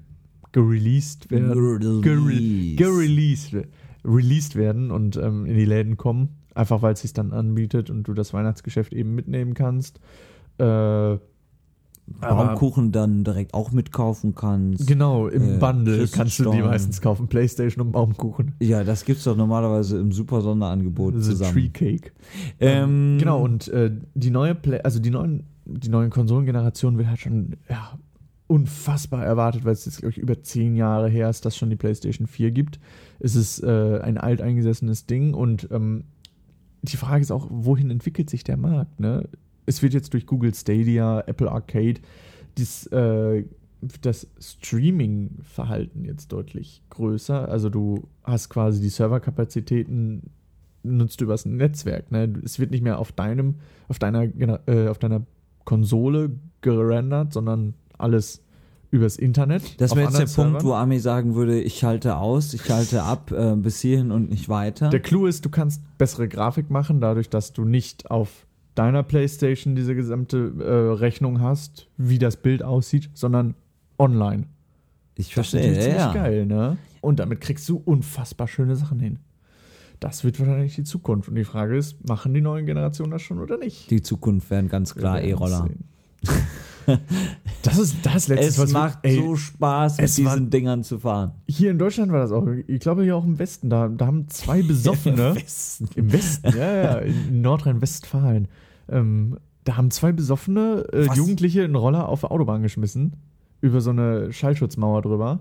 gereleased 0.53 1.31
werden. 1.31 2.01
Gereleased. 2.03 2.77
Gereleased, 2.79 3.57
released 4.05 4.57
werden 4.57 4.91
und 4.91 5.17
ähm, 5.17 5.47
in 5.47 5.57
die 5.57 5.65
Läden 5.65 5.97
kommen. 5.97 6.31
Einfach 6.55 6.83
weil 6.83 6.95
es 6.95 7.01
sich 7.03 7.13
dann 7.13 7.33
anbietet 7.33 7.91
und 7.91 8.05
du 8.05 8.13
das 8.15 8.33
Weihnachtsgeschäft 8.35 8.93
eben 8.93 9.15
mitnehmen 9.15 9.55
kannst. 9.55 10.01
Äh, 10.59 11.19
Baumkuchen 12.21 12.91
dann 12.91 13.23
direkt 13.23 13.55
auch 13.55 13.71
mitkaufen 13.71 14.35
kannst. 14.35 14.85
genau, 14.87 15.29
im 15.29 15.43
Äh, 15.55 15.59
Bundle 15.59 16.09
kannst 16.09 16.41
du 16.41 16.51
die 16.51 16.61
meistens 16.61 17.01
kaufen. 17.01 17.29
Playstation 17.29 17.87
und 17.87 17.93
Baumkuchen. 17.93 18.55
Ja, 18.61 18.83
das 18.83 19.05
gibt's 19.05 19.23
doch 19.25 19.37
normalerweise 19.37 19.99
im 20.01 20.11
super 20.11 20.41
Sonderangebot 20.41 21.15
Das 21.15 21.23
ist 21.23 21.39
zusammen. 21.39 21.53
Tree 21.53 21.69
Cake. 21.69 22.11
Ähm, 22.59 23.17
Genau, 23.21 23.41
und 23.43 23.69
äh, 23.69 23.93
die 24.15 24.31
neue 24.31 24.57
Play 24.57 24.81
also 24.83 24.99
die 24.99 25.11
neuen, 25.11 25.45
die 25.65 25.89
neuen 25.89 26.11
Konsolengenerationen 26.11 26.99
wird 26.99 27.09
halt 27.09 27.21
schon 27.21 27.57
ja, 27.69 27.97
unfassbar 28.51 29.25
erwartet, 29.25 29.65
weil 29.65 29.75
es 29.75 29.85
jetzt, 29.85 29.99
glaube 29.99 30.11
ich, 30.11 30.19
über 30.19 30.43
zehn 30.43 30.75
Jahre 30.75 31.09
her 31.09 31.31
ist, 31.31 31.45
dass 31.45 31.57
schon 31.57 31.71
die 31.71 31.77
PlayStation 31.77 32.27
4 32.27 32.51
gibt. 32.51 32.81
Es 33.21 33.37
ist 33.37 33.63
äh, 33.63 34.01
ein 34.03 34.19
alteingesessenes 34.19 35.07
Ding 35.07 35.35
und 35.35 35.69
ähm, 35.71 36.03
die 36.83 36.97
Frage 36.97 37.23
ist 37.23 37.31
auch, 37.31 37.47
wohin 37.49 37.91
entwickelt 37.91 38.29
sich 38.29 38.43
der 38.43 38.57
Markt? 38.57 38.99
Ne? 38.99 39.29
Es 39.67 39.83
wird 39.83 39.95
jetzt 39.95 40.15
durch 40.15 40.27
Google 40.27 40.53
Stadia, 40.53 41.21
Apple 41.29 41.49
Arcade, 41.49 42.01
dies, 42.59 42.87
äh, 42.89 43.45
das 44.01 44.27
Streaming-Verhalten 44.41 46.05
jetzt 46.05 46.33
deutlich 46.33 46.83
größer. 46.91 47.49
Also 47.49 47.71
du 47.71 48.09
hast 48.25 48.49
quasi 48.49 48.81
die 48.81 48.89
Serverkapazitäten 48.89 50.23
nutzt 50.83 51.21
du 51.21 51.27
übers 51.27 51.47
Netzwerk. 51.47 52.11
Ne? 52.11 52.33
Es 52.45 52.59
wird 52.59 52.73
nicht 52.73 52.83
mehr 52.83 52.99
auf 52.99 53.13
deinem, 53.13 53.57
auf 53.87 54.01
deiner, 54.01 54.29
äh, 54.67 54.89
auf 54.89 54.99
deiner 54.99 55.25
Konsole 55.65 56.33
gerendert, 56.63 57.33
sondern 57.33 57.75
alles 58.01 58.43
übers 58.91 59.17
Internet. 59.17 59.81
Das 59.81 59.95
wäre 59.95 60.07
jetzt 60.07 60.19
der 60.19 60.27
anderen 60.27 60.53
Punkt, 60.53 60.65
wo 60.65 60.75
Ami 60.75 60.99
sagen 60.99 61.35
würde, 61.35 61.61
ich 61.61 61.85
halte 61.85 62.17
aus, 62.17 62.55
ich 62.55 62.69
halte 62.71 63.03
ab, 63.03 63.31
äh, 63.31 63.55
bis 63.55 63.81
hierhin 63.81 64.11
und 64.11 64.31
nicht 64.31 64.49
weiter. 64.49 64.91
Der 64.91 65.01
Clou 65.01 65.27
ist, 65.27 65.45
du 65.45 65.49
kannst 65.49 65.83
bessere 65.97 66.29
Grafik 66.29 66.71
machen, 66.71 67.01
dadurch, 67.01 67.29
dass 67.29 67.53
du 67.53 67.65
nicht 67.65 68.11
auf 68.11 68.47
deiner 68.75 69.03
Playstation 69.03 69.77
diese 69.77 69.95
gesamte 69.95 70.53
äh, 70.59 70.99
Rechnung 70.99 71.41
hast, 71.41 71.89
wie 71.97 72.19
das 72.19 72.37
Bild 72.37 72.63
aussieht, 72.63 73.11
sondern 73.15 73.55
online. 73.99 74.47
ich 75.17 75.35
Das 75.35 75.47
ist 75.47 75.51
verstehe, 75.61 75.97
ja, 75.97 76.13
geil, 76.13 76.47
ne? 76.47 76.77
Und 77.01 77.21
damit 77.21 77.41
kriegst 77.41 77.69
du 77.69 77.81
unfassbar 77.85 78.49
schöne 78.49 78.77
Sachen 78.77 78.99
hin. 78.99 79.21
Das 80.01 80.25
wird 80.25 80.41
wahrscheinlich 80.41 80.75
die 80.75 80.85
Zukunft. 80.85 81.29
Und 81.29 81.35
die 81.35 81.45
Frage 81.45 81.77
ist, 81.77 82.09
machen 82.09 82.33
die 82.33 82.41
neuen 82.41 82.65
Generationen 82.67 83.13
das 83.13 83.23
schon 83.23 83.39
oder 83.39 83.59
nicht? 83.59 83.91
Die 83.91 84.01
Zukunft 84.01 84.51
wären 84.51 84.69
ganz 84.69 84.95
klar 84.95 85.21
E-Roller. 85.21 85.69
das 87.63 87.79
ist 87.79 87.97
das 88.05 88.29
letzte, 88.29 88.47
Es 88.47 88.59
was 88.59 88.73
macht 88.73 88.99
ey, 89.03 89.17
so 89.17 89.37
Spaß, 89.37 89.97
mit 89.99 90.05
es 90.07 90.15
diesen 90.17 90.27
war- 90.31 90.41
Dingern 90.41 90.83
zu 90.83 90.99
fahren. 90.99 91.33
Hier 91.49 91.71
in 91.71 91.79
Deutschland 91.79 92.13
war 92.13 92.21
das 92.21 92.33
auch. 92.33 92.47
Ich 92.67 92.81
glaube 92.81 93.03
hier 93.05 93.17
auch 93.17 93.25
im 93.25 93.39
Westen. 93.39 93.71
Da, 93.71 93.89
da 93.89 94.07
haben 94.07 94.29
zwei 94.29 94.63
Besoffene. 94.67 95.35
Im 95.95 96.13
Westen, 96.13 96.49
ja, 96.57 96.75
ja, 96.83 96.95
in 96.99 97.41
Nordrhein-Westfalen. 97.43 98.49
Ähm, 98.89 99.37
da 99.65 99.77
haben 99.77 99.91
zwei 99.91 100.13
besoffene 100.13 100.85
äh? 100.93 101.07
Jugendliche 101.15 101.65
einen 101.65 101.75
Roller 101.77 102.09
auf 102.09 102.21
der 102.21 102.33
Autobahn 102.33 102.63
geschmissen. 102.63 103.15
Über 103.61 103.81
so 103.81 103.91
eine 103.91 104.33
Schallschutzmauer 104.33 105.03
drüber. 105.03 105.41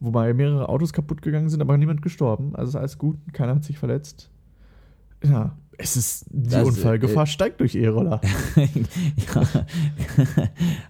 Wobei 0.00 0.32
mehrere 0.32 0.68
Autos 0.70 0.94
kaputt 0.94 1.20
gegangen 1.20 1.50
sind, 1.50 1.60
aber 1.60 1.76
niemand 1.76 2.00
gestorben. 2.00 2.56
Also 2.56 2.70
ist 2.70 2.76
alles 2.76 2.96
gut, 2.96 3.18
keiner 3.34 3.54
hat 3.56 3.64
sich 3.64 3.78
verletzt. 3.78 4.30
Ja, 5.24 5.56
es 5.78 5.96
ist, 5.96 6.26
die 6.30 6.50
Das, 6.50 6.66
Unfallgefahr 6.66 7.24
äh, 7.24 7.26
steigt 7.26 7.60
durch 7.60 7.74
E-Roller. 7.74 8.20
ja. 9.34 9.66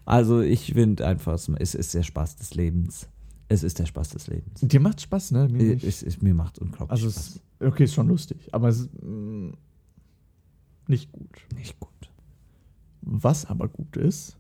Also 0.05 0.41
ich 0.41 0.73
finde 0.73 1.07
einfach, 1.07 1.39
es- 1.59 1.75
ist 1.75 1.95
der 1.95 2.03
Spaß 2.03 2.37
des 2.37 2.55
Lebens. 2.55 3.09
Es 3.49 3.63
ist 3.65 3.79
der 3.81 3.87
Spaß 3.87 4.11
des 4.11 4.29
Lebens. 4.29 4.61
Dir 4.61 4.81
macht 4.81 5.01
Spaß, 5.01 5.33
ne? 5.33 5.49
Mir 5.51 5.61
Äh, 5.63 5.75
nicht. 5.75 5.85
Es, 5.85 6.03
es, 6.03 6.23
mir 6.23 6.35
macht 6.35 6.59
unglaublich 6.61 6.91
Also, 6.91 7.11
Spaß. 7.11 7.41
es, 7.61 7.67
okay, 7.67 7.85
ist 7.85 7.95
schon 7.95 8.09
lustig, 8.09 8.49
aber 8.53 8.69
es 8.69 8.81
ist 8.81 8.91
mm, 9.03 9.51
nicht 10.87 11.11
gut. 11.13 11.31
Nicht 11.57 11.79
gut. 11.81 11.89
Was 13.03 13.47
aber 13.47 13.69
gut 13.69 13.97
ist, 13.97 14.37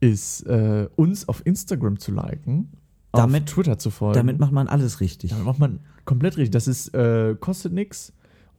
ist 0.00 0.42
äh, 0.46 0.88
uns 0.96 1.28
auf 1.28 1.44
Instagram 1.46 1.98
zu 1.98 2.12
liken, 2.12 2.70
Damit- 3.12 3.44
auf 3.48 3.54
Twitter 3.54 3.78
zu 3.78 3.90
folgen. 3.90 4.14
Damit 4.14 4.38
macht 4.38 4.52
man 4.52 4.66
alles 4.68 5.00
richtig. 5.00 5.30
Damit 5.30 5.44
macht 5.46 5.58
man 5.58 5.80
komplett 6.04 6.36
richtig. 6.36 6.52
Das 6.52 6.66
ist, 6.68 6.94
äh, 6.94 7.36
kostet 7.38 7.72
nichts 7.72 8.12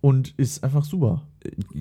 und 0.06 0.36
ist 0.38 0.64
einfach 0.64 0.84
super. 0.84 1.24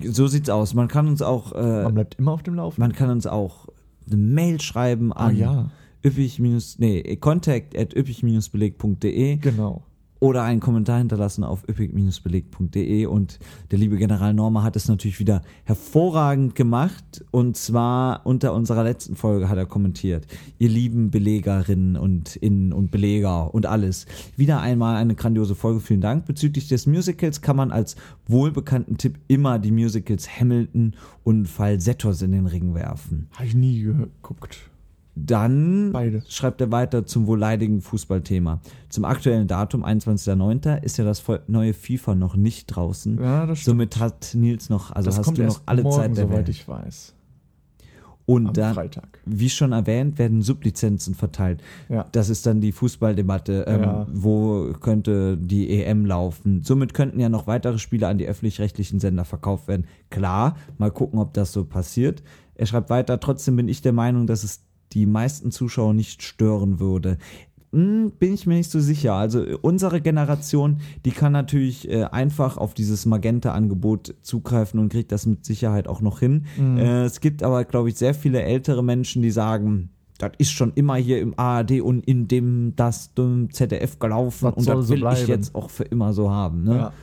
So 0.03 0.25
sieht's 0.25 0.49
aus. 0.49 0.73
Man 0.73 0.87
kann 0.87 1.07
uns 1.07 1.21
auch, 1.21 1.51
äh, 1.51 1.83
Man 1.83 1.93
bleibt 1.93 2.15
immer 2.15 2.31
auf 2.31 2.41
dem 2.41 2.55
Laufenden. 2.55 2.89
man 2.89 2.97
kann 2.97 3.11
uns 3.11 3.27
auch 3.27 3.67
eine 4.07 4.17
Mail 4.17 4.59
schreiben 4.61 5.13
Ah 5.13 5.27
an 5.27 5.37
ja, 5.37 5.69
üppig 6.03 6.39
nee, 6.39 7.17
contact 7.17 7.77
at 7.77 7.95
üppig-beleg.de 7.95 9.37
genau. 9.37 9.83
Oder 10.25 10.41
einen 10.41 10.59
Kommentar 10.59 10.97
hinterlassen 10.97 11.43
auf 11.43 11.69
üppig-beleg.de 11.69 13.05
und 13.05 13.37
der 13.69 13.77
liebe 13.77 13.95
General 13.97 14.33
Norma 14.33 14.63
hat 14.63 14.75
es 14.75 14.87
natürlich 14.87 15.19
wieder 15.19 15.43
hervorragend 15.65 16.55
gemacht 16.55 17.23
und 17.29 17.55
zwar 17.55 18.25
unter 18.25 18.53
unserer 18.53 18.83
letzten 18.83 19.15
Folge 19.15 19.49
hat 19.49 19.59
er 19.59 19.67
kommentiert. 19.67 20.25
Ihr 20.57 20.69
lieben 20.69 21.11
Belegerinnen 21.11 21.95
und 21.95 22.37
Innen 22.37 22.73
und 22.73 22.89
Beleger 22.89 23.53
und 23.53 23.67
alles. 23.67 24.07
Wieder 24.35 24.61
einmal 24.61 24.95
eine 24.95 25.13
grandiose 25.13 25.53
Folge, 25.53 25.79
vielen 25.79 26.01
Dank. 26.01 26.25
Bezüglich 26.25 26.67
des 26.69 26.87
Musicals 26.87 27.41
kann 27.41 27.55
man 27.55 27.71
als 27.71 27.95
wohlbekannten 28.25 28.97
Tipp 28.97 29.19
immer 29.27 29.59
die 29.59 29.71
Musicals 29.71 30.27
Hamilton 30.39 30.95
und 31.23 31.47
Falsettos 31.47 32.23
in 32.23 32.31
den 32.31 32.47
Ring 32.47 32.73
werfen. 32.73 33.27
Habe 33.33 33.45
ich 33.45 33.53
nie 33.53 33.79
geguckt. 33.83 34.71
Dann 35.15 35.91
Beide. 35.93 36.23
schreibt 36.27 36.59
er 36.59 36.71
weiter 36.71 37.05
zum 37.05 37.25
wohl 37.27 37.39
leidigen 37.39 37.81
Fußballthema. 37.81 38.59
Zum 38.89 39.05
aktuellen 39.05 39.47
Datum, 39.47 39.85
21.09., 39.85 40.83
ist 40.83 40.97
ja 40.97 41.05
das 41.05 41.23
neue 41.47 41.73
FIFA 41.73 42.15
noch 42.15 42.35
nicht 42.35 42.67
draußen. 42.67 43.17
Ja, 43.21 43.45
das 43.45 43.59
stimmt. 43.59 43.75
Somit 43.77 43.99
hat 43.99 44.31
Nils 44.35 44.69
noch, 44.69 44.91
also 44.91 45.09
das 45.09 45.19
hast 45.19 45.37
du 45.37 45.43
noch 45.43 45.61
alle 45.65 45.83
morgen, 45.83 45.95
Zeit 45.95 46.17
der 46.17 46.25
soweit 46.25 46.37
Welt. 46.39 46.49
ich 46.49 46.67
weiß. 46.67 47.13
Und 48.27 48.47
Am 48.47 48.53
dann, 48.53 48.73
Freitag. 48.73 49.19
wie 49.25 49.49
schon 49.51 49.71
erwähnt, 49.71 50.17
werden 50.17 50.41
Sublizenzen 50.41 51.13
verteilt. 51.13 51.61
Ja. 51.89 52.07
Das 52.11 52.29
ist 52.29 52.45
dann 52.47 52.59
die 52.59 52.71
Fußballdebatte, 52.71 53.65
ähm, 53.67 53.81
Ja. 53.83 54.07
wo 54.11 54.73
könnte 54.81 55.37
die 55.37 55.69
EM 55.69 56.05
laufen. 56.07 56.63
Somit 56.63 56.95
könnten 56.95 57.19
ja 57.19 57.29
noch 57.29 57.45
weitere 57.45 57.77
Spiele 57.77 58.07
an 58.07 58.17
die 58.17 58.25
öffentlich-rechtlichen 58.27 58.99
Sender 58.99 59.25
verkauft 59.25 59.67
werden. 59.67 59.85
Klar, 60.09 60.57
mal 60.79 60.89
gucken, 60.89 61.19
ob 61.19 61.33
das 61.35 61.53
so 61.53 61.65
passiert. 61.65 62.23
Er 62.55 62.65
schreibt 62.65 62.89
weiter, 62.89 63.19
trotzdem 63.19 63.57
bin 63.57 63.67
ich 63.67 63.83
der 63.83 63.93
Meinung, 63.93 64.25
dass 64.25 64.43
es 64.43 64.61
die 64.95 65.05
meisten 65.05 65.51
Zuschauer 65.51 65.93
nicht 65.93 66.23
stören 66.23 66.79
würde. 66.79 67.17
Hm, 67.71 68.13
bin 68.17 68.33
ich 68.33 68.47
mir 68.47 68.55
nicht 68.55 68.71
so 68.71 68.79
sicher. 68.79 69.13
Also 69.13 69.43
äh, 69.43 69.57
unsere 69.61 69.99
Generation, 69.99 70.79
die 71.03 71.11
kann 71.11 71.33
natürlich 71.33 71.89
äh, 71.89 72.05
einfach 72.05 72.57
auf 72.57 72.73
dieses 72.73 73.05
Magenta-Angebot 73.05 74.15
zugreifen 74.21 74.79
und 74.79 74.89
kriegt 74.89 75.11
das 75.11 75.25
mit 75.25 75.45
Sicherheit 75.45 75.89
auch 75.89 75.99
noch 75.99 76.19
hin. 76.19 76.45
Mhm. 76.57 76.77
Äh, 76.77 77.03
es 77.03 77.19
gibt 77.19 77.43
aber, 77.43 77.65
glaube 77.65 77.89
ich, 77.89 77.95
sehr 77.95 78.13
viele 78.13 78.41
ältere 78.41 78.81
Menschen, 78.81 79.21
die 79.21 79.31
sagen, 79.31 79.89
das 80.17 80.31
ist 80.37 80.51
schon 80.51 80.71
immer 80.75 80.95
hier 80.95 81.19
im 81.19 81.37
ARD 81.37 81.81
und 81.81 81.99
in 82.07 82.29
dem 82.29 82.73
das 82.77 83.13
dem 83.13 83.51
ZDF 83.51 83.99
gelaufen 83.99 84.45
Das 84.45 84.55
und 84.55 84.67
das 84.69 84.87
so 84.87 84.89
will 84.93 84.99
ich 84.99 85.01
bleiben. 85.01 85.27
jetzt 85.27 85.53
auch 85.53 85.69
für 85.69 85.83
immer 85.83 86.13
so 86.13 86.31
haben. 86.31 86.63
Ne? 86.63 86.77
Ja. 86.77 86.93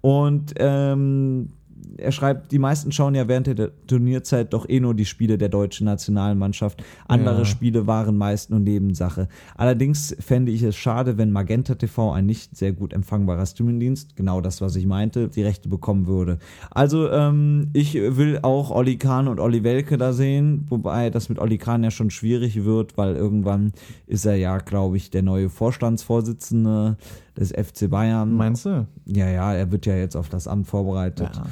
Und 0.00 0.54
ähm, 0.56 1.50
er 1.96 2.12
schreibt, 2.12 2.52
die 2.52 2.58
meisten 2.58 2.92
schauen 2.92 3.14
ja 3.14 3.28
während 3.28 3.46
der 3.46 3.70
Turnierzeit 3.86 4.52
doch 4.52 4.68
eh 4.68 4.80
nur 4.80 4.94
die 4.94 5.04
Spiele 5.04 5.38
der 5.38 5.48
deutschen 5.48 5.84
Nationalmannschaft. 5.84 6.82
Andere 7.08 7.38
Ja. 7.38 7.44
Spiele 7.44 7.86
waren 7.86 8.16
meist 8.16 8.50
nur 8.50 8.60
Nebensache. 8.60 9.28
Allerdings 9.56 10.16
fände 10.20 10.52
ich 10.52 10.62
es 10.62 10.76
schade, 10.76 11.18
wenn 11.18 11.30
Magenta 11.30 11.74
TV, 11.74 12.12
ein 12.12 12.26
nicht 12.26 12.56
sehr 12.56 12.72
gut 12.72 12.92
empfangbarer 12.92 13.46
Streamingdienst, 13.46 14.16
genau 14.16 14.40
das, 14.40 14.60
was 14.60 14.76
ich 14.76 14.86
meinte, 14.86 15.28
die 15.28 15.42
Rechte 15.42 15.68
bekommen 15.68 16.06
würde. 16.06 16.38
Also 16.70 17.10
ähm, 17.10 17.68
ich 17.72 17.94
will 17.94 18.38
auch 18.42 18.70
Olli 18.70 18.96
Kahn 18.96 19.28
und 19.28 19.40
Olli 19.40 19.64
Welke 19.64 19.98
da 19.98 20.12
sehen, 20.12 20.66
wobei 20.68 21.10
das 21.10 21.28
mit 21.28 21.38
Olli 21.38 21.58
Kahn 21.58 21.84
ja 21.84 21.90
schon 21.90 22.10
schwierig 22.10 22.64
wird, 22.64 22.96
weil 22.96 23.16
irgendwann 23.16 23.72
ist 24.06 24.24
er 24.24 24.36
ja, 24.36 24.58
glaube 24.58 24.96
ich, 24.96 25.10
der 25.10 25.22
neue 25.22 25.48
Vorstandsvorsitzende 25.50 26.96
des 27.36 27.50
FC 27.52 27.90
Bayern. 27.90 28.36
Meinst 28.36 28.64
du? 28.64 28.86
Ja, 29.06 29.28
ja, 29.28 29.52
er 29.54 29.72
wird 29.72 29.86
ja 29.86 29.96
jetzt 29.96 30.16
auf 30.16 30.28
das 30.28 30.46
Amt 30.46 30.66
vorbereitet. 30.68 31.30
Ja. 31.34 31.46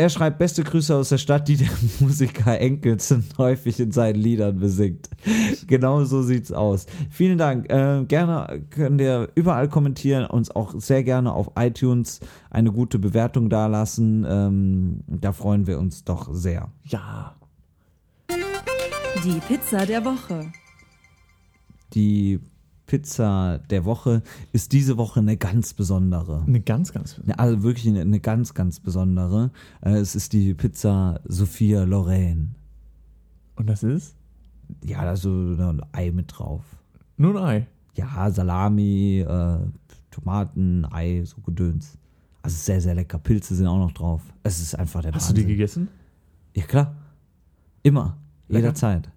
Er 0.00 0.10
schreibt 0.10 0.38
beste 0.38 0.62
Grüße 0.62 0.94
aus 0.94 1.08
der 1.08 1.18
Stadt, 1.18 1.48
die 1.48 1.56
der 1.56 1.70
Musiker 1.98 2.60
Enkelsen 2.60 3.24
häufig 3.36 3.80
in 3.80 3.90
seinen 3.90 4.14
Liedern 4.14 4.60
besingt. 4.60 5.10
genau 5.66 6.04
so 6.04 6.22
sieht's 6.22 6.52
aus. 6.52 6.86
Vielen 7.10 7.36
Dank. 7.36 7.68
Äh, 7.68 8.04
gerne 8.04 8.62
könnt 8.70 9.00
ihr 9.00 9.28
überall 9.34 9.68
kommentieren, 9.68 10.24
uns 10.26 10.52
auch 10.52 10.72
sehr 10.78 11.02
gerne 11.02 11.32
auf 11.32 11.50
iTunes 11.58 12.20
eine 12.48 12.70
gute 12.70 13.00
Bewertung 13.00 13.50
dalassen. 13.50 14.24
Ähm, 14.28 15.00
da 15.08 15.32
freuen 15.32 15.66
wir 15.66 15.80
uns 15.80 16.04
doch 16.04 16.32
sehr. 16.32 16.70
Ja. 16.84 17.34
Die 19.24 19.40
Pizza 19.48 19.84
der 19.84 20.04
Woche. 20.04 20.52
Die 21.94 22.38
Pizza 22.88 23.58
der 23.70 23.84
Woche 23.84 24.22
ist 24.52 24.72
diese 24.72 24.96
Woche 24.96 25.20
eine 25.20 25.36
ganz 25.36 25.74
besondere. 25.74 26.42
Eine 26.46 26.60
ganz, 26.60 26.92
ganz. 26.92 27.20
Eine, 27.22 27.38
also 27.38 27.62
wirklich 27.62 27.86
eine, 27.86 28.00
eine 28.00 28.18
ganz, 28.18 28.54
ganz 28.54 28.80
besondere. 28.80 29.52
Äh, 29.82 29.90
es 29.98 30.16
ist 30.16 30.32
die 30.32 30.54
Pizza 30.54 31.20
Sophia 31.24 31.84
Lorraine. 31.84 32.48
Und 33.56 33.68
das 33.68 33.82
ist? 33.82 34.16
Ja, 34.84 35.04
da 35.04 35.12
ist 35.12 35.22
so 35.22 35.30
ein 35.30 35.82
Ei 35.92 36.10
mit 36.10 36.32
drauf. 36.36 36.64
Nur 37.18 37.40
ein 37.40 37.44
Ei. 37.44 37.66
Ja, 37.94 38.30
Salami, 38.30 39.20
äh, 39.20 39.58
Tomaten, 40.10 40.86
Ei, 40.90 41.22
so 41.24 41.40
Gedöns. 41.42 41.98
Also 42.42 42.56
sehr, 42.56 42.80
sehr 42.80 42.94
lecker. 42.94 43.18
Pilze 43.18 43.54
sind 43.54 43.66
auch 43.66 43.78
noch 43.78 43.92
drauf. 43.92 44.22
Es 44.44 44.60
ist 44.60 44.74
einfach 44.74 45.02
der 45.02 45.12
Hast 45.12 45.28
du 45.28 45.34
die 45.34 45.42
Wahnsinn. 45.42 45.56
gegessen? 45.56 45.88
Ja, 46.54 46.64
klar. 46.64 46.96
Immer. 47.82 48.16
Lecker. 48.48 48.60
Jederzeit. 48.68 49.10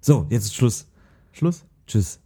So, 0.00 0.26
jetzt 0.30 0.44
ist 0.44 0.54
Schluss. 0.54 0.86
Schluss. 1.32 1.64
Tschüss. 1.88 2.20